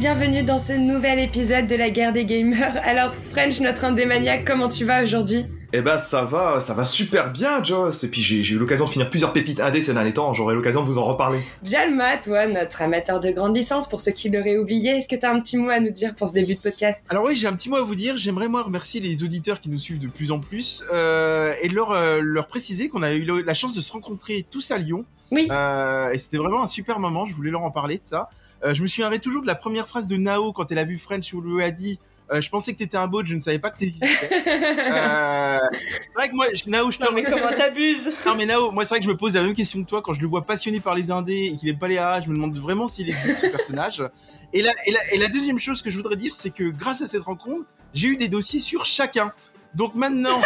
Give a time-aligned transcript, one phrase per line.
[0.00, 2.74] bienvenue dans ce nouvel épisode de la guerre des gamers.
[2.84, 5.44] Alors French, notre indémaniaque, comment tu vas aujourd'hui?
[5.74, 8.02] Eh ben ça va, ça va super bien, Joss.
[8.02, 10.32] Et puis j'ai eu l'occasion de finir plusieurs pépites indé ces derniers temps.
[10.32, 11.40] J'aurai l'occasion de vous en reparler.
[11.62, 15.26] Jalma, toi, notre amateur de grande licence, pour ceux qui l'auraient oublié, est-ce que tu
[15.26, 17.06] as un petit mot à nous dire pour ce début de podcast?
[17.10, 18.16] Alors oui, j'ai un petit mot à vous dire.
[18.16, 21.90] J'aimerais moi remercier les auditeurs qui nous suivent de plus en plus euh, et leur
[21.90, 25.04] euh, leur préciser qu'on a eu la chance de se rencontrer tous à Lyon.
[25.30, 25.46] Oui.
[25.50, 27.26] Euh, et c'était vraiment un super moment.
[27.26, 28.30] Je voulais leur en parler de ça.
[28.64, 30.98] Euh, je me souviendrai toujours de la première phrase de Nao quand elle a vu
[30.98, 31.98] French où lui a dit
[32.32, 34.06] euh, je pensais que t'étais un bot, je ne savais pas que t'existais.
[34.32, 37.04] euh, c'est vrai que moi, Nao, je te.
[37.04, 39.42] Non mais comment t'abuses Non mais Nao, moi c'est vrai que je me pose la
[39.42, 41.78] même question que toi quand je le vois passionné par les indés et qu'il aime
[41.78, 44.04] pas les AA, je me demande vraiment s'il existe ce personnage.
[44.52, 47.02] Et la, et, la, et la deuxième chose que je voudrais dire, c'est que grâce
[47.02, 49.32] à cette rencontre, j'ai eu des dossiers sur chacun.
[49.74, 50.40] Donc maintenant,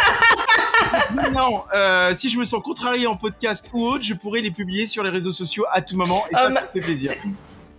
[1.15, 4.87] maintenant, euh, si je me sens contrarié en podcast ou autre, je pourrais les publier
[4.87, 7.11] sur les réseaux sociaux à tout moment et ça, Um, ça me fait plaisir.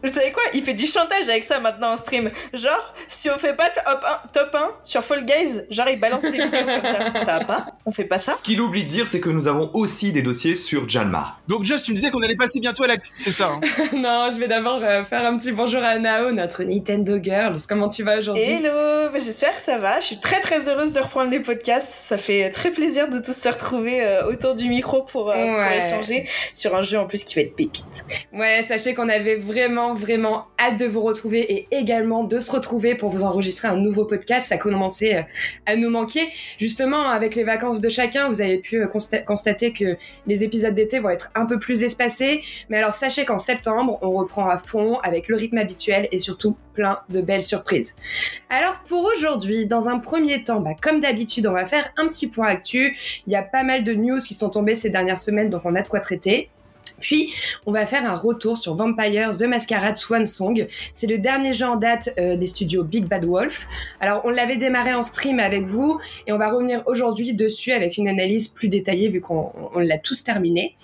[0.03, 0.43] Vous savez quoi?
[0.55, 2.31] Il fait du chantage avec ça maintenant en stream.
[2.53, 6.23] Genre, si on fait pas top 1, top 1 sur Fall Guys, genre il balance
[6.23, 7.25] des vidéos comme ça.
[7.25, 7.67] Ça va pas?
[7.85, 8.33] On fait pas ça?
[8.33, 11.37] Ce qu'il oublie de dire, c'est que nous avons aussi des dossiers sur Janma.
[11.49, 13.61] Donc Just, tu me disais qu'on allait passer bientôt à l'actu, c'est ça hein?
[13.97, 17.59] Non, je vais d'abord euh, faire un petit bonjour à Nao, notre Nintendo Girls.
[17.69, 18.45] Comment tu vas aujourd'hui?
[18.45, 20.01] Hello bah, J'espère que ça va.
[20.01, 21.89] Je suis très très heureuse de reprendre les podcasts.
[21.89, 25.63] Ça fait très plaisir de tous se retrouver euh, autour du micro pour, euh, pour
[25.73, 28.05] échanger sur un jeu en plus qui va être pépite.
[28.33, 32.95] Ouais, sachez qu'on avait vraiment, vraiment hâte de vous retrouver et également de se retrouver
[32.95, 34.47] pour vous enregistrer un nouveau podcast.
[34.47, 35.23] Ça commençait euh,
[35.67, 36.29] à nous manquer.
[36.59, 40.75] Justement, avec les vacances de chacun, vous avez pu euh, consta- constater que les épisodes
[40.75, 42.43] d'été vont être un peu plus espacés.
[42.69, 46.57] Mais alors, sachez qu'en septembre, on reprend à fond avec le rythme habituel et surtout
[46.75, 47.97] plein de belles surprises.
[48.51, 52.29] Alors, pour aujourd'hui, dans un premier temps, bah, comme d'habitude, on va faire un petit
[52.29, 52.97] point actu.
[53.27, 55.75] Il y a pas mal de news qui sont tombées ces dernières semaines, donc on
[55.75, 56.51] a de quoi traiter.
[57.01, 57.35] Puis,
[57.67, 60.67] on va faire un retour sur Vampire The Masquerade Swan Song.
[60.93, 63.67] C'est le dernier jeu en date euh, des studios Big Bad Wolf.
[64.01, 67.97] Alors, on l'avait démarré en stream avec vous et on va revenir aujourd'hui dessus avec
[67.97, 70.75] une analyse plus détaillée vu qu'on on l'a tous terminé.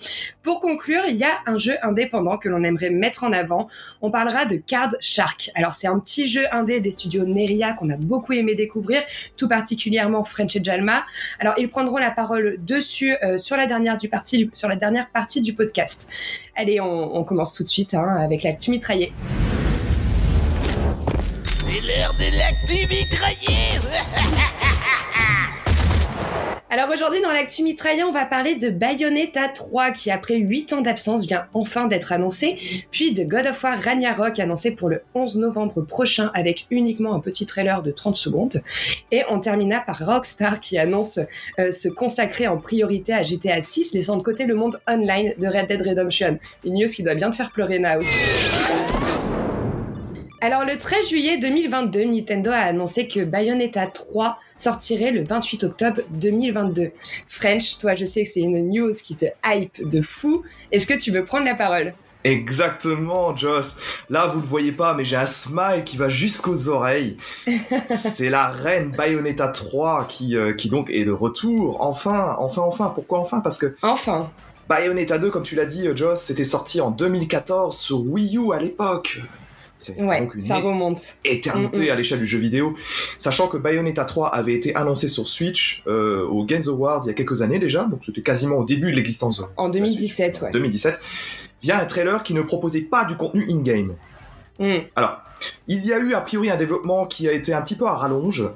[0.41, 3.67] Pour conclure, il y a un jeu indépendant que l'on aimerait mettre en avant.
[4.01, 5.51] On parlera de Card Shark.
[5.55, 9.01] Alors, c'est un petit jeu indé des studios Neria qu'on a beaucoup aimé découvrir,
[9.37, 11.05] tout particulièrement French et Jalma.
[11.39, 13.97] Alors, ils prendront la parole dessus euh, sur la dernière
[15.09, 16.02] partie du podcast.
[16.55, 19.13] Allez, on, commence tout de suite hein, avec l'actu mitraillée.
[21.45, 23.97] C'est l'heure de l'actu mitrailleuse
[26.73, 30.81] Alors aujourd'hui dans l'actu mitraillée, on va parler de Bayonetta 3 qui après 8 ans
[30.81, 32.57] d'absence vient enfin d'être annoncé,
[32.89, 37.19] puis de God of War Ragnarok annoncé pour le 11 novembre prochain avec uniquement un
[37.19, 38.63] petit trailer de 30 secondes.
[39.11, 41.19] Et on termina par Rockstar qui annonce
[41.59, 45.45] euh, se consacrer en priorité à GTA 6, laissant de côté le monde online de
[45.45, 46.39] Red Dead Redemption.
[46.65, 47.99] Une news qui doit bien te faire pleurer Nao.
[50.41, 56.01] Alors le 13 juillet 2022, Nintendo a annoncé que Bayonetta 3 sortirait le 28 octobre
[56.11, 56.91] 2022.
[57.27, 60.43] French, toi je sais que c'est une news qui te hype de fou.
[60.71, 61.93] Est-ce que tu veux prendre la parole?
[62.23, 63.77] Exactement, Joss.
[64.09, 67.17] Là, vous le voyez pas, mais j'ai un smile qui va jusqu'aux oreilles.
[67.87, 71.81] c'est la reine Bayonetta 3 qui, euh, qui donc est de retour.
[71.81, 72.91] Enfin, enfin, enfin.
[72.95, 73.41] Pourquoi enfin?
[73.41, 74.29] Parce que Enfin
[74.69, 78.53] Bayonetta 2, comme tu l'as dit, euh, Joss, c'était sorti en 2014 sur Wii U
[78.53, 79.21] à l'époque.
[79.83, 80.99] C'est c'est Ouais, donc une ça remonte.
[81.25, 81.91] éternité Mm, mm.
[81.91, 82.75] à l'échelle du jeu vidéo.
[83.19, 87.11] Sachant que Bayonetta 3 avait été annoncé sur Switch euh, aux Games Awards il y
[87.11, 90.35] a quelques années déjà, donc c'était quasiment au début de l'existence de En la 2017,
[90.37, 90.51] Switch, ouais.
[90.51, 90.99] 2017,
[91.61, 93.95] via un trailer qui ne proposait pas du contenu in-game.
[94.59, 94.77] Mm.
[94.95, 95.21] Alors,
[95.67, 97.93] il y a eu a priori un développement qui a été un petit peu à
[97.93, 98.47] rallonge.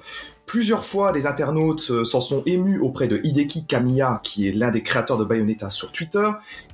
[0.47, 4.71] Plusieurs fois, les internautes euh, s'en sont émus auprès de Hideki Kamiya, qui est l'un
[4.71, 6.25] des créateurs de Bayonetta sur Twitter.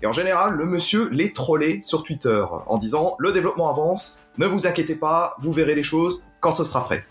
[0.04, 4.46] Et en général, le monsieur les trollait sur Twitter en disant le développement avance, ne
[4.46, 7.04] vous inquiétez pas, vous verrez les choses quand ce sera prêt.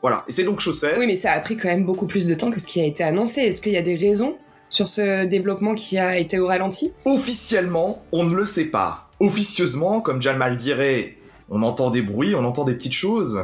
[0.00, 0.94] Voilà, et c'est donc chose faite.
[0.96, 2.84] Oui, mais ça a pris quand même beaucoup plus de temps que ce qui a
[2.84, 3.40] été annoncé.
[3.40, 4.36] Est-ce qu'il y a des raisons
[4.70, 6.92] sur ce développement qui a été au ralenti?
[7.04, 9.10] Officiellement, on ne le sait pas.
[9.18, 11.16] Officieusement, comme Jalmal dirait,
[11.50, 13.40] on entend des bruits, on entend des petites choses.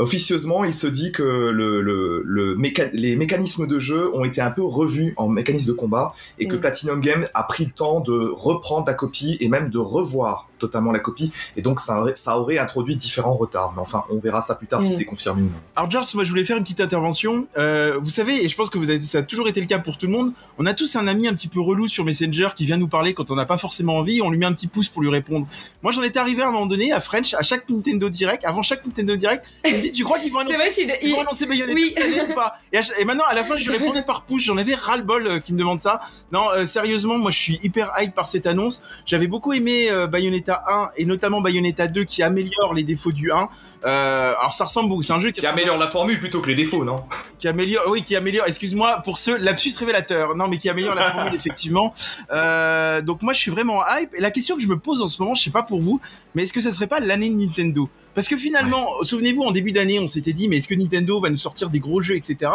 [0.00, 4.40] Officieusement, il se dit que le, le- le méca- les mécanismes de jeu ont été
[4.40, 6.60] un peu revus en mécanismes de combat et que Mm.
[6.60, 10.92] Platinum Game a pris le temps de reprendre la copie et même de revoir totalement
[10.92, 13.72] la copie et donc ça aurait, ça aurait introduit différents retards.
[13.74, 14.94] Mais enfin, on verra ça plus tard si Mm.
[14.94, 15.50] c'est confirmé ou non.
[15.76, 17.46] Alors George, moi je voulais faire une petite intervention.
[17.58, 19.78] Euh, vous savez, et je pense que vous avez, ça a toujours été le cas
[19.80, 22.48] pour tout le monde, on a tous un ami un petit peu relou sur Messenger
[22.56, 24.66] qui vient nous parler quand on n'a pas forcément envie, on lui met un petit
[24.66, 25.46] pouce pour lui répondre.
[25.82, 28.62] Moi j'en étais arrivé à un moment donné à French, à chaque Nintendo Direct, avant
[28.62, 29.44] chaque Nintendo Direct,
[29.90, 31.94] dit tu crois qu'ils vont annoncer, vrai qu'il ils il- vont annoncer Bayonetta oui.
[32.30, 34.44] ou pas et, à chaque- et maintenant, à la fin, je lui répondais par push.
[34.44, 36.00] J'en avais ras le bol euh, qui me demande ça.
[36.32, 38.82] Non, euh, sérieusement, moi, je suis hyper hype par cette annonce.
[39.06, 43.32] J'avais beaucoup aimé euh, Bayonetta 1 et notamment Bayonetta 2 qui améliore les défauts du
[43.32, 43.48] 1.
[43.84, 45.02] Euh, alors, ça ressemble beaucoup.
[45.02, 47.04] C'est un jeu qui, Qui améliore la formule plutôt que les défauts, non?
[47.38, 48.46] Qui améliore, oui, qui améliore.
[48.46, 50.36] Excuse-moi pour ce lapsus révélateur.
[50.36, 51.92] Non, mais qui améliore la formule effectivement.
[52.32, 54.14] Euh, donc moi, je suis vraiment hype.
[54.14, 56.00] Et la question que je me pose en ce moment, je sais pas pour vous,
[56.34, 57.88] mais est-ce que ça serait pas l'année de Nintendo?
[58.14, 61.30] Parce que finalement, souvenez-vous, en début d'année, on s'était dit, mais est-ce que Nintendo va
[61.30, 62.50] nous sortir des gros jeux, etc.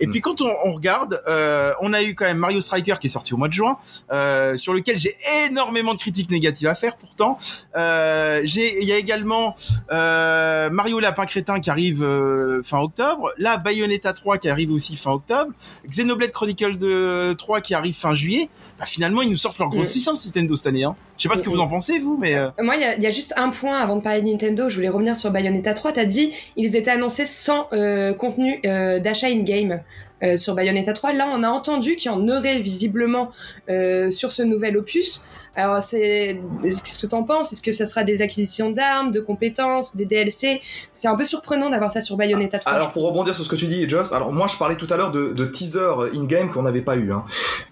[0.00, 0.10] Et Mm.
[0.10, 3.10] puis quand on, on regarde, euh, on a eu quand même Mario Striker qui est
[3.10, 3.78] sorti au mois de juin,
[4.12, 5.14] euh, sur lequel j'ai
[5.46, 6.96] énormément de critiques négatives à faire.
[6.96, 7.38] Pourtant,
[7.76, 9.56] euh, il y a également
[9.92, 13.32] euh, Mario Lapin Crétin qui arrive euh, fin octobre.
[13.38, 15.52] Là, Bayonetta 3 qui arrive aussi fin octobre.
[15.88, 18.48] Xenoblade Chronicle de 3 qui arrive fin juillet.
[18.78, 19.94] Bah, finalement, ils nous sortent leur grosse Mm.
[19.94, 20.84] licence Nintendo cette année.
[20.84, 20.94] Hein.
[21.16, 22.96] Je sais pas ce que vous en pensez, vous, mais euh, Moi, il y, a-
[22.96, 24.68] il y a juste un point avant de parler de Nintendo.
[24.68, 25.92] Je voulais revenir sur Bayonetta 3.
[25.92, 29.80] T'as dit ils étaient annoncés sans euh, contenu euh, d'achat in-game
[30.22, 31.12] euh, sur Bayonetta 3.
[31.12, 33.30] Là, on a entendu qu'il y en aurait visiblement
[33.68, 35.24] euh, sur ce nouvel opus.
[35.56, 37.52] Alors, c'est ce que t'en penses?
[37.52, 40.60] Est-ce que ça sera des acquisitions d'armes, de compétences, des DLC
[40.92, 42.72] C'est un peu surprenant d'avoir ça sur Bayonetta 3.
[42.72, 44.96] Alors pour rebondir sur ce que tu dis, Joss, alors moi je parlais tout à
[44.96, 47.12] l'heure de, de teaser in-game qu'on n'avait pas eu.
[47.12, 47.24] Hein.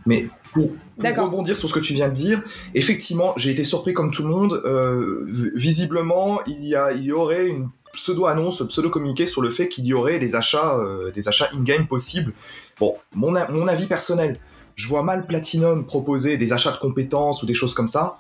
[0.05, 2.43] Mais pour, rebondir sur ce que tu viens de dire,
[2.75, 4.63] effectivement, j'ai été surpris comme tout le monde.
[4.65, 9.87] Euh, visiblement, il y, a, il y aurait une pseudo-annonce, pseudo-communiqué sur le fait qu'il
[9.87, 12.33] y aurait des achats, euh, des achats in-game possibles.
[12.79, 14.39] Bon, mon, mon avis personnel,
[14.77, 18.19] je vois mal Platinum proposer des achats de compétences ou des choses comme ça.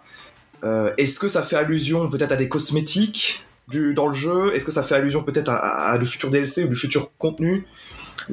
[0.64, 4.54] Euh, Est-ce que ça fait allusion peut-être à des cosmétiques du, dans le jeu?
[4.56, 7.10] Est-ce que ça fait allusion peut-être à, à, à de futurs DLC ou de futurs
[7.18, 7.62] contenus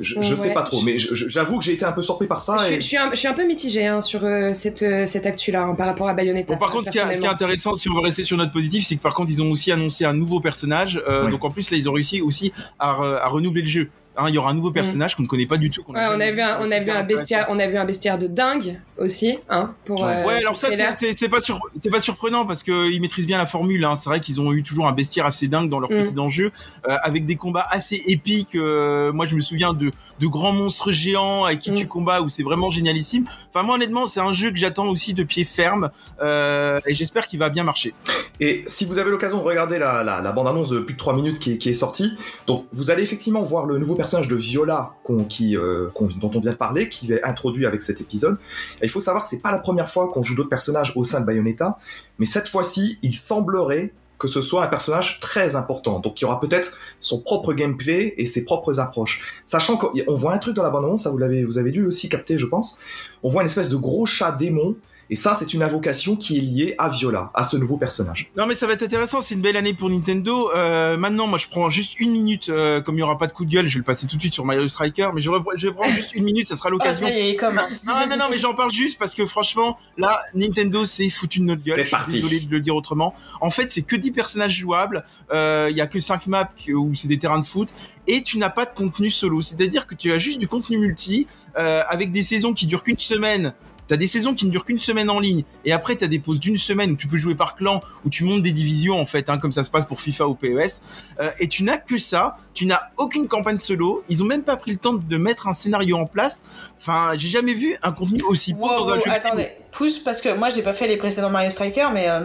[0.02, 2.58] je, je sais pas trop, mais j'avoue que j'ai été un peu surpris par ça.
[2.58, 4.82] je, suis- et- je suis un, je suis un peu mitigée hein, sur euh, cette,
[4.82, 6.54] euh, cette actu-là hein, par rapport à Bayonetta.
[6.54, 7.34] Bon, par contre, ce qui, est, ce qui est personnellement.
[7.36, 9.72] intéressant, si on veut rester sur notre positif, c'est que par contre, ils ont aussi
[9.72, 11.00] annoncé un nouveau personnage.
[11.08, 11.32] euh, Oui.
[11.32, 13.90] Donc en plus, là, ils ont réussi aussi à renouveler le jeu.
[14.16, 15.82] Hein, il y aura un nouveau personnage qu'on ne connaît pas du tout.
[15.84, 15.96] qu'on Mm.
[15.96, 18.28] Ouais, on a vu un, on a vu bestiaire, on a vu un bestiaire de
[18.28, 20.02] dingue aussi, hein, pour.
[20.04, 20.12] Ouais.
[20.18, 23.48] euh, Ouais, alors ça, c'est- pas, sur- c'est pas surprenant parce qu'ils maîtrisent bien la
[23.48, 23.84] formule.
[23.86, 23.96] Hein.
[23.96, 25.96] C'est vrai qu'ils ont eu toujours un bestiaire assez dingue dans leur Mm.
[25.96, 26.52] précédent jeu,
[26.88, 28.56] euh, avec des combats assez épiques.
[28.56, 31.76] euh, moi, je me souviens de, de grands monstres géants avec qui Mm.
[31.76, 33.26] tu combats où c'est vraiment génialissime.
[33.54, 35.90] Enfin, moi, honnêtement, c'est un jeu que j'attends aussi de pied ferme
[36.22, 37.96] euh, et j'espère qu'il va bien marcher.
[38.40, 41.16] Et si vous avez l'occasion de regarder la, la, la bande-annonce de plus de 3
[41.16, 42.12] minutes qui est, qui est sortie,
[42.48, 45.90] donc vous allez effectivement voir le nouveau personnage de Viola euh,
[46.20, 48.38] dont on vient de parler, qui est introduit avec cet épisode.
[48.82, 51.22] Il faut savoir que c'est pas la première fois qu'on joue d'autres personnages au sein
[51.22, 51.78] de Bayonetta,
[52.20, 56.00] mais cette fois-ci, il semblerait que ce soit un personnage très important.
[56.00, 59.22] Donc il y aura peut-être son propre gameplay et ses propres approches.
[59.46, 62.08] Sachant qu'on voit un truc dans la bande-annonce, ça vous l'avez, vous avez dû aussi
[62.08, 62.80] capter, je pense.
[63.22, 64.76] On voit une espèce de gros chat démon.
[65.14, 68.32] Et ça, c'est une invocation qui est liée à Viola, à ce nouveau personnage.
[68.36, 70.50] Non mais ça va être intéressant, c'est une belle année pour Nintendo.
[70.56, 73.32] Euh, maintenant, moi je prends juste une minute, euh, comme il y aura pas de
[73.32, 75.30] coup de gueule, je vais le passer tout de suite sur Mario Striker, mais je,
[75.30, 77.06] vais prendre juste une minute, ça sera Ah, l'occasion.
[77.06, 77.84] ça y est, il commence.
[77.86, 81.44] Non, non, non, mais j'en parle juste parce que franchement, là, Nintendo s'est foutu de
[81.46, 81.82] notre gueule.
[81.84, 82.14] C'est parti.
[82.14, 83.14] désolé de le dire autrement.
[83.40, 85.06] En fait, c'est que 10 personnages jouables.
[85.32, 87.70] euh, Il y a que 5 maps où c'est des terrains de foot.
[88.08, 89.44] Et tu n'as pas de contenu solo.
[89.44, 91.28] C'est-à-dire que tu as juste du contenu multi
[91.60, 93.54] euh, avec des saisons qui durent qu'une semaine.
[93.94, 96.40] T'as des saisons qui ne durent qu'une semaine en ligne, et après t'as des pauses
[96.40, 99.30] d'une semaine où tu peux jouer par clan, où tu montes des divisions en fait,
[99.30, 100.82] hein, comme ça se passe pour FIFA ou PES.
[101.20, 104.04] Euh, et tu n'as que ça, tu n'as aucune campagne solo.
[104.10, 106.42] Ils ont même pas pris le temps de mettre un scénario en place.
[106.80, 109.12] Enfin, j'ai jamais vu un contenu aussi pauvre Wow, dans un wow, jeu.
[109.12, 112.22] attendez, pousse parce que moi j'ai pas fait les précédents Mario Striker, mais euh,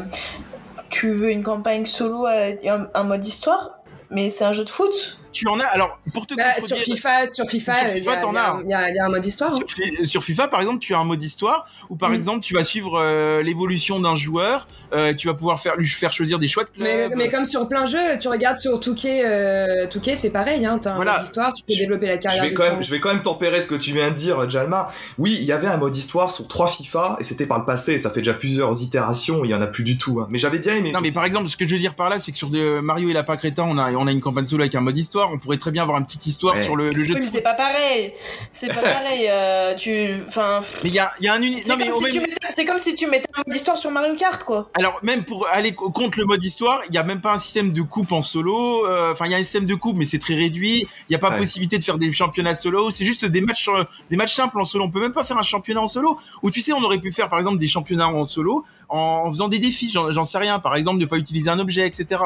[0.89, 2.55] tu veux une campagne solo euh,
[2.95, 3.73] un mode histoire,
[4.11, 5.19] mais c'est un jeu de foot?
[5.33, 5.65] Tu en as.
[5.67, 8.61] Alors, pour te Bah, sur FIFA, sur FIFA, Sur euh, FIFA, t'en as.
[8.65, 9.53] il y, a- un mode histoire.
[9.53, 9.57] hein.
[9.57, 12.15] sur, Fi- sur FIFA, par exemple, tu as un mode histoire où, par Mm.
[12.15, 14.67] exemple, tu vas suivre euh, l'évolution d'un joueur.
[14.95, 16.83] euh, tu vas pouvoir faire lui faire choisir des choix de club.
[16.83, 20.79] Mais, mais comme sur plein jeu, tu regardes sur Touquet, euh, Touquet c'est pareil, hein,
[20.81, 21.17] t'as un Voilà.
[21.19, 22.99] mode histoire, tu peux Je- développer la Je carrière vais, de quand même, je vais
[22.99, 24.91] quand même tempérer ce que tu viens de dire, Jalma.
[25.19, 27.99] Oui, il y avait un mode histoire sur trois FIFA, et c'était par le passé,
[27.99, 30.21] ça fait déjà plusieurs itérations, il y en a plus du tout.
[30.21, 30.27] hein.
[30.31, 30.91] Mais j'avais bien aimé.
[30.91, 32.81] Non, mais par exemple, ce que je veux dire par là, c'est que sur de
[32.81, 35.18] Mario et Lapin Crétin, on a, on a une campagne solo avec un mode histoire.
[35.27, 36.65] On pourrait très bien avoir une petite histoire Ouais.
[36.65, 37.35] sur le, le jeu Oui, de mais foot.
[37.35, 38.13] c'est pas pareil.
[38.53, 39.27] C'est pas pareil.
[39.29, 41.63] euh, tu, enfin, Mais il y a, il y a un uni...
[41.63, 43.57] c'est Non, mais comme, si même- tu mettais- c'est comme si tu mettais un mode
[43.57, 44.71] histoire sur Mario Kart, quoi.
[44.79, 47.41] Alors même pour aller co- contre le mode histoire, il y a même pas un
[47.41, 48.87] système de coupe en solo.
[48.87, 50.87] euh, Enfin, il y a un système de coupe, mais c'est très réduit.
[51.09, 51.39] Il y a pas Ouais.
[51.39, 52.91] possibilité de faire des championnats solo.
[52.91, 54.85] C'est juste des matchs, euh, des matchs simples en solo.
[54.85, 56.19] On peut même pas faire un championnat en solo.
[56.43, 59.49] Ou tu sais, on aurait pu faire par exemple des championnats en solo en faisant
[59.49, 59.91] des défis.
[59.93, 60.59] J'en j'en sais rien.
[60.59, 62.21] Par exemple, ne pas utiliser un objet, etc.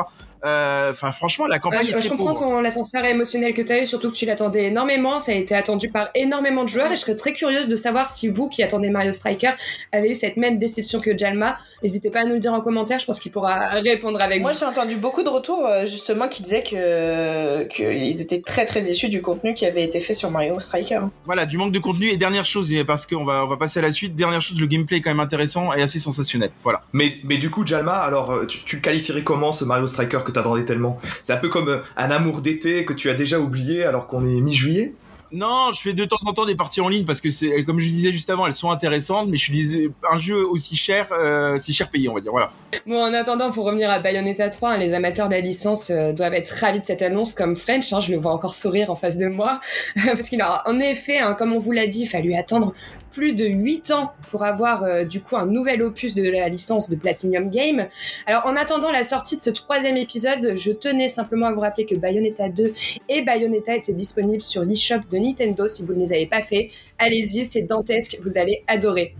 [0.44, 2.40] Euh, franchement, la campagne je, je comprends pauvre.
[2.40, 5.20] ton l'ascenseur émotionnel que tu as eu, surtout que tu l'attendais énormément.
[5.20, 8.10] Ça a été attendu par énormément de joueurs et je serais très curieuse de savoir
[8.10, 9.52] si vous, qui attendez Mario Striker,
[9.92, 11.58] avez eu cette même déception que Jalma.
[11.82, 14.52] N'hésitez pas à nous le dire en commentaire, je pense qu'il pourra répondre avec Moi,
[14.52, 14.58] vous.
[14.58, 19.08] j'ai entendu beaucoup de retours euh, justement qui disaient que qu'ils étaient très très déçus
[19.08, 21.00] du contenu qui avait été fait sur Mario Striker.
[21.24, 23.82] Voilà, du manque de contenu et dernière chose, parce qu'on va on va passer à
[23.82, 24.14] la suite.
[24.14, 26.50] Dernière chose, le gameplay est quand même intéressant et assez sensationnel.
[26.62, 26.82] Voilà.
[26.92, 30.20] Mais, mais du coup, Jalma, alors, euh, tu, tu le qualifierais comment ce Mario Striker
[30.24, 33.38] que t'attendais tellement C'est un peu comme euh, un amour d'été que tu as déjà
[33.40, 34.94] oublié alors qu'on est mi-juillet
[35.32, 37.80] Non, je fais de temps en temps des parties en ligne parce que c'est, comme
[37.80, 41.06] je disais juste avant, elles sont intéressantes, mais je suis dis- un jeu aussi cher,
[41.12, 42.32] euh, c'est cher payé, on va dire.
[42.32, 42.52] Voilà.
[42.86, 46.12] Bon, en attendant, pour revenir à Bayonetta 3, hein, les amateurs de la licence euh,
[46.12, 47.92] doivent être ravis de cette annonce comme French.
[47.92, 49.60] hein, je le vois encore sourire en face de moi.
[50.04, 52.74] Parce qu'il a, en effet, hein, comme on vous l'a dit, il fallu attendre
[53.12, 56.88] plus de 8 ans pour avoir euh, du coup un nouvel opus de la licence
[56.88, 57.86] de Platinum Game.
[58.26, 61.86] Alors en attendant la sortie de ce troisième épisode, je tenais simplement à vous rappeler
[61.86, 62.74] que Bayonetta 2
[63.08, 65.68] et Bayonetta étaient disponibles sur l'eShop de Nintendo.
[65.68, 69.14] Si vous ne les avez pas fait, allez-y, c'est dantesque, vous allez adorer.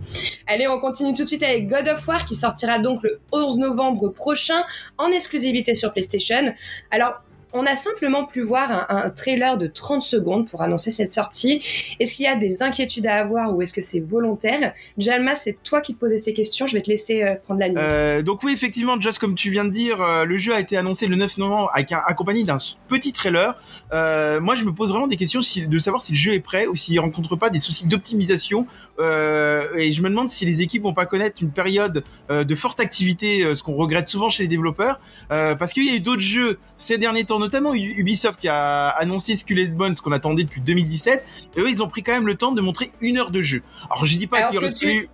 [0.47, 3.59] Allez, on continue tout de suite avec God of War qui sortira donc le 11
[3.59, 4.63] novembre prochain
[4.97, 6.53] en exclusivité sur PlayStation.
[6.91, 7.21] Alors,
[7.53, 11.63] on a simplement pu voir un, un trailer de 30 secondes pour annoncer cette sortie.
[11.99, 14.73] Est-ce qu'il y a des inquiétudes à avoir ou est-ce que c'est volontaire?
[14.97, 16.67] Jalma, c'est toi qui te posais ces questions.
[16.67, 17.75] Je vais te laisser euh, prendre la news.
[17.77, 20.77] Euh, donc oui, effectivement, just comme tu viens de dire, euh, le jeu a été
[20.77, 22.57] annoncé le 9 novembre avec un, accompagné d'un
[22.87, 23.55] petit trailer.
[23.93, 26.39] Euh, moi, je me pose vraiment des questions si- de savoir si le jeu est
[26.39, 28.65] prêt ou s'il rencontre pas des soucis d'optimisation.
[28.99, 32.55] Euh, et je me demande si les équipes vont pas connaître une période euh, de
[32.55, 36.21] forte activité, ce qu'on regrette souvent chez les développeurs, parce qu'il y a eu d'autres
[36.21, 41.23] jeux ces derniers temps, notamment Ubisoft qui a annoncé Skull Bones, qu'on attendait depuis 2017.
[41.55, 43.61] Et eux, ils ont pris quand même le temps de montrer une heure de jeu.
[43.89, 45.09] Alors, je dis pas Alors, qu'il ce aurait que tu- fallu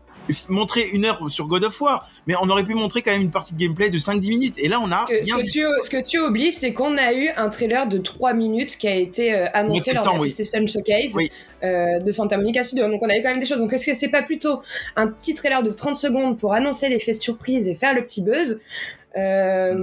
[0.48, 3.32] montrer une heure sur God of War, mais on aurait pu montrer quand même une
[3.32, 4.56] partie de gameplay de 5-10 minutes.
[4.60, 7.14] Et là, on a Ce que, ce tu, ce que tu oublies, c'est qu'on a
[7.14, 10.32] eu un trailer de 3 minutes qui a été euh, annoncé lors de la oui.
[10.32, 11.32] PlayStation Showcase Oui.
[11.64, 12.88] euh, de Santa Monica Studio.
[12.90, 13.58] Donc on a eu quand même des choses.
[13.60, 14.62] Donc est-ce que c'est pas plutôt
[14.96, 18.60] un petit trailer de 30 secondes pour annoncer l'effet surprise et faire le petit buzz
[19.18, 19.74] Euh,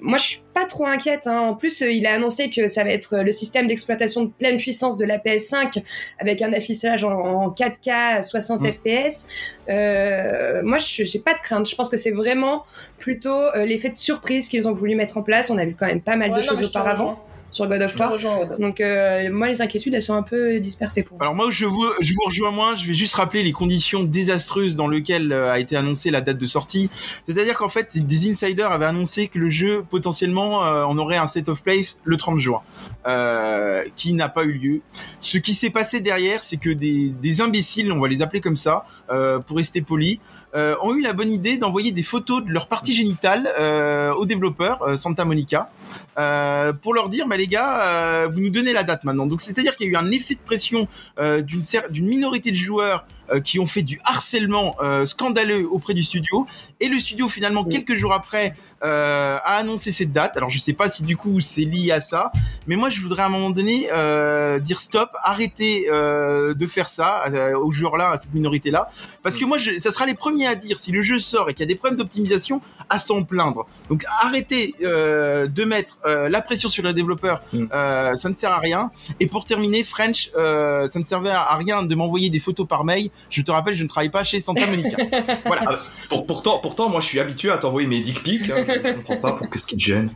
[0.00, 1.26] moi, je suis pas trop inquiète.
[1.26, 1.38] hein.
[1.40, 4.30] En plus, euh, il a annoncé que ça va être euh, le système d'exploitation de
[4.30, 5.82] pleine puissance de la PS5
[6.18, 8.72] avec un affichage en, en 4K 60 Mm.
[8.72, 9.26] FPS.
[9.68, 11.68] Euh, moi, je j'ai pas de crainte.
[11.68, 12.64] Je pense que c'est vraiment
[12.98, 15.50] plutôt euh, l'effet de surprise qu'ils ont voulu mettre en place.
[15.50, 17.18] On a vu quand même pas mal Ouais, de non, choses auparavant rejoins.
[17.50, 18.58] Sur God of War.
[18.58, 21.26] Donc, euh, moi, les inquiétudes, elles sont un peu dispersées pour moi.
[21.26, 22.76] Alors moi, je vous, je vous rejoins moins.
[22.76, 26.38] Je vais juste rappeler les conditions désastreuses dans lesquelles euh, a été annoncée la date
[26.38, 26.90] de sortie.
[27.26, 31.26] C'est-à-dire qu'en fait, des insiders avaient annoncé que le jeu, potentiellement, euh, on aurait un
[31.26, 32.60] set of play le 30 juin,
[33.06, 34.80] euh, qui n'a pas eu lieu.
[35.20, 38.56] Ce qui s'est passé derrière, c'est que des, des imbéciles, on va les appeler comme
[38.56, 40.20] ça, euh, pour rester poli,
[40.54, 44.24] euh, ont eu la bonne idée d'envoyer des photos de leur partie génitale euh, aux
[44.24, 45.70] développeurs euh, Santa Monica
[46.18, 49.26] euh, pour leur dire bah les gars euh, vous nous donnez la date maintenant.
[49.26, 50.86] Donc c'est à dire qu'il y a eu un effet de pression
[51.18, 53.06] euh, d'une d'une minorité de joueurs
[53.40, 56.46] qui ont fait du harcèlement euh, scandaleux auprès du studio.
[56.80, 57.72] Et le studio finalement Oui.
[57.74, 60.36] quelques jours après euh, a annoncé cette date.
[60.36, 62.32] Alors je sais pas si du coup c'est lié à ça.
[62.66, 66.88] Mais moi je voudrais à un moment donné euh, dire stop arrêtez euh, de faire
[66.88, 68.90] ça euh, aux joueurs là à cette minorité là
[69.22, 71.54] parce que moi je, ça sera les premiers à dire si le jeu sort et
[71.54, 73.66] qu'il y a des problèmes d'optimisation à s'en plaindre.
[73.90, 77.66] Donc arrêtez euh, de mettre euh, la pression sur les développeurs Mm.
[77.72, 78.90] euh, ça ne sert à rien.
[79.20, 82.84] Et pour terminer French euh, ça ne servait à rien de m'envoyer des photos par
[82.84, 84.96] mail je te rappelle je ne travaille pas chez Santa Monica
[85.46, 88.48] voilà Ah, pour- pourtant, pourtant, moi, je suis habitué à t'envoyer mes dick pics.
[88.50, 90.10] hein, je, je comprends pas pour que ce qui te gêne.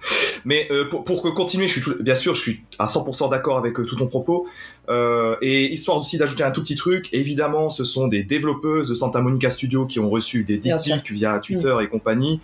[0.44, 3.30] Mais euh, pour, pour que continuer, je suis tout- bien sûr, je suis à 100%
[3.30, 4.46] d'accord avec euh, tout ton propos.
[4.88, 8.94] Euh, et histoire aussi d'ajouter un tout petit truc, évidemment, ce sont des développeuses de
[8.94, 12.40] Santa Monica Studio qui ont reçu des dick pics via Twitter et compagnie.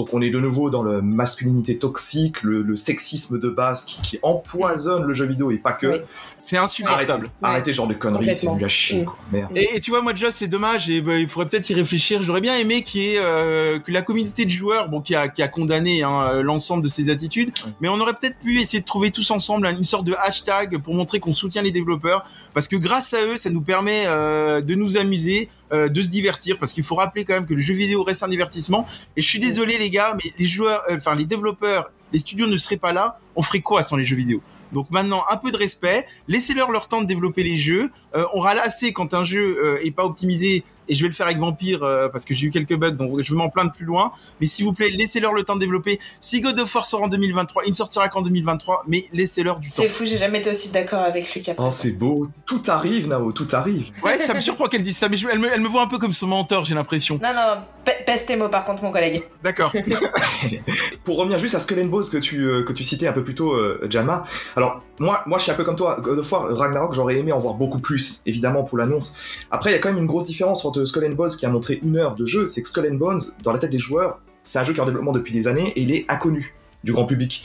[0.00, 4.00] Donc on est de nouveau dans la masculinité toxique, le, le sexisme de base qui,
[4.00, 5.86] qui empoisonne le jeu vidéo et pas que.
[5.86, 5.98] Oui.
[6.42, 9.04] c'est Arrêtez, insupportable arrêtez ce genre de conneries, c'est nul à chier, Mm.
[9.04, 9.16] quoi.
[9.30, 9.50] Merde.
[9.54, 10.88] Et, et tu vois, moi, déjà, c'est dommage.
[10.88, 12.22] Et ben, il faudrait peut-être y réfléchir.
[12.22, 15.28] J'aurais bien aimé qu'il y ait, euh, que la communauté de joueurs, bon, qui a,
[15.28, 17.50] qui a condamné hein, l'ensemble de ces attitudes,
[17.82, 20.94] mais on aurait peut-être pu essayer de trouver tous ensemble une sorte de hashtag pour
[20.94, 24.74] montrer qu'on soutient les développeurs, parce que grâce à eux, ça nous permet euh, de
[24.74, 27.74] nous amuser, euh, de se divertir, parce qu'il faut rappeler quand même que le jeu
[27.74, 28.86] vidéo reste un divertissement.
[29.16, 32.46] Et je suis désolé, les gars, mais les joueurs, euh, enfin les développeurs, les studios
[32.46, 33.18] ne seraient pas là.
[33.36, 34.42] On ferait quoi sans les jeux vidéo?
[34.72, 37.90] Donc maintenant, un peu de respect, laissez-leur leur temps de développer les jeux.
[38.14, 41.14] Euh, on râle assez quand un jeu euh, est pas optimisé et je vais le
[41.14, 43.72] faire avec Vampire euh, parce que j'ai eu quelques bugs, donc je vais m'en plaindre
[43.72, 44.12] plus loin.
[44.40, 46.00] Mais s'il vous plaît, laissez-leur le temps de développer.
[46.20, 49.68] Si God of War sort en 2023, il ne sortira qu'en 2023, mais laissez-leur du
[49.70, 49.76] temps.
[49.82, 51.54] C'est fou, j'ai jamais été aussi d'accord avec Lucas.
[51.58, 52.28] Oh, c'est beau.
[52.44, 53.90] Tout arrive, Nao, tout arrive.
[54.04, 55.86] Ouais, ça me surprend qu'elle dise ça, mais je- elle, me, elle me voit un
[55.86, 57.20] peu comme son mentor, j'ai l'impression.
[57.22, 57.62] Non, non,
[58.04, 59.22] pèse tes mots par contre, mon collègue.
[59.44, 59.72] D'accord.
[61.04, 63.24] Pour revenir juste à Skull and Bones que tu, euh, que tu citais un peu
[63.24, 64.24] plus tôt, euh, Janma.
[64.56, 65.98] Alors, moi, moi, je suis un peu comme toi.
[66.00, 69.16] God of War, Ragnarok, j'aurais aimé en voir beaucoup plus, évidemment, pour l'annonce.
[69.50, 71.48] Après, il y a quand même une grosse différence entre Skull and Bones qui a
[71.50, 72.48] montré une heure de jeu.
[72.48, 74.82] C'est que Skull and Bones, dans la tête des joueurs, c'est un jeu qui est
[74.82, 77.44] en développement depuis des années et il est inconnu du grand public.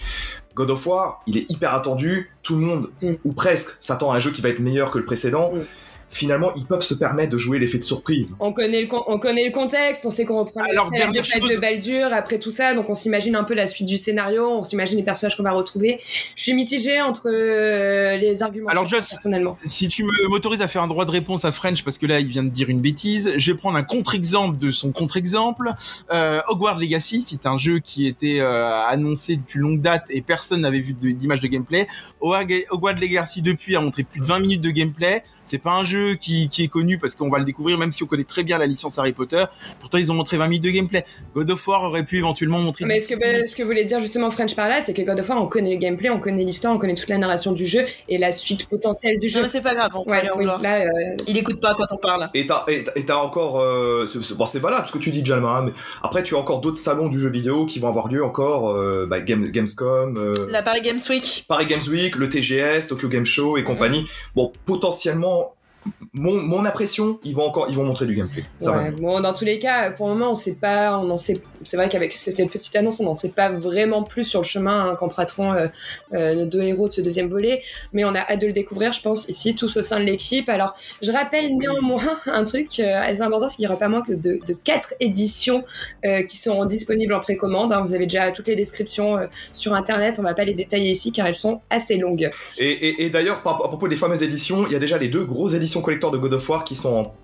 [0.56, 2.32] God of War, il est hyper attendu.
[2.42, 3.14] Tout le monde, Mm.
[3.26, 5.52] ou presque, s'attend à un jeu qui va être meilleur que le précédent.
[5.54, 5.60] Mm.
[6.10, 8.36] Finalement, ils peuvent se permettre de jouer l'effet de surprise.
[8.40, 11.42] On connaît, le con- on connaît le contexte, on sait qu'on reprend Alors, la défaite
[11.42, 11.50] chose.
[11.52, 14.64] de Baldur, après tout ça, donc on s'imagine un peu la suite du scénario, on
[14.64, 16.00] s'imagine les personnages qu'on va retrouver.
[16.36, 19.58] Je suis mitigée entre euh, les arguments Alors, Joss, personnellement.
[19.66, 22.20] si tu me- m'autorises à faire un droit de réponse à French, parce que là,
[22.20, 25.72] il vient de dire une bêtise, je vais prendre un contre-exemple de son contre-exemple.
[26.14, 30.62] Euh, Hogwarts Legacy, c'est un jeu qui était euh, annoncé depuis longue date et personne
[30.62, 31.88] n'avait vu de- d'image de gameplay.
[32.22, 35.24] Hogwarts Hogwarts Legacy, depuis, a montré plus de 20 minutes de gameplay.
[35.46, 38.04] C'est pas un jeu qui, qui est connu parce qu'on va le découvrir, même si
[38.04, 39.46] on connaît très bien la licence Harry Potter.
[39.80, 41.06] Pourtant, ils ont montré 20 minutes de gameplay.
[41.36, 42.86] God of War aurait pu éventuellement montrer...
[42.86, 45.20] Mais ce que, bah, ce que voulait dire justement French par là, c'est que God
[45.20, 47.66] of War, on connaît le gameplay, on connaît l'histoire, on connaît toute la narration du
[47.66, 49.42] jeu et la suite potentielle du Non, jeu.
[49.44, 50.90] mais c'est pas grave, on Ouais, oui, là, euh,
[51.28, 52.30] Il écoute pas quand on parle.
[52.34, 55.12] Et t'as, et t'as- et t'as encore, euh, c'est, bon, c'est valable ce que tu
[55.12, 55.72] dis, Jalma, mais
[56.04, 59.06] après tu as encore d'autres salons du jeu vidéo qui vont avoir lieu encore, euh,
[59.08, 61.46] bah, Game, Gamescom, euh, La Paris Games Week.
[61.48, 64.06] Paris Games Week, le TGS, Tokyo Game Show et compagnie.
[64.36, 65.35] Bon, potentiellement,
[66.14, 68.44] mon, mon impression, ils vont encore, ils vont montrer du gameplay.
[68.58, 68.98] Ça ouais, va.
[68.98, 71.76] bon, dans tous les cas, pour le moment, on sait pas, on en sait, c'est
[71.76, 74.96] vrai qu'avec cette petite annonce, on n'en sait pas vraiment plus sur le chemin hein,
[74.96, 75.68] qu'emprunteront euh,
[76.14, 77.62] euh, nos deux héros de ce deuxième volet,
[77.92, 80.48] mais on a hâte de le découvrir, je pense, ici, tous au sein de l'équipe.
[80.48, 84.02] Alors, je rappelle néanmoins un truc euh, assez important, c'est qu'il n'y aura pas moins
[84.02, 85.64] que de, de quatre éditions
[86.30, 87.74] qui seront disponibles en précommande.
[87.74, 87.82] hein.
[87.82, 89.18] Vous avez déjà toutes les descriptions
[89.54, 92.30] sur Internet, on va pas les détailler ici car elles sont assez longues.
[92.58, 95.26] Et, et, et d'ailleurs, à propos des fameuses éditions, il y a déjà les deux
[95.26, 97.16] grosses éditions collector de God of War qui sont en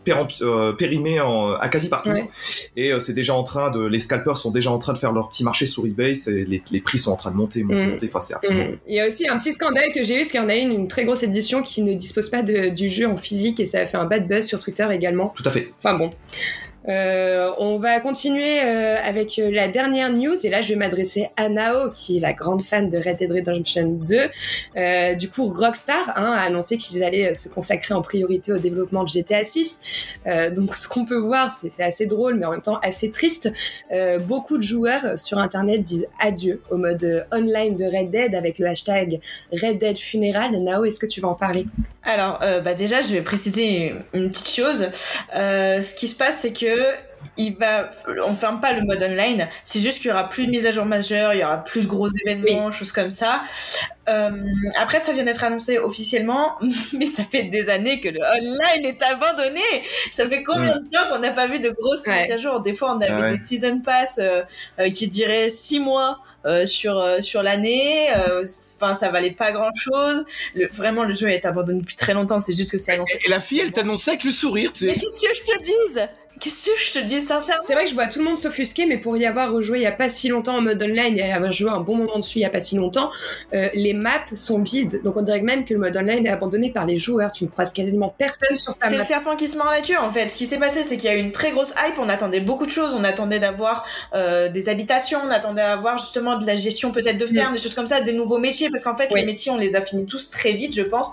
[0.41, 2.09] euh, périmées en, à quasi partout.
[2.11, 2.29] Ouais.
[2.75, 5.11] Et euh, c'est déjà en train de, les scalpers sont déjà en train de faire
[5.11, 6.15] leur petit marché sur eBay.
[6.15, 7.89] C'est, les, les prix sont en train de monter, monter, Mm.
[7.91, 8.07] monter.
[8.09, 8.65] Enfin, c'est absolument.
[8.71, 8.77] Mm.
[8.87, 10.55] Il y a aussi un petit scandale que j'ai eu, parce qu'il y en a
[10.55, 13.65] une, une très grosse édition qui ne dispose pas de- du jeu en physique et
[13.65, 15.33] ça a fait un bad buzz sur Twitter également.
[15.35, 15.71] Tout à fait.
[15.79, 16.09] Enfin bon.
[16.87, 21.29] Euh, on va continuer euh, avec euh, la dernière news et là je vais m'adresser
[21.37, 24.29] à Nao qui est la grande fan de Red Dead Redemption 2.
[24.77, 28.57] Euh, du coup Rockstar hein, a annoncé qu'ils allaient euh, se consacrer en priorité au
[28.57, 29.79] développement de GTA 6.
[30.25, 33.51] Euh, donc ce qu'on peut voir c'est assez drôle mais en même temps assez triste.
[34.27, 38.67] Beaucoup de joueurs sur internet disent adieu au mode online de Red Dead avec le
[38.67, 39.19] hashtag
[39.51, 40.51] Red Dead Funeral.
[40.63, 41.65] Nao est-ce que tu vas en parler?
[42.03, 44.89] Alors, euh, bah déjà, je vais préciser une petite chose.
[45.35, 46.95] Euh, ce qui se passe, c'est que
[47.37, 47.91] il va,
[48.25, 49.47] on ferme pas le mode online.
[49.63, 51.81] C'est juste qu'il y aura plus de mise à jour majeure, il y aura plus
[51.81, 53.43] de gros événements, choses comme ça.
[54.09, 54.31] Euh,
[54.79, 56.57] après, ça vient d'être annoncé officiellement,
[56.93, 59.61] mais ça fait des années que le online est abandonné.
[60.11, 62.21] Ça fait combien de temps qu'on n'a pas vu de grosses Ouais.
[62.23, 62.59] mises à jour?
[62.61, 63.31] Des fois, on avait Ah ouais.
[63.33, 64.41] des season pass euh,
[64.79, 66.19] euh, qui diraient six mois.
[66.45, 68.43] Euh, sur euh, sur l'année, euh,
[68.75, 70.25] enfin ça valait pas grand chose.
[70.55, 72.39] Le, vraiment le jeu est abandonné depuis très longtemps.
[72.39, 74.95] C'est juste que c'est annoncé Et la fille, elle t'annonçait avec le sourire, tu mais
[74.95, 75.01] sais.
[75.01, 76.07] qu'est-ce que je te dise
[76.41, 78.85] Qu'est-ce que je te dis sincèrement C'est vrai que je vois tout le monde s'offusquer,
[78.87, 81.31] mais pour y avoir rejoué il y a pas si longtemps en mode online et
[81.31, 83.11] avoir joué un bon moment dessus il y a pas si longtemps,
[83.53, 85.01] euh, les maps sont vides.
[85.03, 87.31] Donc on dirait même que le mode online est abandonné par les joueurs.
[87.31, 89.05] Tu ne croises quasiment personne sur ta C'est le map.
[89.05, 90.29] serpent qui se mord la queue en fait.
[90.29, 91.99] Ce qui s'est passé, c'est qu'il y a eu une très grosse hype.
[91.99, 92.93] On attendait beaucoup de choses.
[92.97, 95.19] On attendait d'avoir euh, des habitations.
[95.23, 98.13] On attendait d'avoir justement de la gestion peut-être de ferme, des choses comme ça, des
[98.13, 98.69] nouveaux métiers.
[98.71, 99.19] Parce qu'en fait, Oui.
[99.19, 101.11] les métiers, on les a finis tous très vite, je pense.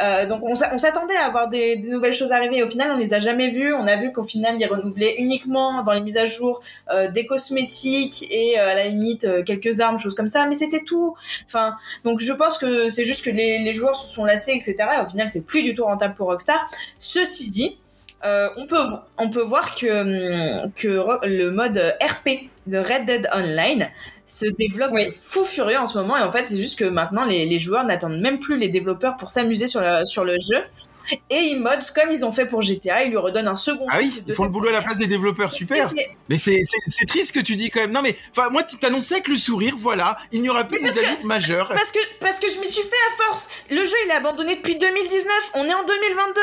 [0.00, 2.58] Euh, donc on, s'a- on s'attendait à avoir des, des nouvelles choses arriver.
[2.58, 3.74] Et au final, on les a jamais vues.
[3.74, 6.60] On a vu qu'au final, ils renouvelaient uniquement dans les mises à jour
[6.92, 10.46] euh, des cosmétiques et euh, à la limite euh, quelques armes, choses comme ça.
[10.46, 11.14] Mais c'était tout.
[11.46, 14.76] Enfin, donc je pense que c'est juste que les, les joueurs se sont lassés, etc.
[14.98, 16.58] Et au final, c'est plus du tout rentable pour Rockstar.
[16.98, 17.78] Ceci dit,
[18.24, 18.78] on peut
[19.18, 23.88] on peut voir que hum, que le mode RP de Red Dead Online
[24.24, 25.10] se développe Oui.
[25.10, 27.84] fou furieux en ce moment et en fait c'est juste que maintenant les, les joueurs
[27.84, 30.62] n'attendent même plus les développeurs pour s'amuser sur le, sur le jeu
[31.30, 33.98] et ils modent comme ils ont fait pour GTA ils lui redonnent un second Ah
[34.00, 35.90] oui, ils font le boulot à la place des développeurs, super.
[36.28, 36.60] Mais c'est
[37.06, 37.92] triste ce que tu dis quand même.
[37.92, 40.84] Non mais, enfin moi tu t'annonçais avec le sourire, voilà, il n'y aura plus de
[40.84, 41.68] Mais mise à jour majeure.
[41.68, 43.48] Parce que, parce que je m'y suis fait à force.
[43.70, 45.32] Le jeu, il est abandonné depuis 2019.
[45.54, 46.40] On est en 2022.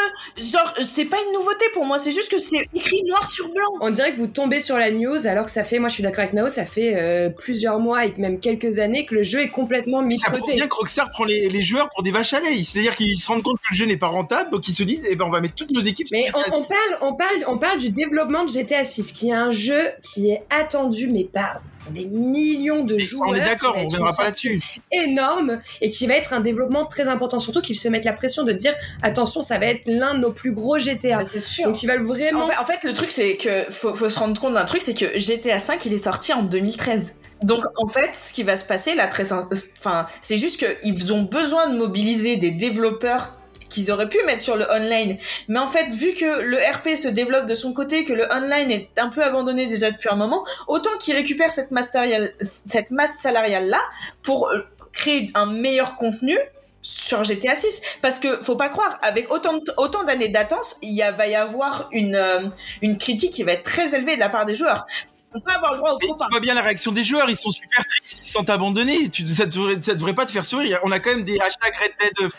[0.52, 1.98] Genre, c'est pas une nouveauté pour moi.
[1.98, 3.68] C'est juste que c'est écrit noir sur blanc.
[3.82, 6.04] On dirait que vous tombez sur la news alors que ça fait, moi je suis
[6.04, 9.42] d'accord avec Nao, ça fait euh, plusieurs mois et même quelques années que le jeu
[9.42, 10.56] est complètement mis de Ça côté.
[10.56, 12.64] bien que Rockstar prend les, les joueurs pour des vaches à lait.
[12.64, 15.06] C'est-à-dire qu'ils se rendent compte que le jeu n'est pas rentable donc ils se disent,
[15.10, 16.08] eh ben on va mettre toutes nos équipes.
[16.12, 19.12] Mais sur on, GTA on parle, on parle, on parle du développement de GTA 6,
[19.14, 23.30] qui est un jeu qui est attendu, mais par des millions de Et joueurs.
[23.30, 24.62] on est d'accord, on être reviendra pas là-dessus.
[24.92, 28.44] énorme et qui va être un développement très important, surtout qu'ils se mettent la pression
[28.44, 31.18] de dire attention, ça va être l'un de nos plus gros GTA.
[31.18, 31.66] Bah, c'est sûr.
[31.66, 32.44] Donc ils veulent vraiment.
[32.44, 34.82] En fait, en fait, le truc, c'est que faut, faut se rendre compte d'un truc,
[34.82, 37.16] c'est que GTA V, il est sorti en 2013.
[37.44, 41.24] Donc, en fait, ce qui va se passer là, très, enfin, c'est juste qu'ils ont
[41.24, 43.39] besoin de mobiliser des développeurs
[43.70, 45.18] qu'ils auraient pu mettre sur le online.
[45.48, 48.72] Mais en fait, vu que le RP se développe de son côté, que le online
[48.72, 53.80] est un peu abandonné déjà depuis un moment, autant qu'ils récupèrent cette masse salariale, là
[54.24, 56.38] pour euh, créer un meilleur contenu
[56.82, 61.36] sur GTA 6 parce que faut pas croire avec autant d'années d'attente il va y
[61.36, 62.48] avoir euh,
[62.82, 64.86] une critique qui va être très élevée de la part des joueurs
[65.34, 67.30] on peut avoir le droit au faux pas tu vois bien la réaction des joueurs,
[67.30, 69.10] ils sont super tristes, ils se sentent abandonnés.
[69.10, 70.80] Tu, ça, devrait, ça devrait pas te faire sourire.
[70.84, 72.30] On a quand même des hashtags Red Dead euh.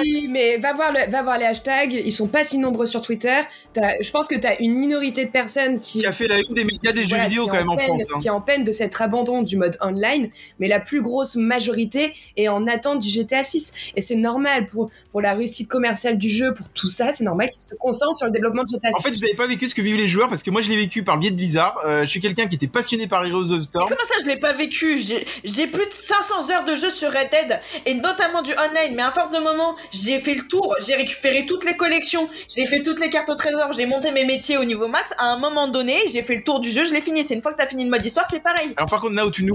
[0.00, 3.02] Oui, mais va voir, le, va voir les hashtags, ils sont pas si nombreux sur
[3.02, 3.40] Twitter.
[3.72, 6.38] T'as- Je pense que tu as une minorité de personnes qui, qui a fait la
[6.38, 8.02] une des médias des jeux voilà, vidéo quand même en peine- France.
[8.14, 8.18] hein.
[8.20, 12.14] Qui est en peine de cet abandon du mode online, mais la plus grosse majorité
[12.36, 13.72] est en attente du GTA 6.
[13.96, 17.50] Et c'est normal pour, pour la réussite commerciale du jeu, pour tout ça, c'est normal
[17.50, 18.96] qu'ils se concentrent sur le développement de GTA 6.
[18.96, 20.68] En fait, vous avez pas vécu ce que vivent les joueurs parce que moi je
[20.68, 21.78] l'ai vécu par le biais de Blizzard.
[21.84, 23.88] Euh, je suis quelqu'un qui était passionné par Heroes of the Storm.
[23.88, 24.98] Comment ça, je l'ai pas vécu?
[24.98, 29.02] J'ai plus de 500 heures de jeu sur Red Dead, et notamment du online, mais
[29.02, 32.82] à force de moment, j'ai fait le tour, j'ai récupéré toutes les collections, j'ai fait
[32.82, 35.68] toutes les cartes au trésor, j'ai monté mes métiers au niveau max, à un moment
[35.68, 37.24] donné, j'ai fait le tour du jeu, je l'ai fini.
[37.24, 38.72] C'est une fois que t'as fini le mode histoire, c'est pareil.
[38.76, 39.54] Alors par contre, Nao, tu nous,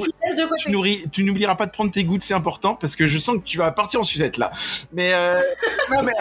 [1.12, 3.58] Tu n'oublieras pas de prendre tes gouttes, c'est important parce que je sens que tu
[3.58, 4.52] vas partir en sucette là.
[4.94, 5.40] Mais euh,
[5.92, 6.14] non, mais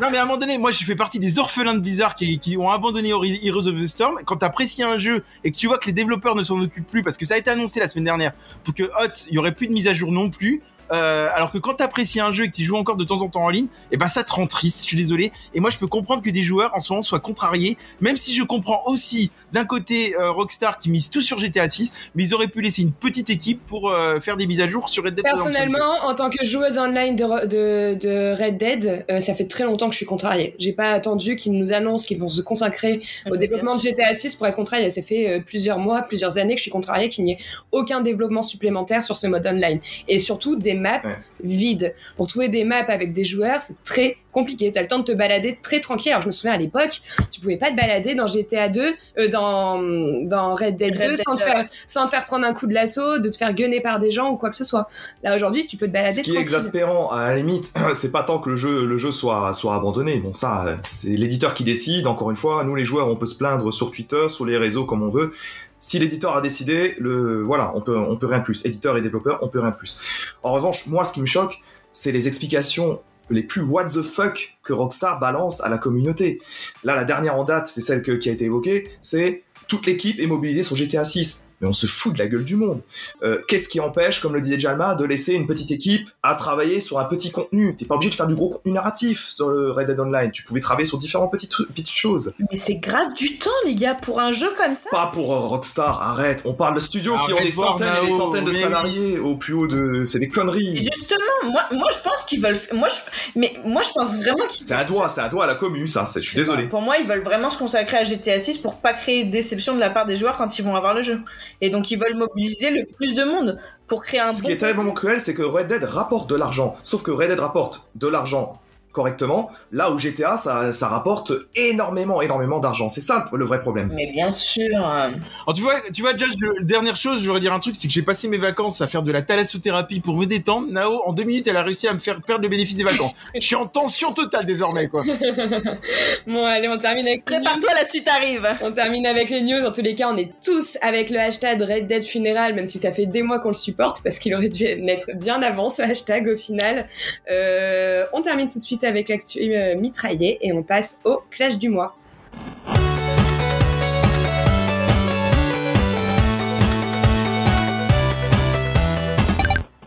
[0.00, 2.38] non, mais à un moment donné, moi, j'ai fait partie des orphelins de Blizzard qui,
[2.38, 4.18] qui ont abandonné Heroes of the Storm.
[4.24, 7.02] Quand t'apprécies un jeu et que tu vois que les développeurs ne s'en occupent plus
[7.02, 8.32] parce que ça a été annoncé la semaine dernière
[8.64, 10.62] pour que HOTS, il y aurait plus de mise à jour non plus.
[10.92, 13.28] Euh, alors que quand t'apprécies un jeu et que tu joues encore de temps en
[13.28, 14.82] temps en ligne, et ben ça te rend triste.
[14.82, 15.32] Je suis désolé.
[15.54, 18.34] Et moi, je peux comprendre que des joueurs en ce moment soient contrariés, même si
[18.34, 22.34] je comprends aussi d'un côté euh, Rockstar qui mise tout sur GTA 6, mais ils
[22.34, 25.14] auraient pu laisser une petite équipe pour euh, faire des mises à jour sur Red
[25.14, 25.24] Dead.
[25.24, 29.64] Personnellement, en tant que joueuse online de, de, de Red Dead, euh, ça fait très
[29.64, 30.54] longtemps que je suis contrariée.
[30.58, 34.36] J'ai pas attendu qu'ils nous annoncent qu'ils vont se consacrer au développement de GTA 6
[34.36, 34.90] pour être contrariée.
[34.90, 37.38] Ça fait euh, plusieurs mois, plusieurs années que je suis contrariée qu'il n'y ait
[37.72, 39.80] aucun développement supplémentaire sur ce mode online.
[40.08, 41.16] Et surtout des maps Ouais.
[41.44, 41.94] Vides.
[42.16, 44.70] Pour trouver des maps avec des joueurs, c'est très compliqué.
[44.70, 46.12] T'as le temps de te balader très tranquille.
[46.12, 47.00] Alors je me souviens à l'époque,
[47.30, 49.80] tu pouvais pas te balader dans GTA 2, euh, dans,
[50.26, 51.46] dans Red Dead 2 Red Dead sans, te 2.
[51.46, 54.10] faire, sans te faire prendre un coup de lasso, de te faire gueuner par des
[54.10, 54.88] gens ou quoi que ce soit.
[55.22, 58.22] Là aujourd'hui, tu peux te balader Ce qui est exaspérant, à la limite, c'est pas
[58.22, 60.16] tant que le jeu, le jeu soit, soit abandonné.
[60.18, 62.06] Bon, ça, c'est l'éditeur qui décide.
[62.06, 64.84] Encore une fois, nous les joueurs, on peut se plaindre sur Twitter, sur les réseaux
[64.84, 65.32] comme on veut.
[65.80, 68.64] Si l'éditeur a décidé, le, voilà, on peut, on peut rien plus.
[68.64, 70.00] Éditeur et développeur, on peut rien plus.
[70.42, 71.60] En revanche, moi, ce qui me choque,
[71.92, 76.40] c'est les explications les plus what the fuck que Rockstar balance à la communauté.
[76.84, 80.26] Là, la dernière en date, c'est celle qui a été évoquée, c'est toute l'équipe est
[80.26, 81.46] mobilisée sur GTA 6.
[81.60, 82.80] Mais on se fout de la gueule du monde.
[83.22, 86.80] Euh, Qu'est-ce qui empêche, comme le disait Jalma, de laisser une petite équipe à travailler
[86.80, 87.76] sur un petit contenu?
[87.76, 90.30] T'es pas obligé de faire du gros contenu narratif sur le Red Dead Online.
[90.30, 92.32] Tu pouvais travailler sur différentes petites, petites choses.
[92.38, 94.88] Mais c'est grave du temps, les gars, pour un jeu comme ça.
[94.90, 96.42] Pas pour euh, Rockstar, arrête.
[96.46, 99.52] On parle de studios qui ont des centaines et des centaines de salariés au plus
[99.54, 100.04] haut de.
[100.06, 100.76] C'est des conneries.
[100.76, 102.58] Justement, moi, moi, je pense qu'ils veulent.
[102.72, 103.38] Moi, je...
[103.38, 104.66] mais moi, je pense vraiment qu'ils.
[104.66, 106.06] C'est à doigt, c'est à doigt à la commu, ça.
[106.06, 106.64] c'est- Je suis désolé.
[106.64, 109.80] Pour moi, ils veulent vraiment se consacrer à GTA 6 pour pas créer déception de
[109.80, 111.20] la part des joueurs quand ils vont avoir le jeu.
[111.60, 114.46] Et donc, ils veulent mobiliser le plus de monde pour créer un Ce bon.
[114.48, 116.76] qui est tellement cruel, c'est que Red Dead rapporte de l'argent.
[116.82, 118.60] Sauf que Red Dead rapporte de l'argent
[118.92, 122.90] correctement, là où GTA, ça, ça rapporte énormément, énormément d'argent.
[122.90, 123.90] C'est ça le vrai problème.
[123.94, 124.76] Mais bien sûr.
[124.76, 127.94] Alors tu vois, tu vois, je- dernière chose, je voudrais dire un truc, c'est que
[127.94, 130.66] j'ai passé mes vacances à faire de la thalassothérapie pour me détendre.
[130.70, 133.12] Nao, en deux minutes, elle a réussi à me faire perdre le bénéfice des vacances.
[133.34, 135.02] je suis en tension totale désormais, quoi.
[136.26, 137.24] Bon, allez, on termine avec.
[137.24, 138.46] Prépare-toi, la suite arrive.
[138.62, 139.64] On termine avec les news.
[139.64, 142.78] En tous les cas, on est tous avec le hashtag Red Dead Funeral, même si
[142.78, 145.82] ça fait des mois qu'on le supporte, parce qu'il aurait dû naître bien avant ce
[145.82, 146.86] hashtag au final.
[147.30, 151.58] Euh, on termine tout de suite avec l'actu euh, mitraillé et on passe au clash
[151.58, 151.96] du mois.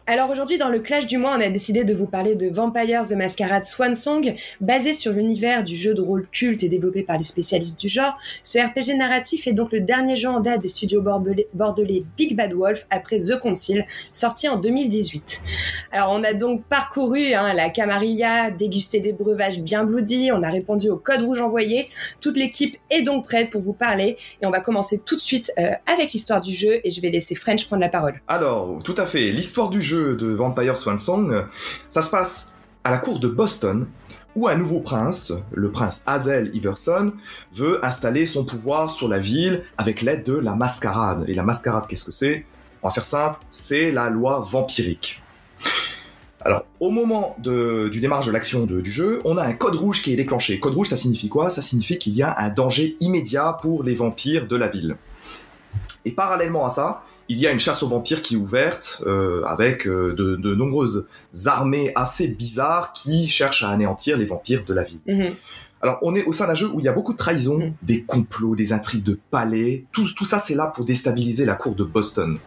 [0.05, 3.07] Alors aujourd'hui, dans le clash du mois, on a décidé de vous parler de Vampires
[3.07, 7.15] the Masquerade Swan Song, basé sur l'univers du jeu de rôle culte et développé par
[7.17, 8.17] les spécialistes du genre.
[8.43, 12.51] Ce RPG narratif est donc le dernier jeu en date des studios bordelais, Big Bad
[12.51, 15.41] Wolf après The Council, sorti en 2018.
[15.93, 20.49] Alors on a donc parcouru hein, la Camarilla, dégusté des breuvages bien bloody, on a
[20.49, 21.87] répondu au code rouge envoyé.
[22.19, 25.49] Toute l'équipe est donc prête pour vous parler et on va commencer tout de suite
[25.57, 28.21] euh, avec l'histoire du jeu et je vais laisser French prendre la parole.
[28.27, 29.31] Alors, tout à fait.
[29.31, 31.45] L'histoire du jeu de Vampire Swan Song,
[31.89, 33.87] ça se passe à la cour de Boston,
[34.35, 37.13] où un nouveau prince, le prince Hazel Iverson,
[37.53, 41.25] veut installer son pouvoir sur la ville avec l'aide de la mascarade.
[41.27, 42.45] Et la mascarade, qu'est-ce que c'est?
[42.81, 45.21] On va faire simple, c'est la loi vampirique.
[46.41, 50.11] Alors, au moment du démarrage de l'action du jeu, on a un code rouge qui
[50.11, 50.59] est déclenché.
[50.59, 51.49] Code rouge, ça signifie quoi?
[51.49, 54.97] Ça signifie qu'il y a un danger immédiat pour les vampires de la ville.
[56.03, 59.43] Et parallèlement à ça, il y a une chasse aux vampires qui est ouverte euh,
[59.45, 61.07] avec euh, de, de nombreuses
[61.45, 64.99] armées assez bizarres qui cherchent à anéantir les vampires de la ville.
[65.07, 65.33] Mhm.
[65.81, 67.73] Alors, on est au sein d'un jeu où il y a beaucoup de trahisons, Mm.
[67.81, 69.83] des complots, des intrigues de palais.
[69.91, 72.37] Tout, tout ça, c'est là pour déstabiliser la cour de Boston.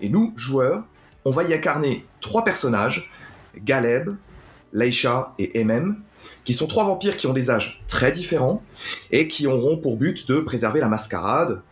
[0.00, 0.82] Et nous, joueurs,
[1.24, 3.08] on va y incarner trois personnages
[3.64, 4.10] Galeb,
[4.72, 5.96] Leisha et MM,
[6.44, 8.62] qui sont trois vampires qui ont des âges très différents
[9.12, 11.62] et qui auront pour but de préserver la mascarade,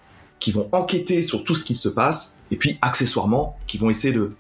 [0.44, 4.12] qui vont enquêter sur tout ce qui se passe, et puis accessoirement, qui vont essayer
[4.12, 4.32] de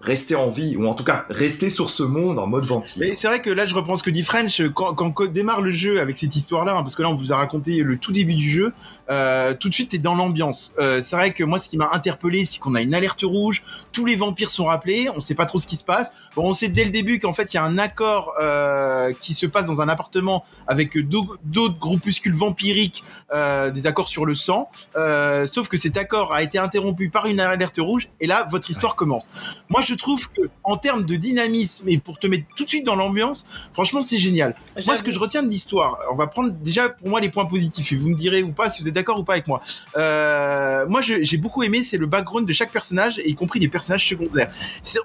[0.00, 2.94] rester en vie, ou en tout cas rester sur ce monde en mode vampire.
[2.98, 4.62] Mais c'est vrai que là, je reprends ce que dit French.
[4.74, 7.36] Quand, quand démarre le jeu avec cette histoire-là, hein, parce que là, on vous a
[7.36, 8.72] raconté le tout début du jeu,
[9.10, 10.72] euh, tout de suite, t'es dans l'ambiance.
[10.78, 13.62] Euh, c'est vrai que moi, ce qui m'a interpellé, c'est qu'on a une alerte rouge,
[13.92, 16.12] tous les vampires sont rappelés, on sait pas trop ce qui se passe.
[16.36, 19.34] Bon, on sait dès le début qu'en fait, il y a un accord euh, qui
[19.34, 24.34] se passe dans un appartement avec d'au- d'autres groupuscules vampiriques, euh, des accords sur le
[24.34, 24.70] sang.
[24.96, 28.70] Euh, sauf que cet accord a été interrompu par une alerte rouge, et là, votre
[28.70, 29.28] histoire commence.
[29.68, 32.84] Moi, je trouve que en termes de dynamisme et pour te mettre tout de suite
[32.84, 34.54] dans l'ambiance, franchement, c'est génial.
[34.86, 37.46] Moi, ce que je retiens de l'histoire, on va prendre déjà pour moi les points
[37.46, 39.60] positifs et vous me direz ou pas si vous êtes d'accord ou pas avec moi.
[39.96, 43.60] Euh, moi, je- j'ai beaucoup aimé, c'est le background de chaque personnage, et y compris
[43.60, 44.50] les personnages secondaires.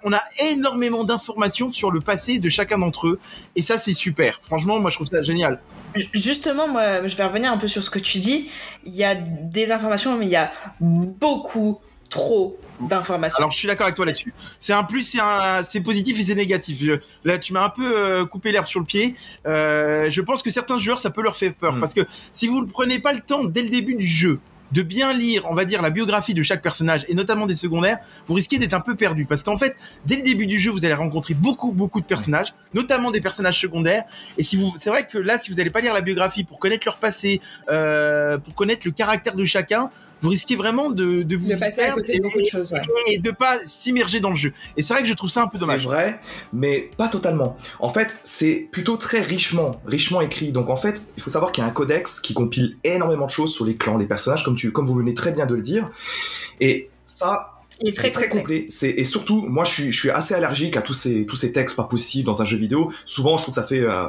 [0.03, 3.19] On a énormément d'informations sur le passé de chacun d'entre eux,
[3.55, 4.39] et ça, c'est super.
[4.41, 5.59] Franchement, moi, je trouve ça génial.
[5.95, 8.49] Ju- Justement, moi, je vais revenir un peu sur ce que tu dis.
[8.85, 11.79] Il y a des informations, mais il y a beaucoup
[12.15, 13.37] trop d'informations.
[13.39, 14.33] Alors, je suis d'accord avec toi là-dessus.
[14.57, 16.79] C'est un plus, c'est un, c'est positif et c'est négatif.
[16.81, 19.15] Je- là, tu m'as un peu euh, coupé l'herbe sur le pied.
[19.45, 21.79] Euh, je pense que certains joueurs, ça peut leur faire peur Mm.
[21.81, 22.01] parce que
[22.31, 24.39] si vous ne prenez pas le temps dès le début du jeu
[24.71, 27.99] de bien lire, on va dire, la biographie de chaque personnage et notamment des secondaires,
[28.27, 29.75] vous risquez d'être un peu perdu parce qu'en fait,
[30.05, 33.59] dès le début du jeu, vous allez rencontrer beaucoup, beaucoup de personnages, notamment des personnages
[33.59, 34.03] secondaires.
[34.37, 36.59] Et si vous, c'est vrai que là, si vous n'allez pas lire la biographie pour
[36.59, 39.91] connaître leur passé, euh, pour connaître le caractère de chacun,
[40.25, 42.71] vous risquez vraiment de, de vous De passer à côté de et- beaucoup de choses.
[42.73, 42.81] ouais.
[43.07, 44.51] et de pas s'immerger dans le jeu.
[44.75, 45.85] Et c'est vrai que je trouve ça un peu C'est dommage.
[45.85, 46.19] vrai,
[46.51, 47.55] mais pas totalement.
[47.79, 50.51] En fait, c'est plutôt très richement, richement écrit.
[50.51, 53.31] Donc en fait, il faut savoir qu'il y a un codex qui compile énormément de
[53.31, 55.61] choses sur les clans, les personnages, comme tu, comme vous venez très bien de le
[55.61, 55.89] dire.
[56.59, 58.65] Et ça, Il est très, c'est très complet.
[58.69, 61.51] C'est et surtout, moi, je suis, je suis assez allergique à tous ces, tous ces
[61.51, 62.91] textes pas possibles dans un jeu vidéo.
[63.05, 64.07] Souvent, je trouve que ça fait euh,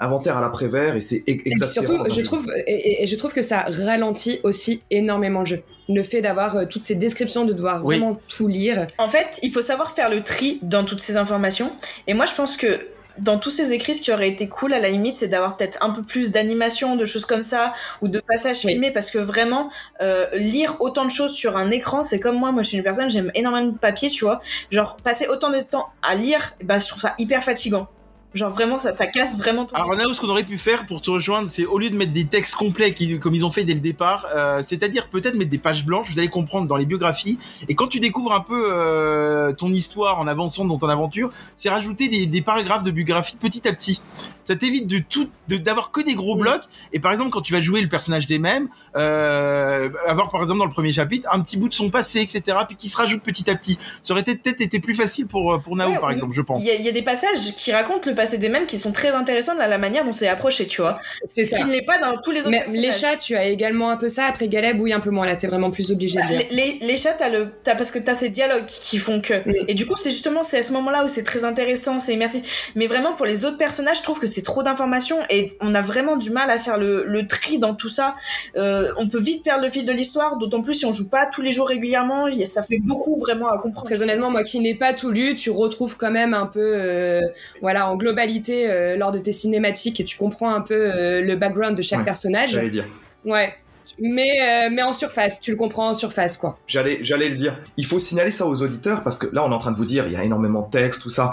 [0.00, 2.04] inventaire à l'après-vert et c'est exaspérant.
[2.04, 5.62] surtout, je trouve, et, et- et je trouve que ça ralentit aussi énormément le jeu.
[5.88, 7.98] Le fait d'avoir euh, toutes ces descriptions, de devoir Oui.
[7.98, 8.86] vraiment tout lire.
[8.98, 11.72] En fait, il faut savoir faire le tri dans toutes ces informations.
[12.06, 14.78] Et moi, je pense que dans tous ces écrits, ce qui aurait été cool à
[14.78, 18.20] la limite, c'est d'avoir peut-être un peu plus d'animation, de choses comme ça, ou de
[18.20, 18.70] passages Oui.
[18.72, 22.52] filmés, parce que vraiment, euh, lire autant de choses sur un écran, c'est comme moi,
[22.52, 24.40] moi je suis une personne, j'aime énormément de papier, tu vois.
[24.70, 27.88] Genre, passer autant de temps à lire, bah, je trouve ça hyper fatigant.
[28.34, 29.74] Genre, vraiment, ça, ça casse vraiment ton...
[29.74, 32.12] Alors Nao, ce qu'on aurait pu faire pour te rejoindre, c'est au lieu de mettre
[32.12, 35.50] des textes complets qui- comme ils ont fait dès le départ, euh, c'est-à-dire peut-être mettre
[35.50, 37.38] des pages blanches, vous allez comprendre dans les biographies,
[37.68, 41.70] et quand tu découvres un peu euh, ton histoire en avançant dans ton aventure, c'est
[41.70, 44.02] rajouter des, des paragraphes de biographie petit à petit.
[44.44, 46.40] Ça t'évite de tout, de- d'avoir que des gros Mm.
[46.40, 46.62] blocs,
[46.92, 50.58] et par exemple quand tu vas jouer le personnage des mêmes, euh, avoir par exemple
[50.58, 53.22] dans le premier chapitre un petit bout de son passé, etc., puis qui se rajoute
[53.22, 53.78] petit à petit.
[54.02, 56.60] Ça aurait peut-être été plus facile pour pour Nao Ouais, par exemple, je pense.
[56.62, 58.78] Il y, a, il y a des passages qui racontent le passé des mêmes qui
[58.78, 60.98] sont très intéressants de la, manière dont c'est approché, tu vois.
[61.24, 63.44] C'est Ce qui ne l'est pas dans tous les autres Mais les chats, tu as
[63.44, 64.24] également un peu ça.
[64.24, 65.24] Après Galeb, oui, un peu moins.
[65.24, 67.92] Là, t'es vraiment plus obligé de Bah, les, les, les chats, t'as le, t'as, parce
[67.92, 69.34] que t'as ces dialogues qui font que.
[69.46, 69.58] Oui.
[69.68, 72.72] Et du coup, c'est justement, c'est à ce moment-là où c'est très intéressant, c'est immersif.
[72.74, 75.80] Mais vraiment, pour les autres personnages, je trouve que c'est trop d'informations et on a
[75.80, 78.16] vraiment du mal à faire le, le tri dans tout ça.
[78.56, 81.26] Euh, on peut vite perdre le fil de l'histoire, d'autant plus si on joue pas
[81.26, 82.26] tous les jours régulièrement.
[82.46, 83.86] Ça fait beaucoup vraiment à comprendre.
[83.86, 87.20] Très honnêtement, moi qui n'ai pas tout lu, tu retrouves quand même un peu, euh,
[87.60, 91.36] voilà, en globalité, euh, lors de tes cinématiques, et tu comprends un peu euh, le
[91.36, 92.52] background de chaque Ouais, personnage.
[92.52, 92.86] J'allais dire.
[93.24, 93.54] Ouais.
[93.98, 96.58] Mais, euh, mais en surface, tu le comprends en surface, quoi.
[96.66, 97.58] J'allais, j'allais le dire.
[97.76, 99.86] Il faut signaler ça aux auditeurs parce que là, on est en train de vous
[99.86, 101.32] dire, il y a énormément de textes, tout ça.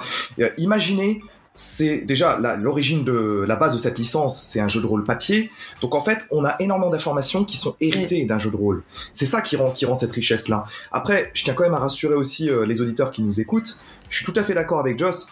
[0.58, 1.20] Imaginez,
[1.54, 5.52] c'est déjà l'origine de la base de cette licence, c'est un jeu de rôle papier.
[5.82, 8.84] Donc en fait, on a énormément d'informations qui sont héritées d'un jeu de rôle.
[9.14, 10.66] C'est ça qui rend, qui rend cette richesse-là.
[10.92, 13.80] Après, je tiens quand même à rassurer aussi euh, les auditeurs qui nous écoutent.
[14.10, 15.30] Je suis tout à fait d'accord avec Joss.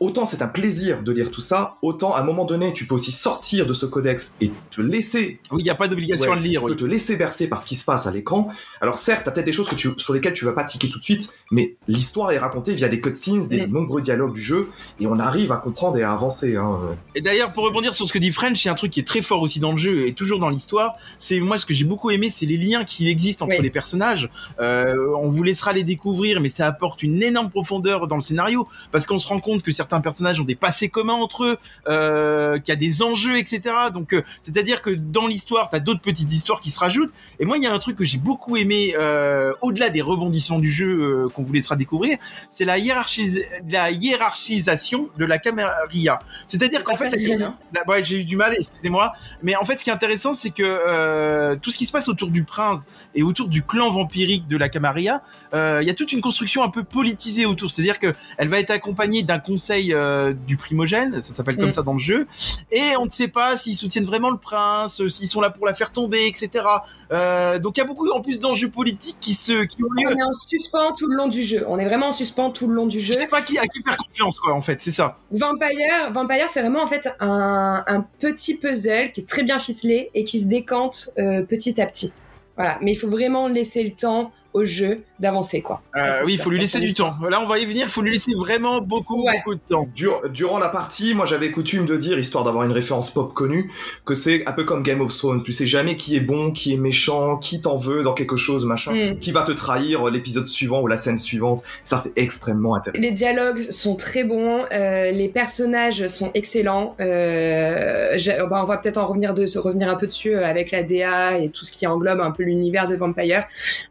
[0.00, 2.94] Autant c'est un plaisir de lire tout ça, autant à un moment donné, tu peux
[2.94, 5.40] aussi sortir de ce codex et te laisser.
[5.50, 6.60] Oui, il n'y a pas d'obligation ouais, à le lire.
[6.60, 6.76] Tu peux oui.
[6.78, 8.48] te laisser bercer par ce qui se passe à l'écran.
[8.80, 10.98] Alors certes, t'as peut-être des choses que tu, sur lesquelles tu vas pas tiquer tout
[10.98, 14.68] de suite, mais l'histoire est racontée via des cutscenes, des nombreux dialogues du jeu,
[15.00, 16.56] et on arrive à comprendre et à avancer.
[16.56, 16.78] Hein.
[17.14, 19.00] Et d'ailleurs, pour rebondir sur ce que dit French, il y a un truc qui
[19.00, 20.96] est très fort aussi dans le jeu et toujours dans l'histoire.
[21.18, 23.62] C'est moi ce que j'ai beaucoup aimé, c'est les liens qui existent entre Oui.
[23.62, 24.30] les personnages.
[24.60, 28.68] Euh, on vous laissera les découvrir, mais ça apporte une énorme profondeur dans le scénario
[28.92, 32.58] parce qu'on se rend compte que certains personnages ont des passés communs entre eux, euh,
[32.58, 33.74] qu'il y a des enjeux, etc.
[33.92, 37.12] Donc, euh, c'est-à-dire que dans l'histoire, t'as d'autres petites histoires qui se rajoutent.
[37.40, 40.58] Et moi, il y a un truc que j'ai beaucoup aimé, euh, au-delà des rebondissements
[40.58, 42.18] du jeu qu'on vous laissera découvrir,
[42.48, 46.18] c'est la, hiérarchis- la hiérarchisation de la camarilla.
[46.46, 47.10] C'est-à-dire qu'en fait,
[47.42, 47.54] hein.
[47.86, 49.12] Ouais, j'ai eu du mal, excusez-moi.
[49.42, 52.30] Mais en fait, ce qui est intéressant, c'est que tout ce qui se passe autour
[52.30, 52.80] du prince
[53.14, 55.22] et autour du clan vampirique de la Camarilla,
[55.52, 57.70] il y a toute une construction un peu politisée autour.
[57.70, 61.72] C'est-à-dire que elle va être accompagnée d'un conseil euh, du primogène, ça s'appelle comme Mm.
[61.72, 62.26] ça dans le jeu,
[62.70, 65.66] et on ne sait pas s'ils soutiennent vraiment le prince, euh, s'ils sont là pour
[65.66, 66.64] la faire tomber, etc.
[67.12, 70.08] Euh, donc il y a beaucoup en plus d'enjeux politiques qui se qui ont lieu.
[70.12, 71.64] On est en suspens tout le long du jeu.
[71.68, 73.18] On est vraiment en suspens tout le long du Je jeu.
[73.18, 74.52] sais pas qui à qui faire confiance, quoi.
[74.54, 75.18] En fait, c'est ça.
[75.30, 80.10] Vampire, Vampire, c'est vraiment en fait un, un petit puzzle qui est très bien ficelé
[80.14, 82.12] et qui se décante euh, petit à petit.
[82.56, 85.80] Voilà, mais il faut vraiment laisser le temps au jeu d'avancer, quoi.
[85.96, 87.12] Euh, oui, il faut lui laisser du temps.
[87.28, 87.86] Là, on va y venir.
[87.86, 89.32] Il faut lui laisser vraiment beaucoup, Ouais.
[89.38, 89.88] beaucoup de temps.
[89.94, 93.70] Dur- durant la partie, moi j'avais coutume de dire, histoire d'avoir une référence pop connue,
[94.04, 95.42] que c'est un peu comme Game of Thrones.
[95.42, 98.66] Tu sais jamais qui est bon, qui est méchant, qui t'en veut dans quelque chose,
[98.66, 99.18] machin, Mm.
[99.18, 101.62] qui va te trahir l'épisode suivant ou la scène suivante.
[101.84, 103.02] Ça c'est extrêmement intéressant.
[103.02, 106.94] Les dialogues sont très bons, euh, les personnages sont excellents.
[107.00, 110.70] Euh, j'ai- bah, on va peut-être en revenir, de, revenir un peu dessus euh, avec
[110.70, 113.44] la DA et tout ce qui englobe un peu l'univers de Vampire.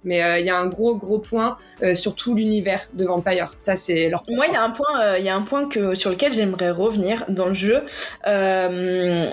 [0.04, 3.54] Mais euh, il y a un gros gros point euh, sur tout l'univers de Vampire.
[3.58, 4.24] Ça c'est leur.
[4.30, 6.34] Moi, il y a un point, euh, il y a un point que sur lequel
[6.34, 7.84] j'aimerais revenir dans le jeu.
[8.28, 9.30] Euh,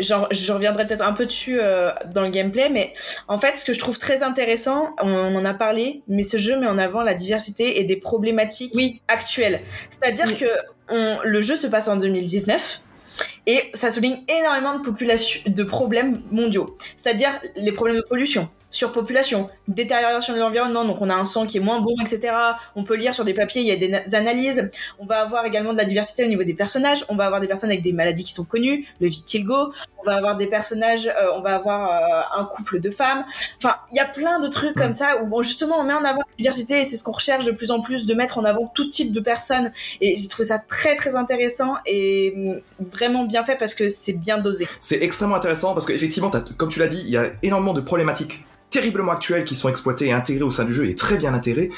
[0.00, 2.92] genre, je reviendrai peut-être un peu dessus euh, dans le gameplay, mais
[3.28, 6.36] en fait, ce que je trouve très intéressant, on, on en a parlé, mais ce
[6.36, 9.00] jeu met en avant la diversité et des problématiques Oui.
[9.08, 9.60] actuelles.
[9.90, 10.34] C'est-à-dire Oui.
[10.34, 10.46] que
[10.88, 12.80] on, le jeu se passe en 2019.
[13.46, 16.76] Et ça souligne énormément de, population, de problèmes mondiaux.
[16.96, 20.84] C'est-à-dire les problèmes de pollution, surpopulation, détérioration de l'environnement.
[20.84, 22.34] Donc on a un sang qui est moins bon, etc.
[22.74, 24.70] On peut lire sur des papiers, il y a des na- analyses.
[24.98, 27.04] On va avoir également de la diversité au niveau des personnages.
[27.08, 29.72] On va avoir des personnes avec des maladies qui sont connues, le vitiligo.
[29.98, 33.24] On va avoir des personnages, euh, on va avoir euh, un couple de femmes.
[33.62, 36.04] Enfin, il y a plein de trucs comme ça où bon, justement on met en
[36.04, 38.44] avant la diversité et c'est ce qu'on recherche de plus en plus, de mettre en
[38.44, 39.70] avant tout type de personnes.
[40.00, 44.14] Et j'ai trouvé ça très très intéressant et mm, vraiment bien fait parce que c'est
[44.14, 44.66] bien dosé.
[44.80, 48.44] C'est extrêmement intéressant parce qu'effectivement, comme tu l'as dit, il y a énormément de problématiques
[48.72, 51.70] terriblement actuelles qui sont exploitées et intégrées au sein du jeu et très bien intégrées.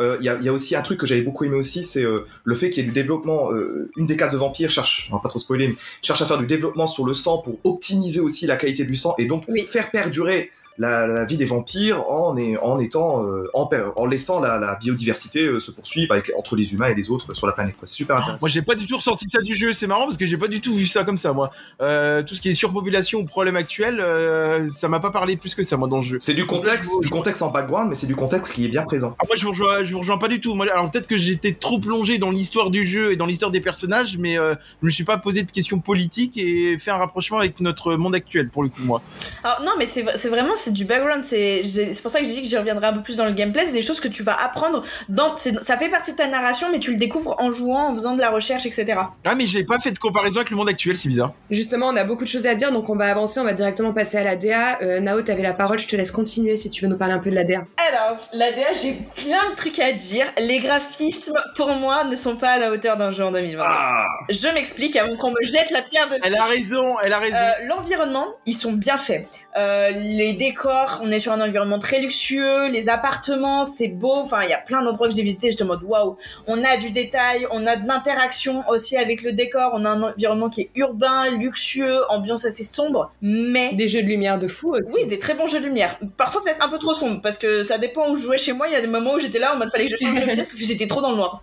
[0.00, 2.04] Euh, Il y, a, y a aussi un truc que j'avais beaucoup aimé aussi, c'est
[2.04, 3.52] euh, le fait qu'il y ait du développement.
[3.52, 6.26] euh, une des cases de vampire cherche, on va pas trop spoiler, mais cherche à
[6.26, 9.44] faire du développement sur le sang pour optimiser aussi la qualité du sang et donc
[9.48, 9.66] Oui.
[9.70, 14.58] faire perdurer la, la vie des vampires en, est- en étant euh, en, laissant la,
[14.58, 17.74] la biodiversité euh, se poursuivre avec, entre les humains et les autres sur la planète.
[17.84, 18.38] C'est super intéressant.
[18.40, 19.72] Moi, j'ai pas du tout ressorti ça du jeu.
[19.72, 21.50] C'est marrant parce que j'ai pas du tout vu ça comme ça, moi.
[21.82, 25.54] Euh, tout ce qui est surpopulation ou problème actuel, euh, ça m'a pas parlé plus
[25.54, 26.16] que ça, moi, dans le jeu.
[26.18, 29.14] C'est du contexte, du contexte en background, mais c'est du contexte qui est bien présent.
[29.20, 30.54] Ah, moi, je vous rejoins, je vous rejoins pas du tout.
[30.54, 33.60] Moi, alors peut-être que j'étais trop plongé dans l'histoire du jeu et dans l'histoire des
[33.60, 37.38] personnages, mais euh, je me suis pas posé de questions politiques et fait un rapprochement
[37.38, 39.02] avec notre monde actuel pour le coup, moi.
[39.44, 41.22] Alors non, mais c'est c'est vraiment c'est du background.
[41.24, 41.62] C'est
[42.02, 43.66] pour ça que j'ai dit que j'y reviendrai un peu plus dans le gameplay.
[43.66, 45.36] C'est des choses que tu vas apprendre dans.
[45.36, 48.20] Ça fait partie de ta narration, mais tu le découvres en jouant, en faisant de
[48.20, 49.00] la recherche, etc.
[49.24, 51.32] Ah, mais j'ai pas fait de comparaison avec le monde actuel, c'est bizarre.
[51.50, 53.92] Justement, on a beaucoup de choses à dire, donc on va avancer, on va directement
[53.92, 54.80] passer à la DA.
[54.82, 57.18] Euh, Nao, t'avais la parole, je te laisse continuer si tu veux nous parler un
[57.18, 57.64] peu de la DA.
[57.88, 60.26] Alors, la DA, j'ai plein de trucs à dire.
[60.40, 63.62] Les graphismes, pour moi, ne sont pas à la hauteur d'un jeu en 2020.
[63.64, 66.22] Ah Je m'explique avant qu'on me jette la pierre dessus.
[66.24, 67.36] Elle a raison, elle a raison.
[67.36, 69.26] Euh, L'environnement, ils sont bien faits.
[69.56, 72.68] Euh, les décors, on est sur un environnement très luxueux.
[72.68, 74.12] Les appartements, c'est beau.
[74.16, 75.50] Enfin, il y a plein d'endroits que j'ai visités.
[75.50, 76.16] J'étais en mode waouh.
[76.46, 79.72] On a du détail, on a de l'interaction aussi avec le décor.
[79.74, 84.08] On a un environnement qui est urbain, luxueux, ambiance assez sombre, mais Des jeux de
[84.08, 84.92] lumière de fou aussi.
[84.94, 85.98] oui, des très bons jeux de lumière.
[86.16, 88.68] Parfois peut-être un peu trop sombre parce que ça dépend où je jouais chez moi.
[88.68, 90.24] Il y a des moments où j'étais là en mode fallait que je change de
[90.24, 91.42] pièce parce que j'étais trop dans le noir.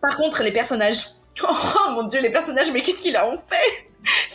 [0.00, 0.98] Par contre, les personnages.
[1.40, 3.88] Oh mon dieu, les personnages, mais qu'est-ce qu'ils en fait?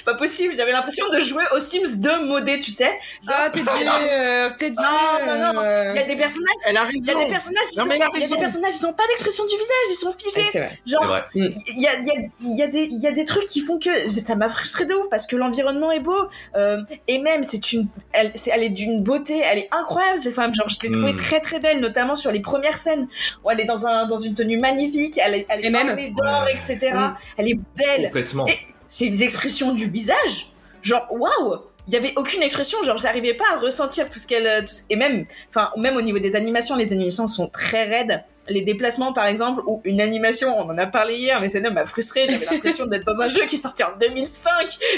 [0.04, 0.54] C'est pas possible.
[0.56, 2.92] J'avais l'impression de jouer aux Sims 2 modé, tu sais.
[3.26, 4.84] Genre, Ah, t'es dur, t'es dur.
[5.28, 5.62] Non, non, non.
[5.92, 6.54] il y a des personnages.
[6.68, 8.26] Elle a Il y a des personnages, ils Non, ont- mais elle a il y
[8.26, 10.50] a des personnages, ils ont pas d'expression du visage, ils sont figés.
[10.52, 10.80] c'est vrai.
[10.86, 13.26] C'est Genre, il y a, il y, a, y, a des, il y a des
[13.26, 16.82] trucs qui font que ça m'a frustré de ouf parce que l'environnement est beau euh,
[17.08, 20.54] et même c'est une elle, c'est, elle est d'une beauté elle est incroyable cette femme
[20.54, 21.18] genre je l'ai trouvée Mm.
[21.18, 23.08] très très belle notamment sur les premières scènes
[23.44, 25.96] où elle est dans un dans une tenue magnifique elle est elle est Et même-
[26.13, 26.54] d'or Ouais.
[26.54, 27.16] etc Mm.
[27.38, 28.48] elle est belle Complètement.
[28.48, 28.58] et
[28.94, 30.52] c'est des expressions du visage
[30.84, 31.58] genre waouh!
[31.88, 35.26] Il y avait aucune expression genre j'arrivais pas à ressentir tout ce qu'elle et même
[35.50, 39.62] enfin même au niveau des animations les animations sont très raides les déplacements par exemple
[39.68, 43.06] ou une animation on en a parlé hier mais celle-là m'a frustrée j'avais l'impression d'être
[43.06, 44.52] dans un jeu qui est sorti en 2005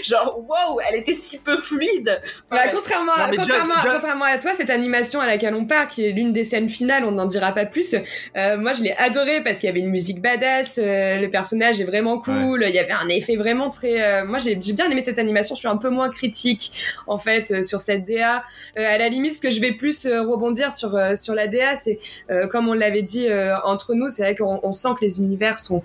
[0.03, 3.11] genre waouh elle était si peu fluide Bah, contrairement,
[3.85, 6.69] Non, contrairement, à toi, cette animation à laquelle on part, qui est l'une des scènes
[6.69, 7.95] finales, on n'en dira pas plus.
[8.37, 11.79] euh, moi, je l'ai adorée parce qu'il y avait une musique badass, euh, le personnage
[11.81, 14.01] est vraiment cool, il y avait un effet vraiment très.
[14.01, 15.55] euh, moi, j'ai j'ai bien aimé cette animation.
[15.55, 16.71] Je suis un peu moins critique
[17.07, 18.43] en fait euh, sur cette DA.
[18.77, 21.47] Euh, à la limite, ce que je vais plus euh, rebondir sur euh, sur la
[21.47, 21.99] DA, c'est
[22.31, 25.19] euh, comme on l'avait dit euh, entre nous, c'est vrai qu'on on sent que les
[25.19, 25.83] univers sont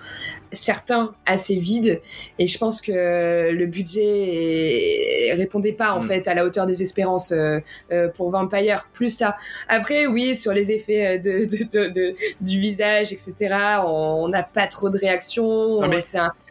[0.53, 2.01] certains assez vides
[2.41, 6.07] et je pense que le budget est- répondait pas en Mm.
[6.09, 7.61] fait à la hauteur des espérances euh,
[7.93, 9.37] euh, pour Vampire plus ça
[9.69, 13.55] après oui sur les effets euh, de, de, de- de- du visage etc
[13.87, 15.91] on n'a pas trop de réactions un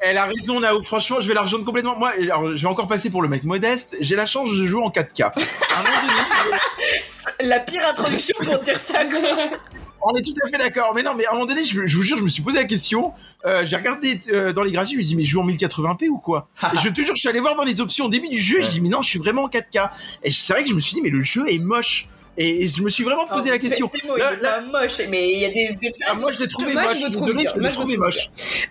[0.02, 0.62] Elle a raison.
[0.84, 1.98] Franchement, je vais la rejoindre complètement.
[1.98, 3.98] Moi, alors, je vais encore passer pour le mec modeste.
[4.00, 5.24] J'ai la chance de jouer en 4K.
[5.24, 5.32] À
[5.80, 9.00] un moment donné, la pire introduction pour dire ça.
[10.02, 10.94] on est tout à fait d'accord.
[10.96, 12.58] Mais non, mais à un moment donné, je, je vous jure, je me suis posé
[12.58, 13.14] la question.
[13.46, 16.10] Euh, j'ai regardé euh, dans les graphiques, je me dis, mais je joue en 1080p
[16.10, 16.50] ou quoi?
[16.74, 18.62] Et je te jure, je suis allé voir dans les options au début du jeu,
[18.62, 19.90] je dis, mais non, je suis vraiment en 4K.
[20.24, 22.08] Et c'est vrai que je me suis dit, mais le jeu est moche.
[22.42, 23.90] Et, et je me suis vraiment posé la question.
[23.94, 25.94] c'est mots, Là- moche mais il y a des, des...
[26.08, 27.12] Ah, moi, je l'ai trouvé je moche.
[27.12, 28.30] trouve Désolé, je l'ai Moi, je le trouvé moche.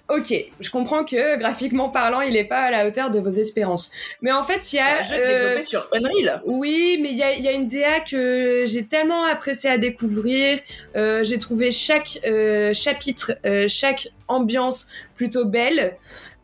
[0.08, 3.90] ok je comprends que graphiquement parlant il est pas à la hauteur de vos espérances
[4.22, 7.10] mais en fait il y c'est a un jeu euh, développé sur Unreal Oui, mais
[7.10, 10.58] il y a, il y a une DA que j'ai tellement apprécié à découvrir.
[10.96, 15.96] Euh, j'ai trouvé chaque euh, chapitre, euh, chaque ambiance plutôt belle.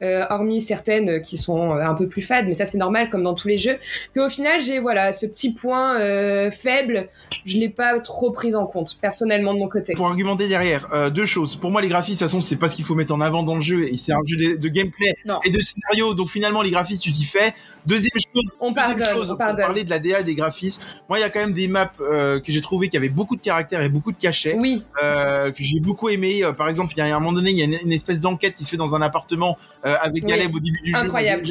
[0.03, 3.22] Euh, hormis certaines qui sont euh, un peu plus fades, mais ça c'est normal comme
[3.22, 3.78] dans tous les jeux,
[4.14, 7.09] qu'au final j'ai voilà ce petit point euh, faible,
[7.45, 9.95] je l'ai pas trop pris en compte personnellement de mon côté.
[9.95, 11.57] Pour argumenter derrière, euh, deux choses.
[11.57, 13.42] Pour moi, les graphismes, de toute façon, c'est pas ce qu'il faut mettre en avant
[13.42, 13.84] dans le jeu.
[13.86, 15.40] Et c'est un jeu de, de gameplay Non.
[15.45, 16.14] et de scénario.
[16.14, 17.55] Donc finalement, les graphismes, tu t'y fais.
[17.86, 19.66] Deuxième chose, On deuxième pardonne, chose, on pardonne.
[19.66, 20.82] parler de la DA des graphismes.
[21.09, 23.36] Moi, il y a quand même des maps euh, que j'ai trouvé qui avaient beaucoup
[23.36, 24.57] de caractère et beaucoup de cachet.
[24.59, 26.42] Oui, euh, que j'ai beaucoup aimé.
[26.57, 28.55] Par exemple, il y a un moment donné, il y a une, une espèce d'enquête
[28.55, 30.30] qui se fait dans un appartement euh, avec Oui.
[30.30, 30.97] Galeb au début du jeu.
[30.97, 31.45] Incroyable.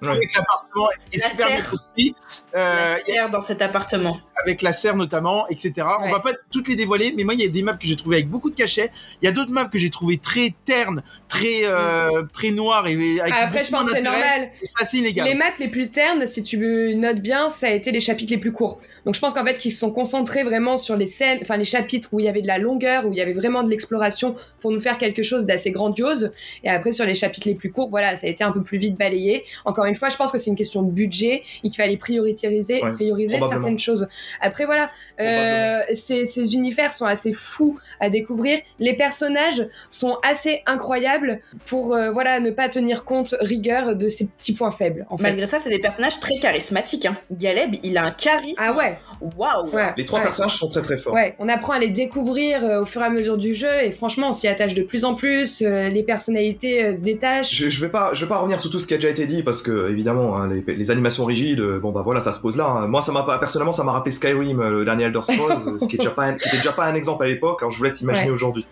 [0.00, 1.70] Que l'appartement est La serre.
[1.70, 2.14] construit.
[2.54, 2.58] Euh,
[2.96, 5.72] la serre dans cet appartement avec la serre notamment, etc.
[5.98, 6.10] On Ouais.
[6.12, 8.16] va pas toutes les dévoiler, mais moi il y a des maps que j'ai trouvé
[8.18, 8.90] avec beaucoup de cachets.
[9.20, 13.20] Il y a d'autres maps que j'ai trouvé très ternes, très euh, très noires et
[13.20, 14.50] avec après je pense que c'est normal.
[14.84, 15.26] C'est inégal.
[15.26, 16.58] Les maps les plus ternes, si tu
[16.94, 18.80] notes bien, ça a été les chapitres les plus courts.
[19.04, 21.64] Donc je pense qu'en fait qu'ils se sont concentrés vraiment sur les scènes, enfin les
[21.64, 24.36] chapitres où il y avait de la longueur, où il y avait vraiment de l'exploration
[24.60, 26.32] pour nous faire quelque chose d'assez grandiose.
[26.62, 28.78] Et après sur les chapitres les plus courts, voilà, ça a été un peu plus
[28.78, 29.44] vite balayé.
[29.64, 32.82] Encore une fois, je pense que c'est une question de budget et qu'il fallait prioriser,
[32.82, 34.08] Ouais, prioriser certaines choses.
[34.40, 38.58] Après voilà, euh, ces, ces univers sont assez fous à découvrir.
[38.78, 44.26] Les personnages sont assez incroyables pour euh, voilà ne pas tenir compte rigueur de ces
[44.28, 45.06] petits points faibles.
[45.10, 45.22] En fait.
[45.24, 47.16] malgré ça c'est des personnages très charismatiques hein.
[47.30, 48.98] Galeb il a un charisme Ah ouais,
[49.36, 49.92] waouh ouais.
[49.96, 50.24] Les trois ouais.
[50.26, 51.12] personnages sont très très forts.
[51.14, 53.90] Ouais, on apprend à les découvrir euh, au fur et à mesure du jeu et
[53.92, 55.62] franchement on s'y attache de plus en plus.
[55.62, 57.54] euh, les personnalités euh, se détachent.
[57.54, 59.26] Je, je vais pas, je vais pas revenir sur tout ce qui a déjà été
[59.26, 62.40] dit parce que évidemment hein, les, les animations rigides, euh, bon bah voilà, ça se
[62.40, 62.66] pose là.
[62.68, 62.86] hein.
[62.88, 65.86] Moi, ça m'a personnellement, ça m'a rappelé Skyrim, euh, le dernier Elder Scrolls, euh, ce
[65.86, 67.58] qui est déjà pas, un, qui était déjà pas un exemple à l'époque.
[67.62, 68.32] Alors je vous laisse imaginer Ouais.
[68.32, 68.66] aujourd'hui.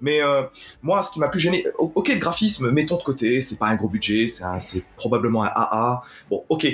[0.00, 0.42] Mais euh,
[0.82, 3.76] moi, ce qui m'a plus gêné, ok, le graphisme, mettons de côté, c'est pas un
[3.76, 6.02] gros budget, c'est probablement un AA.
[6.30, 6.66] Bon, ok.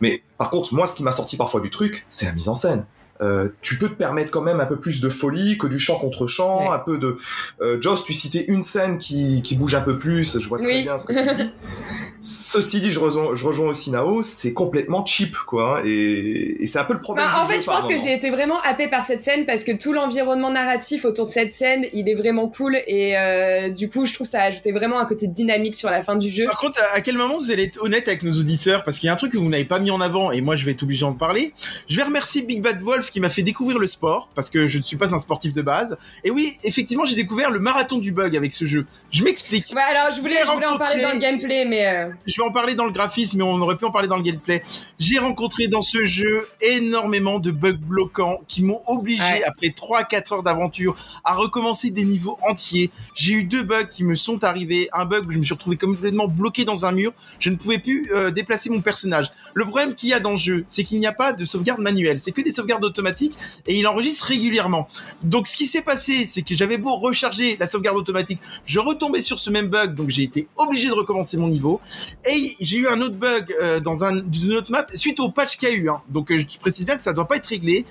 [0.00, 2.54] Mais par contre, moi, ce qui m'a sorti parfois du truc, c'est la mise en
[2.54, 2.86] scène.
[3.22, 5.98] Euh, tu peux te permettre quand même un peu plus de folie que du chant
[5.98, 6.74] contre chant, Ouais.
[6.74, 7.18] un peu de.
[7.60, 10.68] Euh, Joss, tu citais une scène qui, qui bouge un peu plus, je vois très
[10.68, 10.82] Oui.
[10.84, 11.50] bien ce que tu dis.
[12.22, 16.66] Ceci dit, je rejoins, je rejoins aussi Nao, c'est complètement cheap, quoi, hein, et, et
[16.66, 17.24] c'est un peu le problème.
[17.26, 19.46] Bah, en du fait, jeu je pense que j'ai été vraiment happée par cette scène
[19.46, 23.70] parce que tout l'environnement narratif autour de cette scène, il est vraiment cool et euh,
[23.70, 26.14] du coup, je trouve que ça a ajouté vraiment un côté dynamique sur la fin
[26.16, 26.44] du jeu.
[26.44, 28.84] Par contre, à- quel moment vous allez être honnête avec nos auditeurs?
[28.84, 30.56] Parce qu'il y a un truc que vous n'avez pas mis en avant, et moi
[30.56, 31.54] je vais être obligé d'en parler.
[31.88, 34.76] Je vais remercier Big Bad Wolf qui m'a fait découvrir le sport, parce que je
[34.76, 35.96] ne suis pas un sportif de base.
[36.24, 38.84] Et oui, effectivement, j'ai découvert le marathon du bug avec ce jeu.
[39.10, 39.72] Je m'explique.
[39.74, 42.46] Ouais, alors je voulais, je voulais en parler dans le gameplay, mais euh, Je vais
[42.46, 44.62] en parler dans le graphisme, mais on aurait pu en parler dans le gameplay.
[44.98, 49.42] J'ai rencontré dans ce jeu énormément de bugs bloquants qui m'ont obligé, Ouais.
[49.44, 52.90] après 3-4 heures d'aventure, à recommencer des niveaux entiers.
[53.14, 54.88] J'ai eu deux bugs qui me sont arrivés.
[54.92, 57.12] Un bug où je me suis retrouvé complètement bloqué dans un mur.
[57.38, 59.30] Je ne pouvais plus euh, déplacer mon personnage.
[59.54, 61.80] Le problème qu'il y a dans le jeu, c'est qu'il n'y a pas de sauvegarde
[61.80, 62.20] manuelle.
[62.20, 63.34] C'est que des sauvegardes automatiques
[63.66, 64.88] et il enregistre régulièrement.
[65.22, 69.20] Donc ce qui s'est passé, c'est que j'avais beau recharger la sauvegarde automatique, je retombais
[69.20, 71.80] sur ce même bug, donc j'ai été obligé de recommencer mon niveau.
[72.28, 75.56] Et j'ai eu un autre bug euh, dans un, une autre map suite au patch
[75.56, 75.88] qu'il y a eu.
[75.88, 76.00] Hein.
[76.08, 77.84] Donc euh, je précise bien que ça doit pas être réglé.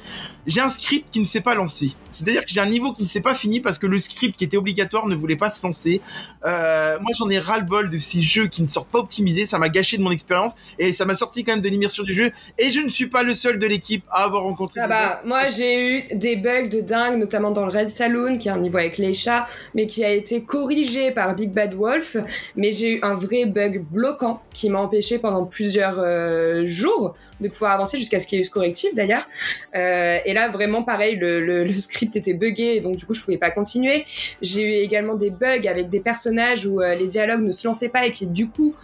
[0.46, 1.94] J'ai un script qui ne s'est pas lancé.
[2.10, 4.44] C'est-à-dire que j'ai un niveau qui ne s'est pas fini parce que le script qui
[4.44, 6.02] était obligatoire ne voulait pas se lancer.
[6.46, 9.46] Euh, moi j'en ai ras-le-bol de ces jeux qui ne sortent pas optimisés.
[9.46, 12.14] Ça m'a gâché de mon expérience et ça m'a sorti quand même de l'immersion du
[12.14, 12.32] jeu.
[12.58, 14.80] Et je ne suis pas le seul de l'équipe à avoir rencontré.
[14.82, 18.48] Ah bah, moi j'ai eu des bugs de dingue, notamment dans le Red Saloon, qui
[18.48, 22.18] est un niveau avec les chats, mais qui a été corrigé par Big Bad Wolf.
[22.56, 27.48] Mais j'ai eu un vrai bug bloquant qui m'a empêché pendant plusieurs euh, jours de
[27.48, 29.28] pouvoir avancer jusqu'à ce qu'il y ait eu ce correctif d'ailleurs.
[29.76, 33.52] Euh, et là vraiment pareil, le, script était buggé donc du coup je pouvais pas
[33.52, 34.06] continuer.
[34.42, 37.90] J'ai eu également des bugs avec des personnages où euh, les dialogues ne se lançaient
[37.90, 38.76] pas et qui du coup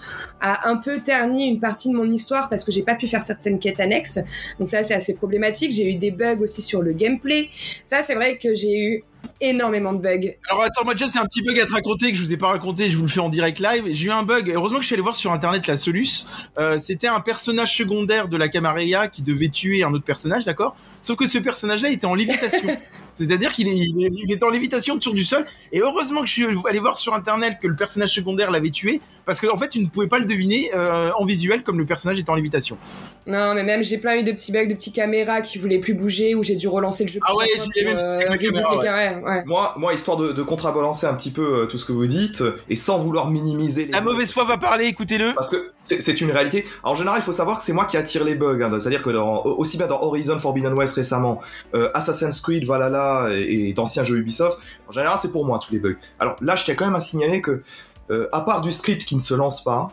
[0.41, 3.23] a un peu terni une partie de mon histoire parce que j'ai pas pu faire
[3.23, 4.19] certaines quêtes annexes.
[4.59, 5.71] Donc ça, c'est assez problématique.
[5.71, 7.49] J'ai eu des bugs aussi sur le gameplay.
[7.83, 9.03] Ça, c'est vrai que j'ai eu
[9.41, 10.33] énormément de bugs.
[10.49, 12.37] Alors attends, moi déjà c'est un petit bug à te raconter que je vous ai
[12.37, 13.83] pas raconté, je vous le fais en direct live.
[13.91, 16.25] J'ai eu un bug, heureusement que je suis allé voir sur internet la Solus.
[16.57, 20.75] Euh, C'était un personnage secondaire de la Camarilla qui devait tuer un autre personnage, d'accord?
[21.01, 22.67] Sauf que ce personnage-là était en lévitation.
[23.15, 25.45] C'est-à-dire qu'il est, il est, il était en lévitation autour du sol.
[25.71, 29.01] Et heureusement que je suis allé voir sur internet que le personnage secondaire l'avait tué,
[29.25, 31.85] parce qu'en en fait tu ne pouvais pas le deviner euh, en visuel comme le
[31.85, 32.77] personnage était en lévitation.
[33.25, 35.93] Non, mais même j'ai plein eu de petits bugs, de petites caméras qui voulaient plus
[35.93, 37.19] bouger, où j'ai dû relancer le jeu.
[37.25, 37.45] Ah ouais,
[37.75, 39.43] j'ai la rebooter caméra, les caméras, ouais.
[39.45, 42.41] Moi, moi, histoire de, de contrebalancer un petit peu euh, tout ce que vous dites,
[42.41, 43.91] euh, et sans vouloir minimiser les...
[43.91, 45.33] La mauvaise foi va parler, écoutez-le.
[45.33, 46.65] Parce que c'est une réalité.
[46.83, 48.61] En général, il faut savoir que c'est moi qui attire les bugs.
[48.61, 48.71] hein.
[48.79, 51.41] C'est-à-dire que dans, aussi bien dans Horizon Forbidden West récemment,
[51.73, 55.79] euh, Assassin's Creed, Valhalla et, d'anciens jeux Ubisoft, en général, c'est pour moi tous les
[55.79, 55.97] bugs.
[56.19, 57.63] Alors là, je tiens quand même à signaler que,
[58.11, 59.91] euh, à part du script qui ne se lance pas,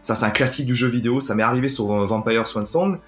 [0.00, 2.98] ça c'est un classique du jeu vidéo, ça m'est arrivé sur Vampire Swan Song.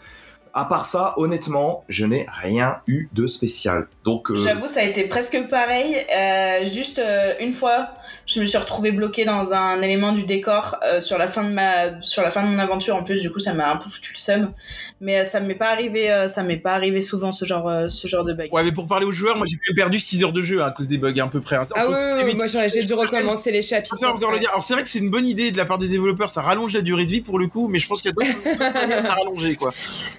[0.57, 3.89] À part ça, honnêtement, je n'ai rien eu de spécial.
[4.05, 5.97] Donc, euh, J'avoue, ça a été presque pareil.
[6.17, 7.89] Euh, juste euh, une fois,
[8.27, 11.53] je me suis retrouvée bloquée dans un élément du décor euh, sur la fin de
[11.53, 12.95] ma sur la fin de mon aventure.
[12.95, 14.53] En plus, du coup, ça m'a un peu foutu le seum.
[15.01, 17.89] Mais euh, ça m'est pas arrivé, euh, ça m'est pas arrivé souvent ce genre euh,
[17.89, 18.53] ce genre de bug.
[18.53, 20.71] Ouais, mais pour parler aux joueurs, moi j'ai perdu 6 heures de jeu hein, à
[20.71, 21.57] cause des bugs à peu près.
[21.57, 21.63] hein.
[21.75, 23.97] Ah oui, oui, vite- moi j'ai dû recommencer les Je chapitres.
[23.97, 24.51] préfère encore le dire.
[24.51, 26.73] Alors c'est vrai que c'est une bonne idée de la part des développeurs, ça rallonge
[26.75, 29.15] la durée de vie pour le coup, mais je pense qu'il y a d'autres à
[29.15, 29.73] rallonger quoi.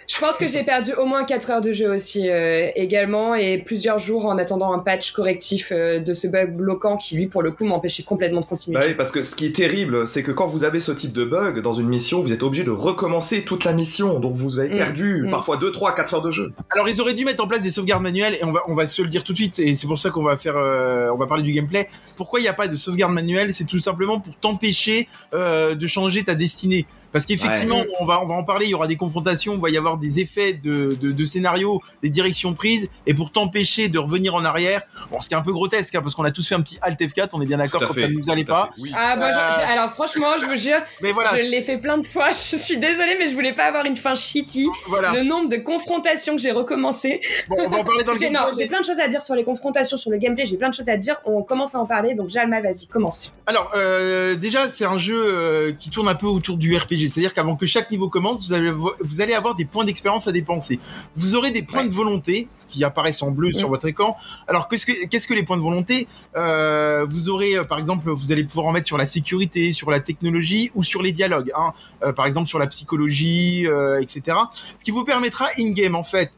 [0.08, 3.58] Je pense que j'ai perdu au moins 4 heures de jeu aussi euh, également et
[3.58, 7.42] plusieurs jours en attendant un patch correctif euh, de ce bug bloquant qui lui pour
[7.42, 8.78] le coup m'empêchait complètement de continuer.
[8.80, 11.14] Bah oui, parce que ce qui est terrible, c'est que quand vous avez ce type
[11.14, 14.20] de bug dans une mission, vous êtes obligé de recommencer toute la mission.
[14.20, 14.78] Donc vous avez Mm.
[14.78, 15.32] perdu Mm.
[15.32, 16.52] parfois 2, 3, 4 heures de jeu.
[16.72, 18.88] Alors ils auraient dû mettre en place des sauvegardes manuelles et on va on va
[18.88, 21.18] se le dire tout de suite et c'est pour ça qu'on va faire euh, on
[21.18, 21.88] va parler du gameplay.
[22.18, 23.54] Pourquoi il n'y a pas de sauvegarde manuelle?
[23.54, 26.86] C'est tout simplement pour t'empêcher euh, de changer ta destinée.
[27.12, 27.90] Parce qu'effectivement, Ouais.
[28.02, 28.66] on va on va en parler.
[28.66, 31.82] Il y aura des confrontations, il va y avoir des effets de, de, de scénario,
[32.04, 34.82] des directions prises, et pour t'empêcher de revenir en arrière.
[35.12, 36.78] Bon, ce qui est un peu grotesque, hein, parce qu'on a tous fait un petit
[36.82, 38.72] Alt F4, on est bien d'accord quand fait, ça ne nous allait pas.
[38.76, 38.92] fait, oui.
[38.96, 41.98] Ah moi, Euh, je- alors franchement, je vous jure, Mais voilà, je l'ai fait plein
[41.98, 42.30] de fois.
[42.52, 44.68] Je suis désolée, mais je voulais pas avoir une fin shitty.
[44.88, 45.14] voilà.
[45.14, 47.22] Le nombre de confrontations que j'ai recommencé.
[47.50, 49.08] Bon, on va en parler dans le J'ai- non, gameplay, j'ai plein de choses à
[49.08, 50.46] dire sur les confrontations, sur le gameplay.
[50.46, 51.16] J'ai plein de choses à dire.
[51.26, 52.14] On commence à en parler.
[52.16, 53.34] Donc Jalma, vas-y, commence.
[53.46, 57.08] Alors, euh, déjà, c'est un jeu euh, qui tourne un peu autour du RPG.
[57.10, 60.05] C'est-à-dire qu'avant que chaque niveau commence, vous allez, avo- vous allez avoir des points d'expérience
[60.06, 60.80] à dépenser.
[61.16, 61.88] Vous aurez des points Ouais.
[61.90, 63.72] de volonté, ce qui apparaissent en bleu sur Mm.
[63.72, 64.16] votre écran.
[64.48, 66.08] Alors, qu'est-ce que, qu'est-ce que les points de volonté?
[66.36, 69.90] Euh, Vous aurez, euh, par exemple, vous allez pouvoir en mettre sur la sécurité, sur
[69.92, 71.52] la technologie ou sur les dialogues.
[71.58, 71.74] Hein.
[72.04, 74.38] Euh, par exemple, sur la psychologie, euh, etc.
[74.78, 76.32] Ce qui vous permettra in-game, en fait,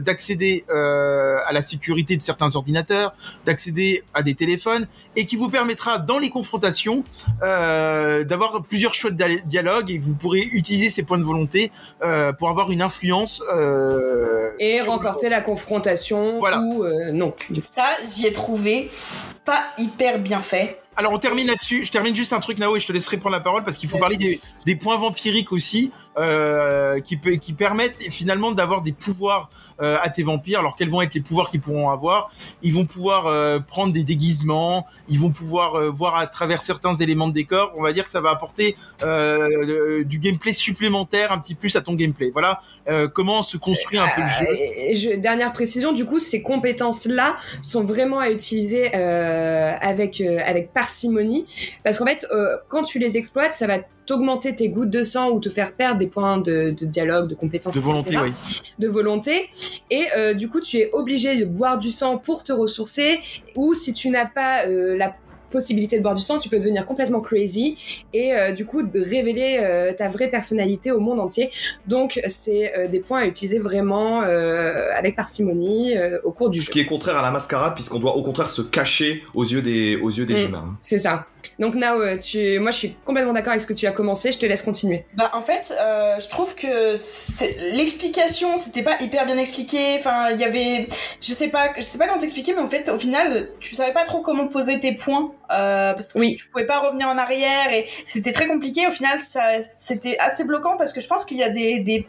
[0.00, 3.14] d'accéder à la sécurité de certains ordinateurs,
[3.46, 4.86] d'accéder à des téléphones,
[5.16, 7.02] et qui vous permettra, dans les confrontations,
[7.40, 11.70] d'avoir plusieurs choix de dia- dialogue et vous pourrez utiliser ces points de volonté
[12.38, 16.60] pour avoir une influence euh, Et le- remporter la confrontation Voilà.
[16.60, 17.34] ou euh, non.
[17.60, 18.90] Ça, j'y ai trouvé
[19.44, 20.80] pas hyper bien fait.
[20.96, 21.84] Alors on termine là-dessus.
[21.84, 23.88] Je termine juste un truc Nao et je te laisserai prendre la parole parce qu'il
[23.88, 25.92] faut parler des, des points vampiriques aussi.
[26.18, 29.50] Euh, qui, permettent finalement d'avoir des pouvoirs
[29.82, 30.60] euh, à tes vampires.
[30.60, 32.30] Alors quels vont être les pouvoirs qu'ils pourront avoir?
[32.62, 37.28] Ils vont pouvoir euh, prendre des déguisements, ils vont pouvoir voir à travers certains éléments
[37.28, 37.74] de décor.
[37.76, 41.92] On va dire que ça va apporter du gameplay supplémentaire, un petit plus à ton
[41.92, 42.30] gameplay.
[42.32, 42.62] Voilà
[43.12, 44.94] comment se construit un peu le jeu.
[44.94, 51.44] Je- dernière précision, du coup, ces compétences-là sont vraiment à utiliser avec avec parcimonie,
[51.84, 52.26] parce qu'en fait,
[52.68, 55.98] quand tu les exploites, ça va t'augmenter tes gouttes de sang ou te faire perdre
[55.98, 58.24] des points de, de dialogue, de compétences, De volonté, etc.
[58.24, 58.72] oui.
[58.78, 59.50] de volonté.
[59.90, 63.20] Et euh, du coup, tu es obligé de boire du sang pour te ressourcer,
[63.56, 65.14] ou si tu n'as pas euh, la
[65.50, 67.76] possibilité de boire du sang, tu peux devenir complètement crazy
[68.12, 71.50] et euh, du coup de révéler euh, ta vraie personnalité au monde entier.
[71.86, 76.60] Donc c'est euh, des points à utiliser vraiment euh, avec parcimonie euh, au cours du
[76.60, 76.72] Ce jeu.
[76.72, 79.96] qui est contraire à la mascarade, puisqu'on doit au contraire se cacher aux yeux des,
[79.96, 80.48] aux yeux des Mm.
[80.48, 80.76] humains.
[80.80, 81.26] C'est ça.
[81.58, 82.58] Donc Nao, tu...
[82.58, 85.04] moi je suis complètement d'accord avec ce que tu as commencé, je te laisse continuer.
[85.16, 86.96] Bah en fait, euh, je trouve que
[87.76, 89.78] l'explication, c'était pas hyper bien expliqué.
[89.98, 90.86] Enfin, il y avait,
[91.20, 93.92] je sais pas, je sais pas comment t'expliquer, mais en fait, au final, tu savais
[93.92, 96.36] pas trop comment poser tes points euh, parce que Oui.
[96.36, 98.86] tu pouvais pas revenir en arrière et c'était très compliqué.
[98.86, 99.42] Au final, ça,
[99.78, 102.08] c'était assez bloquant parce que je pense qu'il y a des, des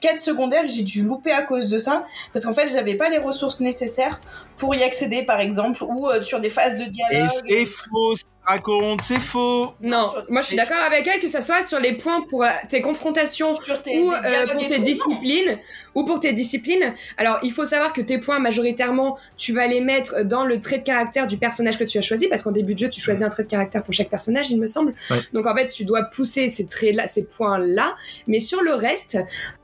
[0.00, 3.08] quêtes secondaires que j'ai dû louper à cause de ça parce qu'en fait, j'avais pas
[3.08, 4.20] les ressources nécessaires
[4.56, 7.30] pour y accéder, par exemple, ou euh, sur des phases de Et dialogue.
[7.48, 9.72] c'est faux, ça raconte, c'est faux.
[9.80, 12.48] Non, moi je suis d'accord avec elle que ça soit sur les points pour euh,
[12.68, 15.58] tes confrontations sur tes, ou euh, pour tes disciplines
[15.94, 16.94] ou pour tes disciplines.
[17.16, 20.78] Alors, il faut savoir que tes points majoritairement, tu vas les mettre dans le trait
[20.78, 23.24] de caractère du personnage que tu as choisi parce qu'en début de jeu, tu choisis
[23.24, 24.94] un trait de caractère pour chaque personnage, il me semble.
[25.10, 25.18] Ouais.
[25.32, 28.74] Donc en fait, tu dois pousser ces traits là, ces points là, mais sur le
[28.74, 29.18] reste,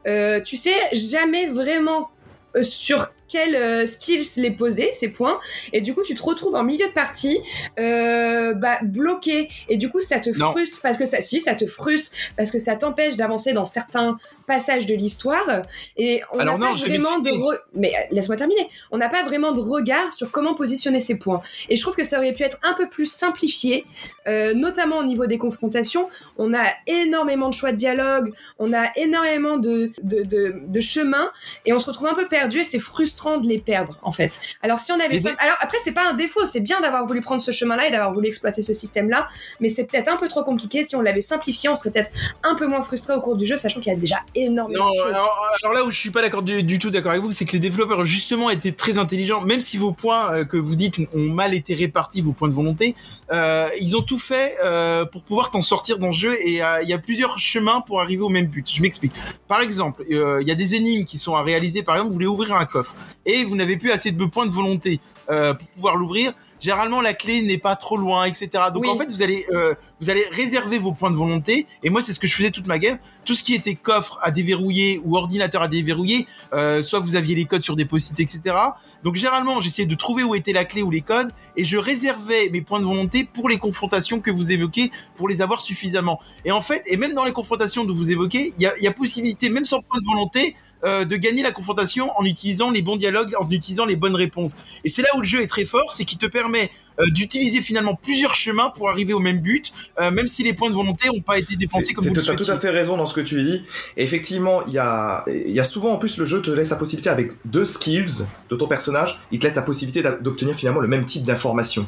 [0.07, 2.11] euh, tu sais jamais vraiment
[2.57, 5.39] euh, sur quels euh, skills les poser ces points.
[5.73, 7.39] Et du coup tu te retrouves en milieu de partie
[7.79, 9.49] euh, bah, bloqué.
[9.69, 10.53] Et du coup ça te Non.
[10.53, 14.19] frustre parce que ça si ça te frustre parce que ça t'empêche d'avancer dans certains
[14.47, 15.63] passages de l'histoire.
[15.97, 18.69] Et on n'a pas non, vraiment de re- mais euh, laisse-moi terminer.
[18.91, 21.43] On n'a pas vraiment de regard sur comment positionner ces points.
[21.69, 23.85] Et je trouve que ça aurait pu être un peu plus simplifié
[24.27, 28.87] euh, notamment au niveau des confrontations on a énormément de choix de dialogue on a
[28.97, 31.31] énormément de, de, de, de chemins
[31.65, 34.41] et on se retrouve un peu perdu et c'est frustrant de les perdre en fait.
[34.63, 37.21] Alors si on avait ça- alors après c'est pas un défaut c'est bien d'avoir voulu
[37.21, 39.29] prendre ce chemin là et d'avoir voulu exploiter ce système là
[39.61, 40.83] mais c'est peut-être un peu trop compliqué.
[40.85, 42.11] Si on l'avait simplifié on serait peut-être
[42.43, 44.91] un peu moins frustré au cours du jeu sachant qu'il y a déjà énormément Non,
[44.91, 45.07] de choses.
[45.09, 47.45] alors, alors là où je suis pas d'accord du, du tout d'accord avec vous, c'est
[47.45, 50.99] que les développeurs justement étaient très intelligents, même si vos points euh, que vous dites
[51.15, 52.95] ont mal été répartis, vos points de volonté,
[53.33, 56.89] euh, ils ont fait euh, pour pouvoir t'en sortir dans le jeu et euh, il
[56.89, 58.71] y a plusieurs chemins pour arriver au même but.
[58.73, 59.13] Je m'explique.
[59.49, 61.83] Par exemple, euh, il y a des énigmes qui sont à réaliser.
[61.83, 64.51] Par exemple, vous voulez ouvrir un coffre et vous n'avez plus assez de points de
[64.51, 66.33] volonté pour pouvoir l'ouvrir.
[66.67, 68.49] Généralement, la clé n'est pas trop loin, etc.
[68.75, 68.89] Donc Oui.
[68.89, 71.69] en fait, vous allez euh, vous allez réserver vos points de volonté.
[71.85, 72.99] Et moi, c'est ce que je faisais toute ma game.
[73.25, 77.37] Tout ce qui était coffre à déverrouiller ou ordinateur à déverrouiller, euh, soit vous aviez
[77.37, 78.57] les codes sur des post-it, etc.
[79.05, 82.49] Donc généralement, j'essayais de trouver où était la clé ou les codes, et je réservais
[82.51, 86.19] mes points de volonté pour les confrontations que vous évoquez, pour les avoir suffisamment.
[86.45, 88.89] Et en fait, et même dans les confrontations que vous évoquez, il y a, y
[88.89, 92.83] a possibilité, même sans point de volonté, euh, de gagner la confrontation en utilisant les
[92.83, 94.57] bons dialogues, en utilisant les bonnes réponses.
[94.85, 97.61] Et c'est là où le jeu est très fort, c'est qu'il te permet euh, d'utiliser
[97.61, 101.09] finalement plusieurs chemins pour arriver au même but, euh, même si les points de volonté
[101.09, 103.05] n'ont pas été dépensés C'est- comme vous le Tu as tout à fait raison dans
[103.07, 103.63] ce que tu dis.
[103.99, 106.71] Et effectivement, il y a, il y a souvent en plus le jeu te laisse
[106.71, 110.81] la possibilité avec deux skills de ton personnage, il te laisse la possibilité d'obtenir finalement
[110.81, 111.87] le même type d'information.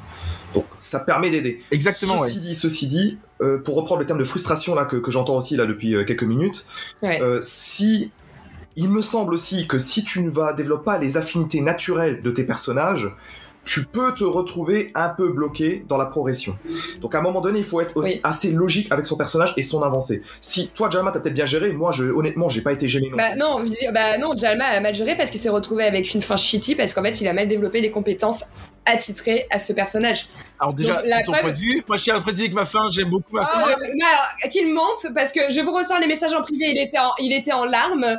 [0.54, 1.62] Donc ça permet d'aider.
[1.70, 2.42] Exactement, Ceci ouais.
[2.44, 5.56] dit, ceci dit, euh, pour reprendre le terme de frustration là que, que j'entends aussi
[5.56, 6.66] là depuis euh, quelques minutes,
[7.02, 7.20] Ouais.
[7.22, 8.10] euh, si
[8.80, 12.30] il me semble aussi que si tu ne vas développer pas les affinités naturelles de
[12.30, 13.12] tes personnages,
[13.64, 16.56] tu peux te retrouver un peu bloqué dans la progression.
[17.00, 18.20] Donc à un moment donné, il faut être aussi Oui.
[18.22, 20.22] assez logique avec son personnage et son avancée.
[20.40, 23.16] Si toi, Jama, t'as peut-être bien géré, moi, je, honnêtement, j'ai pas été gêné non.
[23.16, 26.36] Bah non, bah non, Jalma a mal géré parce qu'il s'est retrouvé avec une fin
[26.36, 28.44] shitty parce qu'en fait il a mal développé les compétences
[28.88, 30.26] attitrées à ce personnage.
[30.60, 31.84] Alors déjà, c'est ton preuve- point de vue.
[31.86, 33.60] Moi, je tiens à préciser que ma fin, j'aime beaucoup ma fin.
[33.60, 36.80] Je- mais alors, qu'il mente parce que je vous ressens les messages en privé, il
[36.82, 38.18] était en, il était en larmes.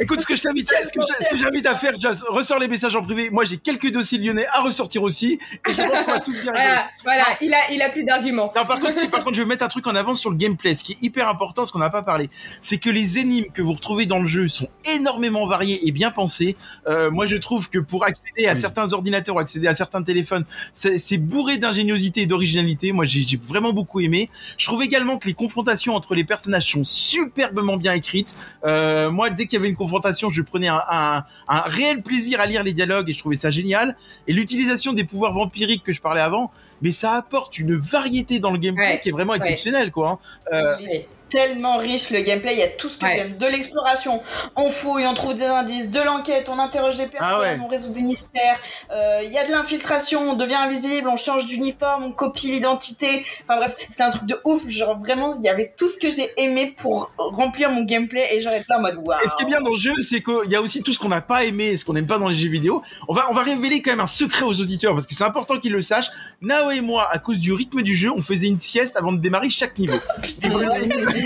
[0.00, 3.02] Écoute, ce que je t'invite, ce que j'invite à faire, Jazz, ressors les messages en
[3.02, 3.30] privé.
[3.30, 6.52] Moi, j'ai quelques dossiers lyonnais à ressortir aussi, et je pense qu'on va tous bien
[6.52, 6.64] rigoler.
[6.64, 8.52] Voilà, voilà, il a, il a plus d'arguments.
[8.56, 10.76] Non, par contre, par contre, je veux mettre un truc en avant sur le gameplay.
[10.76, 13.62] Ce qui est hyper important, ce qu'on n'a pas parlé, c'est que les énigmes que
[13.62, 16.56] vous retrouvez dans le jeu sont énormément variées et bien pensées.
[16.86, 18.60] Euh, moi, je trouve que pour accéder à Oui.
[18.60, 22.92] certains ordinateurs ou accéder à certains téléphones, c'est bourré d'ingéniosité et d'originalité.
[22.92, 24.30] Moi, j'ai vraiment beaucoup aimé.
[24.56, 28.36] Je trouve également que les confrontations entre les personnages sont superbement bien écrites.
[28.64, 32.40] Euh, moi, dès qu'il y avait une confrontation, je prenais un, un, un réel plaisir
[32.40, 33.96] à lire les dialogues et je trouvais ça génial.
[34.28, 36.50] Et l'utilisation des pouvoirs vampiriques que je parlais avant,
[36.82, 39.38] mais ça apporte une variété dans le gameplay Ouais, qui est vraiment ouais.
[39.38, 40.20] exceptionnelle, quoi.
[40.52, 40.54] hein.
[40.54, 41.06] Euh, Oui.
[41.30, 43.14] Tellement riche le gameplay, il y a tout ce que Ouais.
[43.16, 44.22] j'aime, de l'exploration,
[44.56, 47.58] on fouille, on trouve des indices, de l'enquête, on interroge des personnes, Ah ouais.
[47.64, 48.58] on résout des mystères,
[48.92, 53.24] euh, il y a de l'infiltration, on devient invisible, on change d'uniforme, on copie l'identité,
[53.44, 56.10] enfin bref, c'est un truc de ouf, genre vraiment, il y avait tout ce que
[56.10, 59.18] j'ai aimé pour remplir mon gameplay et j'arrête là en mode waouh.
[59.24, 60.98] Et ce qui est bien dans le jeu, c'est qu'il y a aussi tout ce
[60.98, 62.82] qu'on n'a pas aimé, ce qu'on n'aime pas dans les jeux vidéo.
[63.08, 65.58] On va, on va révéler quand même un secret aux auditeurs parce que c'est important
[65.60, 66.10] qu'ils le sachent.
[66.42, 69.18] Nao et moi, à cause du rythme du jeu, on faisait une sieste avant de
[69.18, 69.96] démarrer chaque niveau.
[70.42, 71.19] Et, et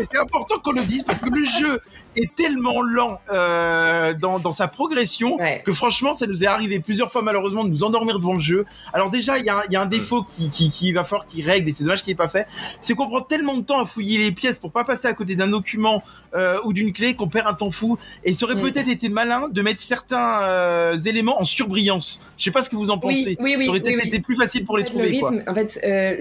[0.00, 1.80] c'est important qu'on le dise parce que le jeu
[2.16, 5.62] est tellement lent euh, dans, dans sa progression Ouais.
[5.64, 8.66] que franchement, ça nous est arrivé plusieurs fois malheureusement de nous endormir devant le jeu.
[8.92, 11.04] Alors déjà, il y a, un- il y a un défaut qui, qui, qui va
[11.04, 12.46] falloir qu'il règle et c'est dommage qu'il ait pas fait.
[12.82, 15.36] C'est qu'on prend tellement de temps à fouiller les pièces pour pas passer à côté
[15.36, 16.02] d'un document
[16.34, 17.98] euh, ou d'une clé qu'on perd un temps fou.
[18.24, 18.60] Et ça aurait Mm.
[18.60, 22.22] peut-être été malin de mettre certains euh, éléments en surbrillance.
[22.36, 23.36] Je sais pas ce que vous en pensez.
[23.40, 23.64] Oui, oui, oui.
[23.64, 24.08] ça aurait peut-être oui.
[24.08, 25.10] été plus facile pour En les fait, trouver.
[25.10, 25.30] le quoi.
[25.30, 26.16] rythme, en fait, euh,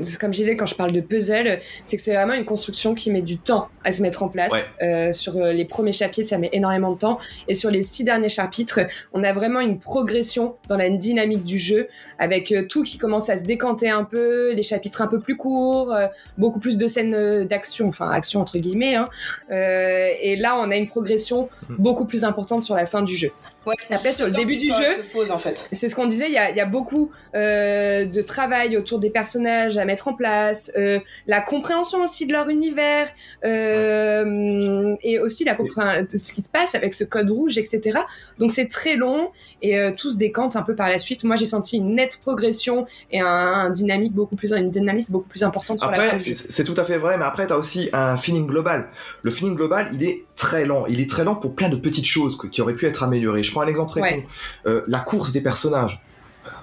[0.00, 2.94] le, comme je disais quand je parle de puzzle, c'est que c'est vraiment une construction
[2.94, 4.52] qui met du temps à se mettre en place.
[4.52, 4.64] Ouais.
[4.82, 8.04] Euh, sur euh, les premiers chapitres, ça met énormément de temps, et sur les six
[8.04, 8.80] derniers chapitres,
[9.12, 11.88] on a vraiment une progression dans la dynamique du jeu,
[12.18, 15.36] avec euh, tout qui commence à se décanter un peu, les chapitres un peu plus
[15.36, 15.94] courts,
[16.38, 18.96] beaucoup plus de scènes d'action, enfin action entre guillemets.
[18.96, 19.06] Hein.
[19.50, 21.36] Et là, on a une progression
[21.68, 21.76] Mm.
[21.78, 23.30] beaucoup plus importante sur la fin du jeu.
[23.66, 25.68] Ouais, Après, juste sur le début du jeu, se pose en fait.
[25.72, 29.00] c'est ce qu'on disait, il y a, il y a beaucoup euh, de travail autour
[29.00, 33.08] des personnages à mettre en place, euh, la compréhension aussi de leur univers,
[33.44, 37.98] euh, et aussi la compréhension de ce qui se passe avec ce code rouge, etc.
[38.38, 39.30] Donc c'est très long
[39.62, 41.24] et euh, tout se décante un peu par la suite.
[41.24, 45.28] Moi j'ai senti une nette progression et un, un dynamique beaucoup plus, une dynamisme beaucoup
[45.28, 46.32] plus importante sur la Après, jeu.
[46.32, 48.88] c'est tout à fait vrai, mais après, t'as aussi un feeling global.
[49.22, 50.84] Le feeling global, il est très lent.
[50.86, 53.42] Il est très lent pour plein de petites choses qui auraient pu être améliorées.
[53.42, 54.22] Je prends un exemple très Ouais.
[54.22, 54.70] con.
[54.70, 56.00] Euh, la course des personnages.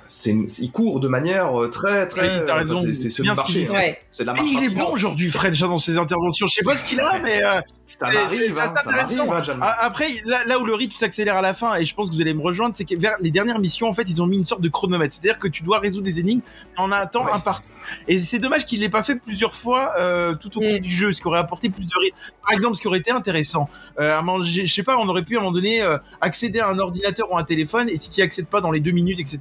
[0.07, 2.29] C'est une- ils courent de manière euh, très, très.
[2.29, 2.75] Oui, t'as raison.
[2.77, 3.61] C'est c'est- c'est Bien ce marché.
[3.63, 3.67] dit.
[3.69, 3.73] hein.
[3.73, 3.97] Ouais.
[4.11, 4.49] C'est de la Et marche.
[4.51, 6.45] il est bon aujourd'hui, French, dans ses interventions.
[6.47, 9.21] Je sais pas ce qu'il a, mais euh, Ça m'arrive, hein, ça, m'arrive,
[9.61, 12.15] hein, après, là, là où le rythme s'accélère à la fin, et je pense que
[12.15, 14.37] vous allez me rejoindre, c'est que vers les dernières missions, en fait, ils ont mis
[14.37, 15.13] une sorte de chronomètre.
[15.15, 16.41] C'est-à-dire que tu dois résoudre des énigmes
[16.77, 17.31] en un temps Ouais.
[17.33, 17.67] imparti.
[18.07, 20.79] Et c'est dommage qu'il l'ait pas fait plusieurs fois euh, tout au cours Mm.
[20.79, 22.15] du jeu, ce qui aurait apporté plus de rythme.
[22.43, 23.69] Par exemple, ce qui aurait été intéressant,
[23.99, 25.97] euh, à un moment- je sais pas, on aurait pu à un moment donné euh,
[26.21, 28.79] accéder à un ordinateur ou un téléphone, et si tu y accèdes pas dans les
[28.79, 29.39] deux minutes, etc.,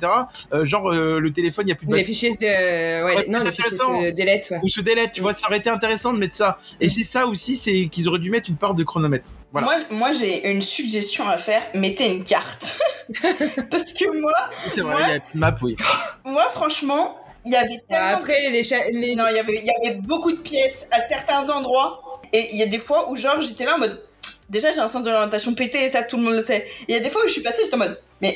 [0.53, 3.27] euh, genre euh, le téléphone, il y a plus de Les fichiers, de, ouais, Ouais,
[3.29, 4.03] non, c'est les fichiers intéressant.
[4.03, 4.61] se délètent, ouais.
[4.63, 6.59] ou ce délai, tu vois, ça aurait été intéressant de mettre ça.
[6.81, 9.33] Et c'est ça aussi, c'est qu'ils auraient dû mettre une part de chronomètre.
[9.53, 9.67] Voilà.
[9.67, 11.63] Moi, moi j'ai une suggestion à faire.
[11.75, 12.79] Mettez une carte.
[13.71, 14.33] Parce que moi,
[14.69, 15.77] c'est vrai, moi- il y a plus de map, oui.
[16.25, 19.65] moi franchement, il y avait tellement Après, les, cha- les, Non, il y avait, il
[19.67, 22.21] y avait beaucoup de pièces à certains endroits.
[22.33, 24.03] Et il y a des fois où, genre, j'étais là en mode.
[24.49, 26.67] Déjà, j'ai un sens de l'orientation pété, et ça, tout le monde le sait.
[26.83, 28.01] Et il y a des fois où je suis passée, j'étais en mode.
[28.21, 28.35] Mais.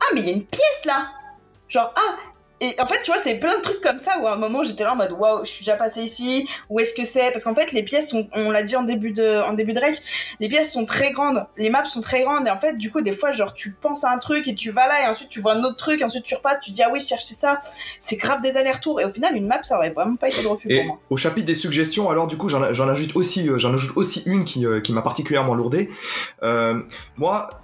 [0.00, 1.08] Ah, mais il y a une pièce là
[1.68, 2.16] Genre, ah
[2.60, 4.62] Et en fait, tu vois, c'est plein de trucs comme ça où à un moment,
[4.64, 5.12] j'étais là en mode.
[5.12, 6.48] Waouh, je suis déjà passée ici.
[6.68, 7.30] Où est-ce que c'est?
[7.32, 8.28] Parce qu'en fait, les pièces sont.
[8.32, 9.98] On l'a dit en début de, en début de règle.
[10.40, 11.46] Les pièces sont très grandes.
[11.56, 12.46] Les maps sont très grandes.
[12.46, 14.70] Et en fait, du coup, des fois, genre, tu penses à un truc et tu
[14.70, 16.82] vas là, et ensuite, tu vois un autre truc, et ensuite, tu repasses, tu dis,
[16.82, 17.60] ah oui, je cherchais ça
[17.98, 20.48] c'est grave des allers-retours et au final une map ça aurait vraiment pas été de
[20.48, 20.98] refus Et pour moi.
[21.10, 24.22] au chapitre des suggestions, alors du coup, j'en j'en ajoute aussi, euh, j'en ajoute aussi
[24.26, 25.90] une qui, euh, qui m'a particulièrement lourdé.
[26.42, 26.80] Euh,
[27.16, 27.60] moi,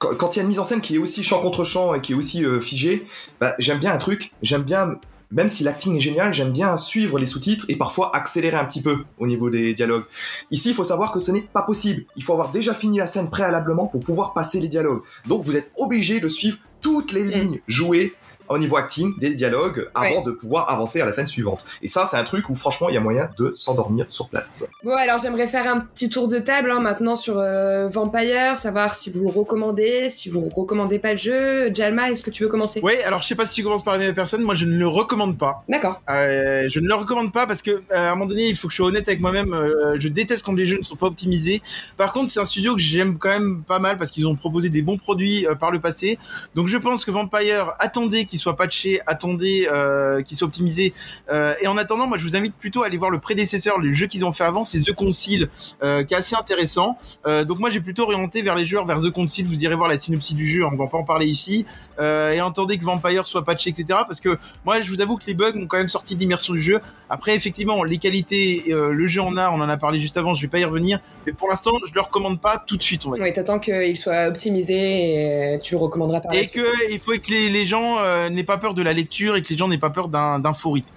[0.00, 1.94] quand quand il y a une mise en scène qui est aussi champ contre champ
[1.94, 3.06] et qui est aussi euh, figée,
[3.38, 4.32] bah, j'aime bien un truc.
[4.42, 4.96] J'aime bien,
[5.30, 8.80] même si l'acting est génial, j'aime bien suivre les sous-titres et parfois accélérer un petit
[8.80, 10.04] peu au niveau des dialogues.
[10.50, 12.04] Ici, il faut savoir que ce n'est pas possible.
[12.16, 15.02] Il faut avoir déjà fini la scène préalablement pour pouvoir passer les dialogues.
[15.26, 18.14] Donc, vous êtes obligé de suivre toutes les lignes jouées
[18.50, 20.22] au niveau acting des dialogues avant Ouais.
[20.24, 21.64] de pouvoir avancer à la scène suivante.
[21.82, 24.68] Et ça, c'est un truc où franchement, il y a moyen de s'endormir sur place.
[24.84, 28.94] Bon, alors j'aimerais faire un petit tour de table hein, maintenant sur euh, Vampire, savoir
[28.94, 31.72] si vous le recommandez, si vous recommandez pas le jeu.
[31.74, 32.80] Jalma, est-ce que tu veux commencer?
[32.80, 34.76] Ouais, alors je sais pas si tu commences par la même personne, moi je ne
[34.76, 35.62] le recommande pas.
[35.68, 36.00] D'accord.
[36.10, 38.66] Euh, je ne le recommande pas parce que euh, à un moment donné, il faut
[38.66, 39.52] que je sois honnête avec moi-même.
[39.54, 41.62] euh, je déteste quand les jeux ne sont pas optimisés.
[41.96, 44.68] Par contre, c'est un studio que j'aime quand même pas mal parce qu'ils ont proposé
[44.70, 46.18] des bons produits euh, par le passé.
[46.56, 50.92] Donc je pense que Vampire, attendez qu'il soit patché, attendez euh, qu'il soit optimisé.
[51.30, 53.92] Euh, et en attendant, moi je vous invite plutôt à aller voir le prédécesseur, le
[53.92, 55.48] jeu qu'ils ont fait avant, c'est The Concile,
[55.82, 56.98] euh, qui est assez intéressant.
[57.26, 59.46] Euh, donc moi j'ai plutôt orienté vers les joueurs, vers The Concile.
[59.46, 61.66] Vous irez voir la synopsis du jeu, on va pas en parler ici.
[62.00, 64.00] Et attendez que Vampire soit patché, etc.
[64.06, 66.54] Parce que moi, je vous avoue que les bugs m'ont quand même sorti de l'immersion
[66.54, 66.80] du jeu.
[67.10, 70.40] Après, effectivement, les qualités, le jeu en a, on en a parlé juste avant, je
[70.42, 71.00] vais pas y revenir.
[71.26, 73.24] Mais pour l'instant, je le recommande pas tout de suite, on va dire.
[73.24, 76.62] Oui, t'attends qu'il soit optimisé et tu le recommanderas par Et suite.
[76.62, 77.98] que il faut que les, les gens
[78.34, 80.54] n'aient pas peur de la lecture et que les gens n'aient pas peur d'un d'un
[80.54, 80.88] faux rythme.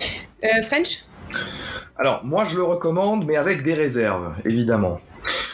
[0.44, 1.04] Euh, French?
[1.98, 5.00] Alors, moi, je le recommande, mais avec des réserves, évidemment.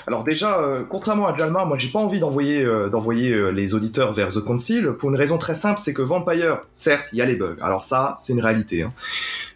[0.08, 3.76] Alors déjà, euh, contrairement à Jalma, moi j'ai pas envie d'envoyer euh, d'envoyer euh, les
[3.76, 7.22] auditeurs vers The Council pour une raison très simple, c'est que Vampire, certes, il y
[7.22, 7.58] a les bugs.
[7.62, 8.82] Alors ça, c'est une réalité.
[8.82, 8.92] hein.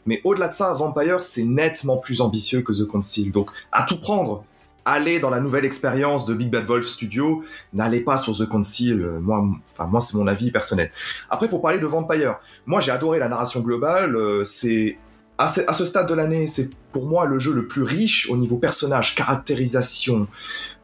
[0.05, 3.31] Mais au-delà de ça, Vampire, c'est nettement plus ambitieux que The Council.
[3.31, 4.45] Donc, à tout prendre,
[4.85, 9.01] allez dans la nouvelle expérience de Big Bad Wolf Studio, n'allez pas sur The Council.
[9.01, 10.91] euh, Moi, enfin, moi, c'est mon avis personnel.
[11.29, 14.15] Après, pour parler de Vampire, moi, j'ai adoré la narration globale.
[14.15, 14.97] euh, c'est
[15.37, 18.29] à ce, à ce stade de l'année, c'est pour moi le jeu le plus riche
[18.29, 20.27] au niveau personnage, caractérisation,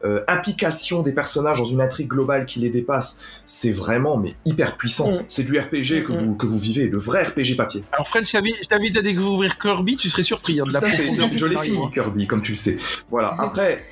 [0.04, 3.22] euh, implication des personnages dans une intrigue globale qui les dépasse.
[3.46, 5.12] C'est vraiment mais hyper puissant.
[5.12, 5.24] Mm.
[5.28, 7.84] C'est du RPG que Mm, vous que vous vivez, le vrai RPG papier.
[7.92, 10.80] Alors Fred, je t'invite je t'invite à découvrir Kirby, tu serais surpris hein, de la
[10.80, 11.90] profondeur Je l'ai fini hein.
[11.92, 12.78] Kirby, comme tu le sais.
[13.10, 13.36] Voilà.
[13.38, 13.84] Après,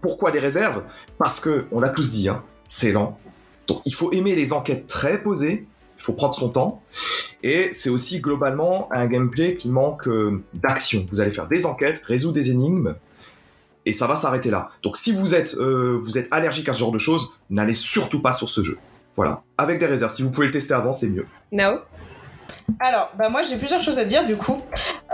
[0.00, 0.82] pourquoi des réserves?
[1.18, 3.18] Parce que on l'a tous dit, hein, c'est lent.
[3.66, 5.66] Donc il faut aimer les enquêtes très posées.
[6.04, 6.82] Il faut prendre son temps.
[7.42, 11.06] Et c'est aussi globalement un gameplay qui manque euh, d'action.
[11.10, 12.94] Vous allez faire des enquêtes, résoudre des énigmes,
[13.86, 14.70] et ça va s'arrêter là.
[14.82, 18.20] Donc si vous êtes euh, vous êtes allergique à ce genre de choses, n'allez surtout
[18.20, 18.76] pas sur ce jeu.
[19.16, 19.42] Voilà.
[19.56, 20.12] Avec des réserves.
[20.12, 21.26] Si vous pouvez le tester avant, c'est mieux.
[21.52, 21.78] Nao
[22.80, 24.60] Alors, bah moi j'ai plusieurs choses à dire du coup.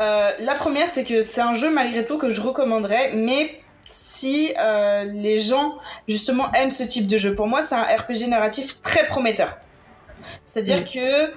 [0.01, 4.53] Euh, la première c'est que c'est un jeu malgré tout que je recommanderais, mais si
[4.59, 5.78] euh, les gens
[6.09, 7.36] justement aiment ce type de jeu.
[7.36, 9.57] Pour moi c'est un RPG narratif très prometteur.
[10.47, 10.85] C'est-à-dire Mm.
[10.85, 11.33] que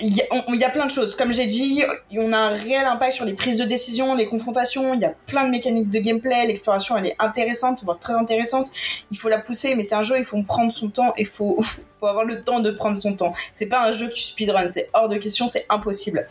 [0.00, 1.14] il y, a, on- il y a plein de choses.
[1.14, 1.84] Comme j'ai dit,
[2.18, 4.94] on a un réel impact sur les prises de décision, les confrontations.
[4.94, 6.46] Il y a plein de mécaniques de gameplay.
[6.46, 8.68] L'exploration, elle est intéressante, voire très intéressante.
[9.10, 11.12] Il faut la pousser, mais c'est un jeu, il faut prendre son temps.
[11.18, 11.62] Il faut,
[12.00, 13.34] faut avoir le temps de prendre son temps.
[13.52, 14.68] C'est pas un jeu que tu speedrun.
[14.70, 16.26] C'est hors de question, c'est impossible.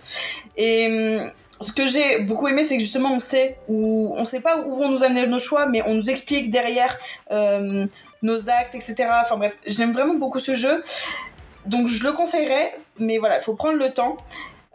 [0.57, 1.31] Et hum,
[1.61, 4.73] ce que j'ai beaucoup aimé, c'est que justement, on sait où, on sait pas où
[4.73, 6.97] vont nous amener nos choix, mais on nous explique derrière
[7.31, 7.85] euh,
[8.23, 8.95] nos actes, etc.
[9.21, 10.83] Enfin bref, j'aime vraiment beaucoup ce jeu.
[11.65, 14.17] Donc je le conseillerais, mais voilà, il faut prendre le temps.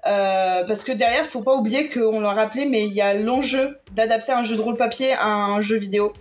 [0.07, 3.79] Euh, parce que derrière, faut pas oublier qu'on l'a rappelé, mais il y a l'enjeu
[3.93, 6.13] d'adapter un jeu de rôle papier à un jeu vidéo.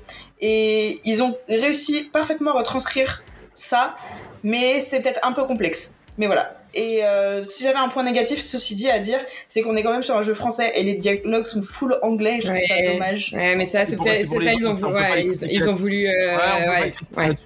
[0.42, 3.96] Et ils ont réussi parfaitement à retranscrire ça,
[4.44, 5.96] mais c'est peut-être un peu complexe.
[6.18, 6.58] Mais voilà.
[6.74, 9.92] Et euh, si j'avais un point négatif, ceci dit, à dire, c'est qu'on est quand
[9.94, 12.38] même sur un jeu français et les dialogues sont full anglais.
[12.38, 13.34] et Je trouve ça dommage.
[13.34, 16.08] Ouais, mais ça, C'est ça, les ils ont, voulu.
[16.08, 16.38] euh.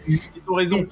[0.07, 0.85] Ils ont raison.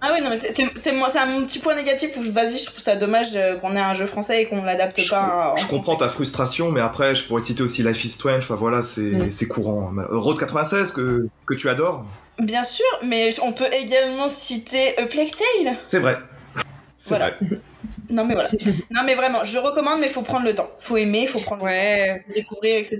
[0.00, 2.56] Ah oui, non, mais c'est- c'est c'est moi- c'est un petit point négatif où vas-y,
[2.58, 5.54] je trouve ça dommage euh, qu'on ait un jeu français et qu'on l'adapte Je, pas
[5.54, 8.44] en je comprends ta frustration, mais après, je pourrais te citer aussi Life is Strange.
[8.44, 9.30] Enfin voilà, c'est Mm.
[9.32, 9.90] c'est courant.
[9.98, 12.04] Euh, Road 96 que, que tu adores,
[12.40, 15.74] Bien sûr, mais on peut également citer A Plague Tale.
[15.80, 16.18] c'est vrai.
[16.96, 17.30] C'est Voilà.
[17.30, 17.38] vrai.
[18.10, 18.50] Non mais voilà.
[18.90, 20.68] non mais vraiment, je recommande, mais faut prendre le temps.
[20.78, 22.98] Faut aimer, faut prendre Ouais, le temps, découvrir, etc.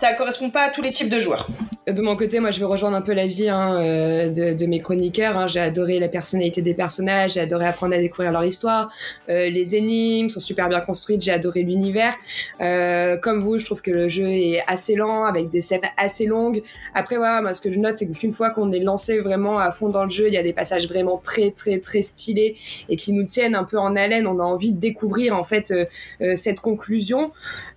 [0.00, 1.48] Ça correspond pas à tous les types de joueurs.
[1.88, 4.78] de mon côté, moi, je vais rejoindre un peu l'avis hein, euh, de, de mes
[4.78, 5.36] chroniqueurs.
[5.36, 5.48] hein.
[5.48, 8.92] J'ai adoré la personnalité des personnages, j'ai adoré apprendre à découvrir leur histoire.
[9.28, 12.14] Euh, les énigmes sont super bien construites, j'ai adoré l'univers.
[12.60, 16.26] Euh, comme vous, je trouve que le jeu est assez lent, avec des scènes assez
[16.26, 16.62] longues.
[16.94, 19.72] Après, voilà, moi, ce que je note, c'est qu'une fois qu'on est lancé vraiment à
[19.72, 22.54] fond dans le jeu, il y a des passages vraiment très, très, très stylés
[22.88, 24.28] et qui nous tiennent un peu en haleine.
[24.28, 25.86] On a envie de découvrir, en fait, euh,
[26.20, 27.32] euh, cette conclusion.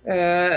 [0.06, 0.50] Euh,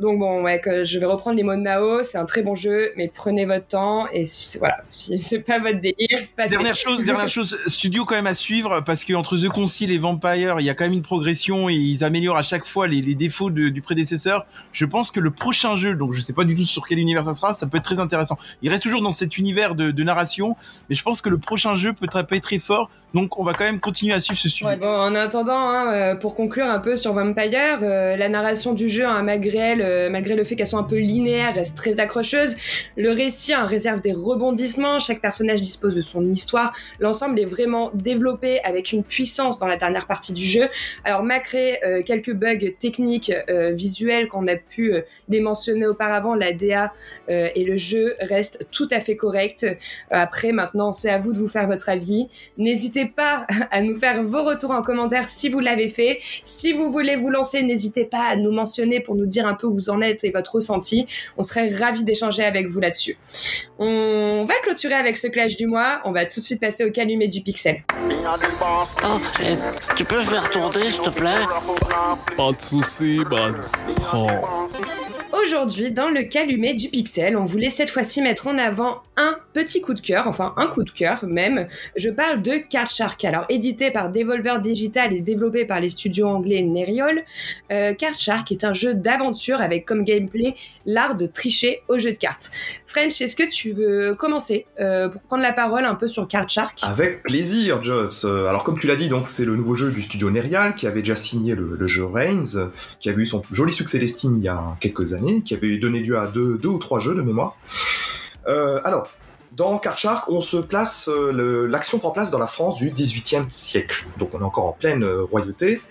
[0.00, 2.02] donc bon, ouais, que je vais reprendre les mots de Nao.
[2.02, 5.58] C'est un très bon jeu, mais prenez votre temps et si, voilà, si c'est pas
[5.58, 6.50] votre délire, passez.
[6.50, 9.98] Dernière chose, dernière chose, studio quand même à suivre parce que entre The Concile et
[9.98, 13.02] Vampire, il y a quand même une progression et ils améliorent à chaque fois les,
[13.14, 14.46] défauts du prédécesseur.
[14.72, 17.24] Je pense que le prochain jeu, donc je sais pas du tout sur quel univers
[17.24, 18.38] ça sera, ça peut être très intéressant.
[18.62, 20.56] Il reste toujours dans cet univers de, de narration,
[20.88, 22.90] mais je pense que le prochain jeu peut être très fort.
[23.14, 24.64] Donc on va quand même continuer à suivre ce.
[24.64, 24.76] Ouais.
[24.76, 28.88] Bon, en attendant, hein, euh, pour conclure un peu sur Vampire, euh, la narration du
[28.88, 32.00] jeu, hein, malgré elle, euh, malgré le fait qu'elle soit un peu linéaire, reste très
[32.00, 32.56] accrocheuse.
[32.96, 34.98] Le récit hein, réserve des rebondissements.
[34.98, 36.74] Chaque personnage dispose de son histoire.
[37.00, 40.68] L'ensemble est vraiment développé avec une puissance dans la dernière partie du jeu.
[41.04, 46.34] Alors, malgré euh, quelques bugs techniques, euh, visuels qu'on a pu euh, les mentionner auparavant,
[46.34, 46.92] la DA
[47.30, 49.64] euh, et le jeu restent tout à fait corrects.
[49.64, 49.74] Euh,
[50.10, 52.28] après, maintenant, c'est à vous de vous faire votre avis.
[52.56, 56.20] N'hésitez pas à nous faire vos retours en commentaire si vous l'avez fait.
[56.44, 59.66] Si vous voulez vous lancer, n'hésitez pas à nous mentionner pour nous dire un peu
[59.66, 61.06] où vous en êtes et votre ressenti.
[61.36, 63.18] On serait ravis d'échanger avec vous là-dessus.
[63.78, 66.00] On va clôturer avec ce clash du mois.
[66.04, 67.82] On va tout de suite passer au calumet du pixel.
[67.90, 69.18] Oh,
[69.96, 71.28] tu peux faire tourner, s'il te plaît?
[72.36, 73.56] Pas de soucis, man.
[74.12, 74.28] Oh.
[75.42, 79.80] Aujourd'hui, dans le calumet du pixel, on voulait cette fois-ci mettre en avant un petit
[79.80, 81.68] coup de cœur, enfin un coup de cœur même.
[81.96, 83.24] Je parle de Card Shark.
[83.24, 87.22] Alors, édité par Devolver Digital et développé par les studios anglais Neriol,
[87.70, 90.54] euh, Card Shark est un jeu d'aventure avec comme gameplay
[90.86, 92.50] l'art de tricher au jeu de cartes.
[92.88, 96.48] French, est-ce que tu veux commencer euh, pour prendre la parole un peu sur Card
[96.48, 96.78] Shark?
[96.82, 98.24] Avec plaisir, Joss.
[98.24, 100.86] Euh, Alors, comme tu l'as dit, donc c'est le nouveau jeu du studio Nerial qui
[100.86, 104.48] avait déjà signé le, jeu Reigns, qui avait eu son joli succès d'estime il y
[104.48, 107.58] a quelques années, qui avait donné lieu à deux, ou trois jeux de mémoire.
[108.46, 109.10] Euh, alors,
[109.52, 114.06] dans Card Shark, on se place, l'action prend place dans la France du XVIIIe siècle.
[114.18, 115.82] Donc, on est encore en pleine royauté.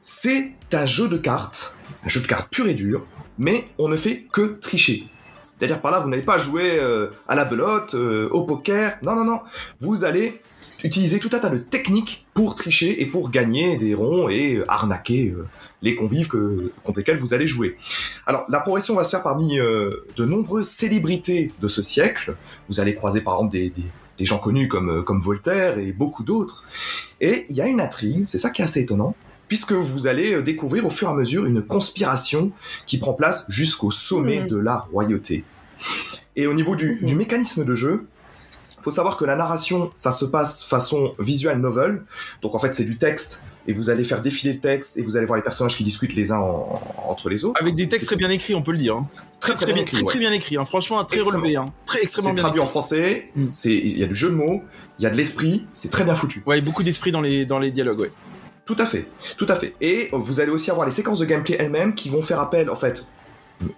[0.00, 3.06] c'est un jeu de cartes, un jeu de cartes pur et dur,
[3.36, 5.10] mais on ne fait que tricher.
[5.58, 8.98] C'est-à-dire par là, vous n'allez pas jouer euh, à la belote, euh, au poker.
[9.02, 9.40] Non, non, non.
[9.80, 10.40] Vous allez
[10.84, 14.64] utiliser tout un tas de techniques pour tricher et pour gagner des ronds et euh,
[14.68, 15.46] arnaquer euh,
[15.82, 17.76] les convives que, contre lesquels vous allez jouer.
[18.26, 22.36] Alors, la progression va se faire parmi euh, de nombreuses célébrités de ce siècle.
[22.68, 23.72] Vous allez croiser par exemple des,
[24.18, 26.64] des, gens connus comme, comme Voltaire et beaucoup d'autres.
[27.20, 29.14] Et il y a une intrigue, c'est ça qui est assez étonnant,
[29.48, 32.52] puisque vous allez euh, découvrir au fur et à mesure une conspiration
[32.86, 34.48] qui prend place jusqu'au sommet Mhm.
[34.48, 35.44] de la royauté.
[36.36, 37.06] Et au niveau du, Mhm.
[37.06, 38.06] du mécanisme de jeu,
[38.82, 42.04] faut savoir que la narration, ça se passe façon visual novel.
[42.42, 45.16] Donc en fait, c'est du texte et vous allez faire défiler le texte et vous
[45.16, 47.60] allez voir les personnages qui discutent les uns en- entre les autres.
[47.60, 48.96] Avec des textes très bien écrits, on peut le dire.
[48.96, 49.08] hein.
[49.40, 49.96] très très, bien écrit.
[49.96, 50.10] très, ouais.
[50.10, 50.56] très bien écrit.
[50.56, 50.64] hein.
[50.66, 51.42] Franchement, très Extrêmement.
[51.42, 51.56] relevé.
[51.56, 51.66] hein.
[51.84, 53.30] Très extrêmement C'est bien traduit en français.
[53.36, 53.46] Mm.
[53.52, 54.62] C'est il y a du jeu de mots,
[54.98, 55.66] il y a de l'esprit.
[55.72, 56.42] C'est très bien foutu.
[56.46, 58.12] Ouais, beaucoup d'esprit dans les, dans les dialogues, ouais.
[58.66, 59.06] Tout à fait,
[59.38, 59.74] tout à fait.
[59.80, 62.76] Et vous allez aussi avoir les séquences de gameplay elles-mêmes qui vont faire appel, en
[62.76, 63.06] fait,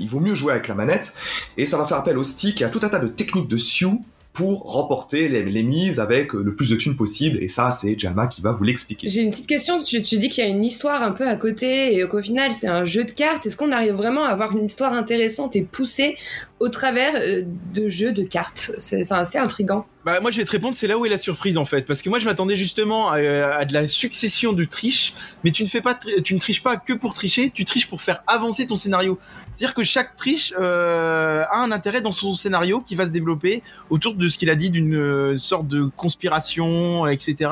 [0.00, 1.14] il vaut mieux jouer avec la manette,
[1.56, 3.58] et ça va faire appel au stick et à tout un tas de techniques de
[3.58, 7.98] Sioux pour remporter les, les mises avec le plus de thunes possible, et ça, c'est
[7.98, 9.08] Jalma qui va vous l'expliquer.
[9.08, 9.82] J'ai une petite question.
[9.82, 12.52] Tu, tu dis qu'il y a une histoire un peu à côté et qu'au final
[12.52, 13.46] c'est un jeu de cartes.
[13.46, 16.16] Est-ce qu'on arrive vraiment à avoir une histoire intéressante et poussée
[16.60, 17.42] au travers euh,
[17.74, 18.72] de jeux de cartes?
[18.78, 19.86] C'est assez intrigant.
[20.08, 22.00] Bah moi je vais te répondre, c'est là où est la surprise en fait, parce
[22.00, 25.12] que moi je m'attendais justement à, à de la succession de triches,
[25.44, 28.00] mais tu ne fais pas, tu ne triches pas que pour tricher, tu triches pour
[28.00, 29.18] faire avancer ton scénario.
[29.54, 33.62] C'est-à-dire que chaque triche euh, a un intérêt dans son scénario qui va se développer
[33.90, 37.50] autour de ce qu'il a dit d'une euh, sorte de conspiration, etc.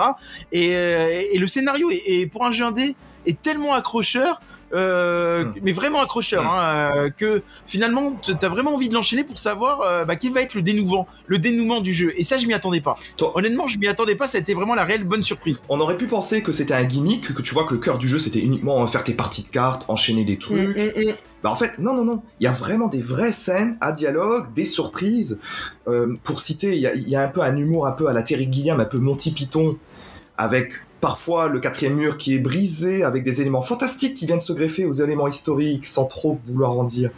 [0.50, 2.96] Et, euh, le scénario est- pour un jeu indé
[3.26, 4.40] est tellement accrocheur.
[4.74, 5.54] Euh, Mm.
[5.62, 6.46] mais vraiment accrocheur Mm.
[6.48, 10.40] hein, euh, que finalement t'as vraiment envie de l'enchaîner pour savoir euh, bah, quel va
[10.42, 13.68] être le dénouement le dénouement du jeu et ça je m'y attendais pas Toi- honnêtement
[13.68, 16.06] je m'y attendais pas ça a été vraiment la réelle bonne surprise On aurait pu
[16.06, 18.84] penser que c'était un gimmick, que tu vois que le cœur du jeu c'était uniquement
[18.88, 20.76] faire tes parties de cartes, enchaîner des trucs.
[20.76, 21.14] Mm, mm, mm.
[21.44, 22.22] Bah en fait, non, non, non.
[22.40, 25.40] Il y a vraiment des vraies scènes à dialogue, des surprises.
[25.86, 28.22] Euh, pour citer, il y, y a un peu un humour un peu à la
[28.22, 29.76] Terry Gilliam, un peu Monty Python,
[30.38, 34.52] avec parfois le quatrième mur qui est brisé, avec des éléments fantastiques qui viennent se
[34.52, 37.10] greffer aux éléments historiques, sans trop vouloir en dire.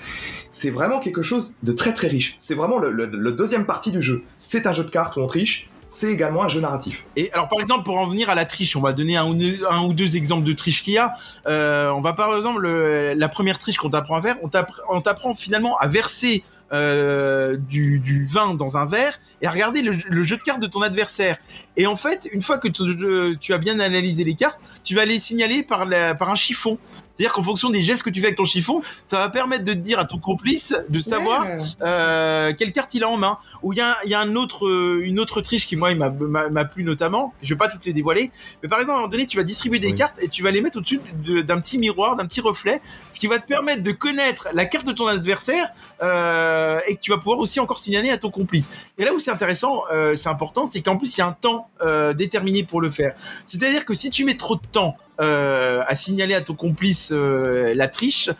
[0.50, 2.34] C'est vraiment quelque chose de très très riche.
[2.38, 4.22] C'est vraiment le, deuxième partie du jeu.
[4.38, 5.70] C'est un jeu de cartes où on triche.
[5.90, 7.06] C'est également un jeu narratif.
[7.16, 9.92] et alors par exemple pour en venir à la triche on va donner un ou
[9.94, 11.14] deux, exemples de triche qu'il y a
[11.46, 14.82] Euh, on va par exemple le- la première triche qu'on t'apprend à faire on t'appr-
[14.90, 19.96] on t'apprend finalement à verser euh, du vin dans un verre et à regarder le,
[20.06, 21.36] le jeu de cartes de ton adversaire.
[21.76, 25.04] Et en fait, une fois que tu- tu as bien analysé les cartes, tu vas
[25.04, 26.78] les signaler par, la, par un chiffon.
[27.14, 29.72] C'est-à-dire qu'en fonction des gestes que tu fais avec ton chiffon, ça va permettre de
[29.72, 31.58] te dire à ton complice de savoir Ouais.
[31.82, 33.38] euh, quelle carte il a en main.
[33.64, 35.90] Ou il y a, il y a un autre, euh, une autre triche qui moi
[35.90, 37.34] il m'a- plu notamment.
[37.42, 38.30] Je vais pas toutes les dévoiler,
[38.62, 39.94] mais par exemple à un moment donné tu vas distribuer des Oui.
[39.96, 42.80] cartes et tu vas les mettre au-dessus de- d'un petit miroir, d'un petit reflet,
[43.12, 45.70] ce qui va te permettre de connaître la carte de ton adversaire
[46.02, 48.70] euh, et que tu vas pouvoir aussi encore signaler à ton complice.
[48.96, 51.36] Et là où c'est intéressant, euh, c'est important, c'est qu'en plus il y a un
[51.38, 53.14] temps euh, déterminé pour le faire.
[53.44, 57.88] C'est-à-dire que si tu mets trop de temps euh, à signaler à ton complice la
[57.88, 58.30] triche,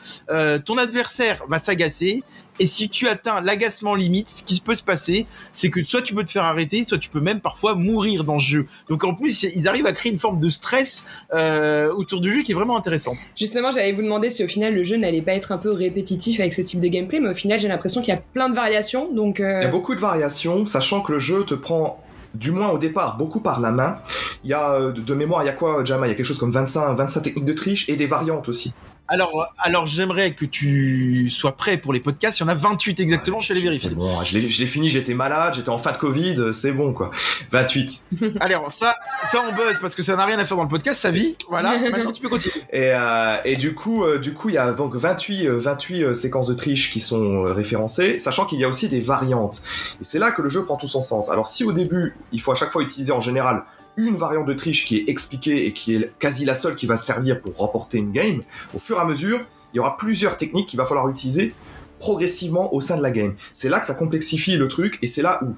[0.65, 2.23] ton adversaire va s'agacer.
[2.61, 6.15] Et si tu atteins l'agacement limite, ce qui peut se passer, c'est que soit tu
[6.15, 8.67] peux te faire arrêter, soit tu peux même parfois mourir dans ce jeu.
[8.89, 11.05] Donc en plus, ils arrivent à créer une forme de stress
[11.35, 13.17] euh, autour du jeu qui est vraiment intéressant.
[13.37, 16.41] Justement, j'allais vous demander si au final le jeu n'allait pas être un peu répétitif
[16.41, 18.55] avec ce type de gameplay, mais au final j'ai l'impression qu'il y a plein de
[18.55, 19.13] variations.
[19.13, 22.03] Donc, euh, Il y a beaucoup de variations, sachant que le jeu te prend,
[22.35, 23.99] du moins au départ, beaucoup par la main.
[24.45, 26.07] Il y a, euh, de de mémoire, il y a quoi, Jama?
[26.07, 28.73] Il y a quelque chose comme 25, 25 techniques de triche et des variantes aussi.
[29.09, 32.39] Alors, alors j'aimerais que tu sois prêt pour les podcasts.
[32.39, 33.89] Il y en a 28 exactement, je suis allé vérifier.
[33.89, 36.73] C'est bon, je l'ai je l'ai fini, j'étais malade, j'étais en fin de Covid, c'est
[36.73, 37.11] bon quoi.
[37.51, 38.05] 28.
[38.41, 38.95] Alors ça,
[39.25, 41.37] ça on buzz parce que ça n'a rien à faire dans le podcast, ça vit.
[41.49, 42.55] Voilà, maintenant tu peux continuer.
[42.73, 46.03] Et, euh, et du coup, euh, du coup, il y a donc 28, euh, 28
[46.03, 49.63] euh, séquences de triche qui sont euh, référencées, sachant qu'il y a aussi des variantes.
[50.01, 51.31] Et c'est là que le jeu prend tout son sens.
[51.31, 53.65] Alors si au début, il faut à chaque fois utiliser en général
[53.99, 56.97] une variante de triche qui est expliquée et qui est quasi la seule qui va
[56.97, 58.41] servir pour remporter une game,
[58.75, 59.41] au fur et à mesure,
[59.75, 61.53] il y aura plusieurs techniques qu'il va falloir utiliser
[61.99, 63.35] progressivement au sein de la game.
[63.53, 65.49] C'est là que ça complexifie le truc et c'est là où.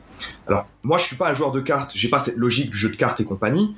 [0.49, 2.89] Alors, moi je suis pas un joueur de cartes, j'ai pas cette logique du jeu
[2.89, 3.77] de cartes et compagnie.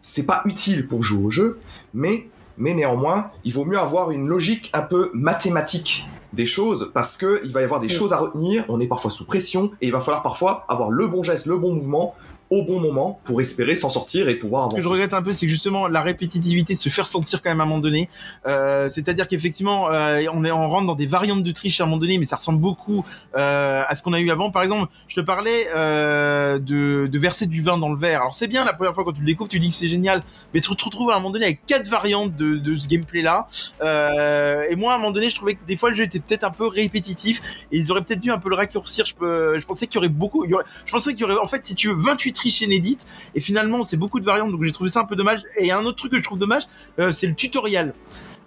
[0.00, 1.60] C'est pas utile pour jouer au jeu,
[1.94, 2.26] mais
[2.58, 7.40] mais néanmoins, il vaut mieux avoir une logique un peu mathématique des choses parce que
[7.44, 7.92] il va y avoir des Oui.
[7.92, 11.06] choses à retenir, on est parfois sous pression et il va falloir parfois avoir le
[11.06, 12.14] bon geste, le bon mouvement
[12.50, 14.84] au bon moment pour espérer s'en sortir et pouvoir Ce que avancer.
[14.84, 17.62] je regrette un peu, c'est que justement la répétitivité se fait ressentir quand même à
[17.62, 18.08] un moment donné.
[18.46, 21.86] Euh, C'est-à-dire qu'effectivement, euh, on, est, on rentre dans des variantes de triche à un
[21.86, 23.04] moment donné, mais ça ressemble beaucoup
[23.36, 24.50] euh, à ce qu'on a eu avant.
[24.50, 28.22] Par exemple, je te parlais euh, de, de verser du vin dans le verre.
[28.22, 30.22] Alors c'est bien la première fois quand tu le découvres, tu dis que c'est génial,
[30.52, 33.46] mais tu te retrouves à un moment donné avec quatre variantes de, de ce gameplay-là.
[33.82, 36.18] Euh, et moi, à un moment donné, je trouvais que des fois le jeu était
[36.20, 37.42] peut-être un peu répétitif
[37.72, 39.06] et ils auraient peut-être dû un peu le raccourcir.
[39.06, 41.24] Je, peux, je pensais qu'il y aurait beaucoup, il y aurait- je pensais qu'il y
[41.24, 44.50] aurait en fait, si tu veux, 28 triches inédites et finalement c'est beaucoup de variantes,
[44.50, 45.40] donc j'ai trouvé ça un peu dommage.
[45.58, 46.64] Et un autre truc que je trouve dommage,
[46.98, 47.94] euh, c'est le tutoriel.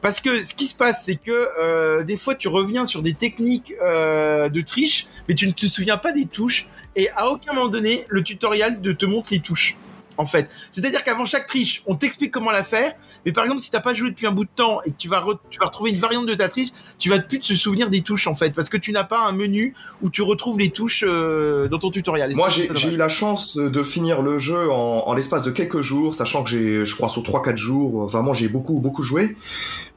[0.01, 3.13] Parce que ce qui se passe, c'est que euh, des fois tu reviens sur des
[3.13, 7.53] techniques euh, de triche, mais tu ne te souviens pas des touches, et à aucun
[7.53, 9.77] moment donné, le tutoriel ne te montre les touches.
[10.17, 12.93] En fait, c'est-à-dire qu'avant chaque triche, on t'explique comment la faire,
[13.25, 15.09] mais par exemple, si t'as pas joué depuis un bout de temps et que tu
[15.09, 17.89] vas re- tu vas retrouver une variante de ta triche, tu vas plus te souvenir
[17.89, 20.69] des touches en fait, parce que tu n'as pas un menu où tu retrouves les
[20.69, 22.31] touches euh, dans ton tutoriel.
[22.31, 25.81] Et Moi, j'ai eu la chance de finir le jeu en, en l'espace de quelques
[25.81, 29.35] jours, sachant que j'ai, je crois, sur 3-4 jours, vraiment, j'ai beaucoup, beaucoup joué.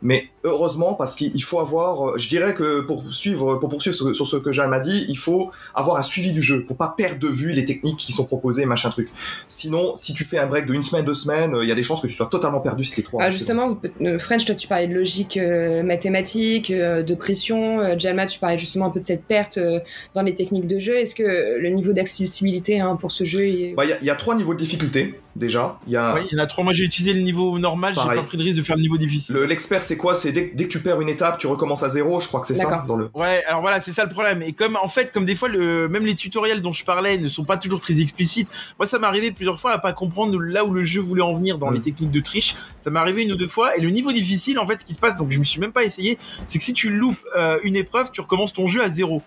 [0.02, 4.14] Mais heureusement, parce qu'il il faut avoir, je dirais que pour suivre, pour poursuivre sur,
[4.14, 6.94] sur ce que Jeanne m'a dit, il faut avoir un suivi du jeu, pour pas
[6.96, 9.08] perdre de vue les techniques qui sont proposées, machin truc.
[9.46, 11.82] Sinon, si tu fais un break de une semaine, deux semaines, il y a des
[11.82, 13.22] chances que tu sois totalement perdu si les trois.
[13.22, 17.80] Ah, justement, euh, French, toi tu parlais de logique euh, mathématique, euh, de pression.
[17.80, 19.80] Euh, Jalma, tu parlais justement un peu de cette perte euh,
[20.14, 20.96] dans les techniques de jeu.
[20.98, 23.74] Est-ce que le niveau d'accessibilité hein, pour ce jeu est...
[23.74, 25.78] Bah, il y, a- il y a trois niveaux de difficulté déjà.
[25.86, 26.64] Il y a Ouais, il y en a trois.
[26.64, 27.94] Moi, j'ai utilisé le niveau normal.
[27.94, 29.34] J'ai pas pris de risque de faire le niveau difficile.
[29.34, 30.14] le- l'expert, c'est quoi?
[30.14, 32.20] C'est dès, dès que tu perds une étape, tu recommences à zéro.
[32.20, 33.10] Je crois que c'est ça dans le.
[33.14, 34.42] Ouais, alors voilà, c'est ça le problème.
[34.42, 37.28] Et comme en fait, comme des fois, le, même les tutoriels dont je parlais ne
[37.28, 38.48] sont pas toujours très explicites.
[38.78, 41.34] Moi, ça m'est arrivé plusieurs fois à pas comprendre là où le jeu voulait en
[41.36, 41.74] venir dans Mm.
[41.74, 42.54] les techniques de triche.
[42.80, 43.76] Ça m'est arrivé une ou deux fois.
[43.76, 45.72] Et le niveau difficile, en fait, ce qui se passe, donc je me suis même
[45.72, 46.18] pas essayé,
[46.48, 49.22] c'est que si tu loupes euh, une épreuve, tu recommences ton jeu à zéro.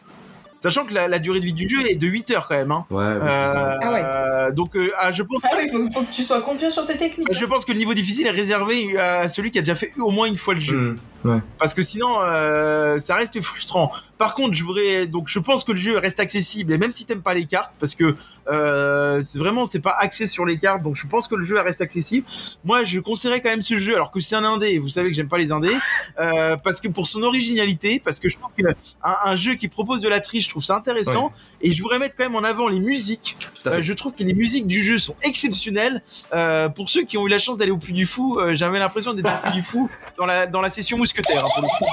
[0.62, 2.72] Sachant que la, la durée de vie du jeu est de 8 heures quand même.
[2.72, 2.86] Hein.
[2.90, 2.98] Ouais.
[2.98, 4.02] ouais, Euh, Ah ouais.
[4.04, 5.40] euh, donc, euh, ah, je pense.
[5.44, 7.28] Ah oui, faut, faut que tu sois confiant sur tes techniques.
[7.32, 10.12] Je pense que le niveau difficile est réservé à celui qui a déjà fait au
[10.12, 10.96] moins une fois le jeu.
[11.24, 11.40] Hmm.
[11.58, 13.92] parce que sinon euh, ça reste frustrant.
[14.18, 17.06] Par contre, je voudrais donc je pense que le jeu reste accessible et même si
[17.06, 18.16] t'aimes pas les cartes parce que
[18.50, 21.60] euh, c'est vraiment c'est pas axé sur les cartes donc je pense que le jeu
[21.60, 22.26] reste accessible.
[22.64, 24.68] Moi, je conseillerais quand même ce jeu alors que c'est un indé.
[24.70, 25.76] et Vous savez que j'aime pas les indés
[26.20, 30.02] euh, parce que pour son originalité, parce que je trouve qu'un un jeu qui propose
[30.02, 32.68] de la triche, je trouve ça intéressant et je voudrais mettre quand même en avant
[32.68, 33.38] les musiques.
[33.68, 36.02] Euh, je trouve que les musiques du jeu sont exceptionnelles.
[36.34, 38.80] Euh, pour ceux qui ont eu la chance d'aller au plus du fou, euh, j'avais
[38.80, 41.46] l'impression d'être au plus du fou dans la dans la session mousquetaire.
[41.46, 41.86] hein, pour le coup.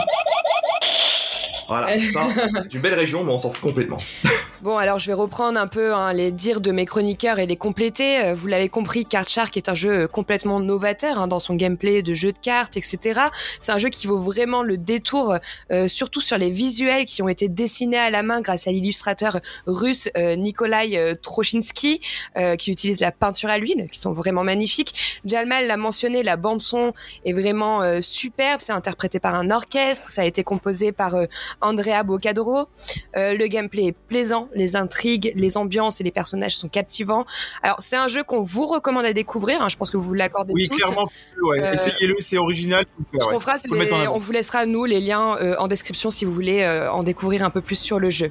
[1.69, 2.29] Voilà, ça,
[2.62, 3.97] c'est une belle région, mais on s'en fout complètement.
[4.62, 7.57] Bon, alors je vais reprendre un peu hein, les dires de mes chroniqueurs et les
[7.57, 8.24] compléter.
[8.24, 11.54] Euh, Vous l'avez compris, Card Shark est un jeu euh, complètement novateur hein, dans son
[11.54, 13.20] gameplay de jeu de cartes, etc.
[13.61, 15.36] C'est un jeu qui vaut vraiment le détour,
[15.70, 19.40] euh, surtout sur les visuels qui ont été dessinés à la main grâce à l'illustrateur
[19.66, 22.00] russe euh, Nikolai euh, Troshinsky,
[22.38, 25.20] euh, qui utilise la peinture à l'huile, qui sont vraiment magnifiques.
[25.26, 26.94] Jalmal l'a mentionné, la bande son
[27.26, 28.61] est vraiment superbe.
[28.62, 31.14] C'est interprété par un orchestre, ça a été composé par
[31.61, 32.68] Andrea Boccadoro.
[33.14, 37.24] Le gameplay est plaisant, les intrigues, les ambiances et les personnages sont captivants.
[37.62, 39.62] Alors c'est un jeu qu'on vous recommande à découvrir.
[39.62, 40.76] hein, je pense que vous l'accordez Oui, tous.
[40.76, 41.09] clairement.
[41.42, 41.61] Ouais.
[41.62, 42.84] Euh, Essayez-le, c'est original.
[43.18, 43.32] Ce ouais.
[43.32, 46.32] qu'on fera, c'est les- on vous laissera nous les liens euh, en description si vous
[46.32, 48.30] voulez euh, en découvrir un peu plus sur le jeu.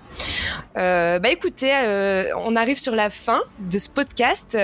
[0.76, 1.72] Bah écoutez,
[2.38, 4.58] on arrive sur la fin de ce podcast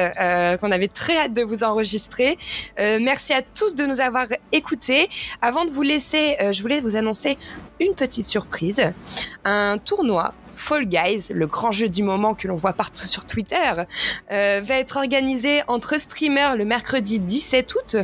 [0.59, 2.37] qu'on avait très hâte de vous enregistrer.
[2.77, 5.09] Merci à tous de nous avoir écoutés.
[5.41, 7.37] Avant de vous laisser, je voulais vous annoncer
[7.79, 8.93] une petite surprise,
[9.45, 10.33] un tournoi.
[10.61, 13.73] Fall Guys, le grand jeu du moment que l'on voit partout sur Twitter,
[14.31, 17.95] euh, va être organisé entre streamers le mercredi 17 août.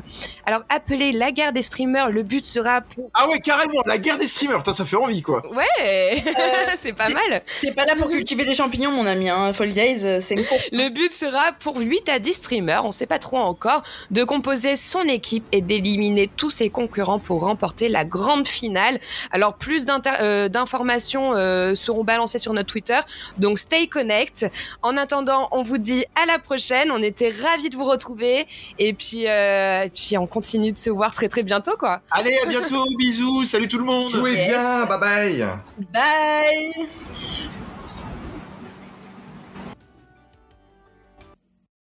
[0.45, 3.09] Alors appelez la guerre des streamers, le but sera pour...
[3.13, 5.43] Ah ouais, carrément, la guerre des streamers, Putain, ça fait envie quoi.
[5.53, 6.23] Ouais,
[6.77, 7.43] c'est pas mal.
[7.61, 9.29] T'es pas là pour cultiver des champignons, mon ami.
[9.29, 9.53] Hein.
[9.53, 10.69] Fall Guys, euh, c'est une course.
[10.71, 14.75] Le but sera pour 8 à 10 streamers, on sait pas trop encore, de composer
[14.75, 18.99] son équipe et d'éliminer tous ses concurrents pour remporter la grande finale.
[19.31, 19.85] Alors plus
[20.19, 22.99] euh, d'informations euh, seront balancées sur notre Twitter,
[23.37, 24.45] donc stay connect.
[24.81, 28.47] En attendant, on vous dit à la prochaine, on était ravis de vous retrouver
[28.79, 31.99] et puis, euh, et puis on continue de se voir très très bientôt quoi.
[32.09, 34.09] Allez, à bientôt, bisous, salut tout le monde.
[34.09, 34.47] Jouez Yes.
[34.49, 35.47] bien, bye bye
[35.93, 37.66] Bye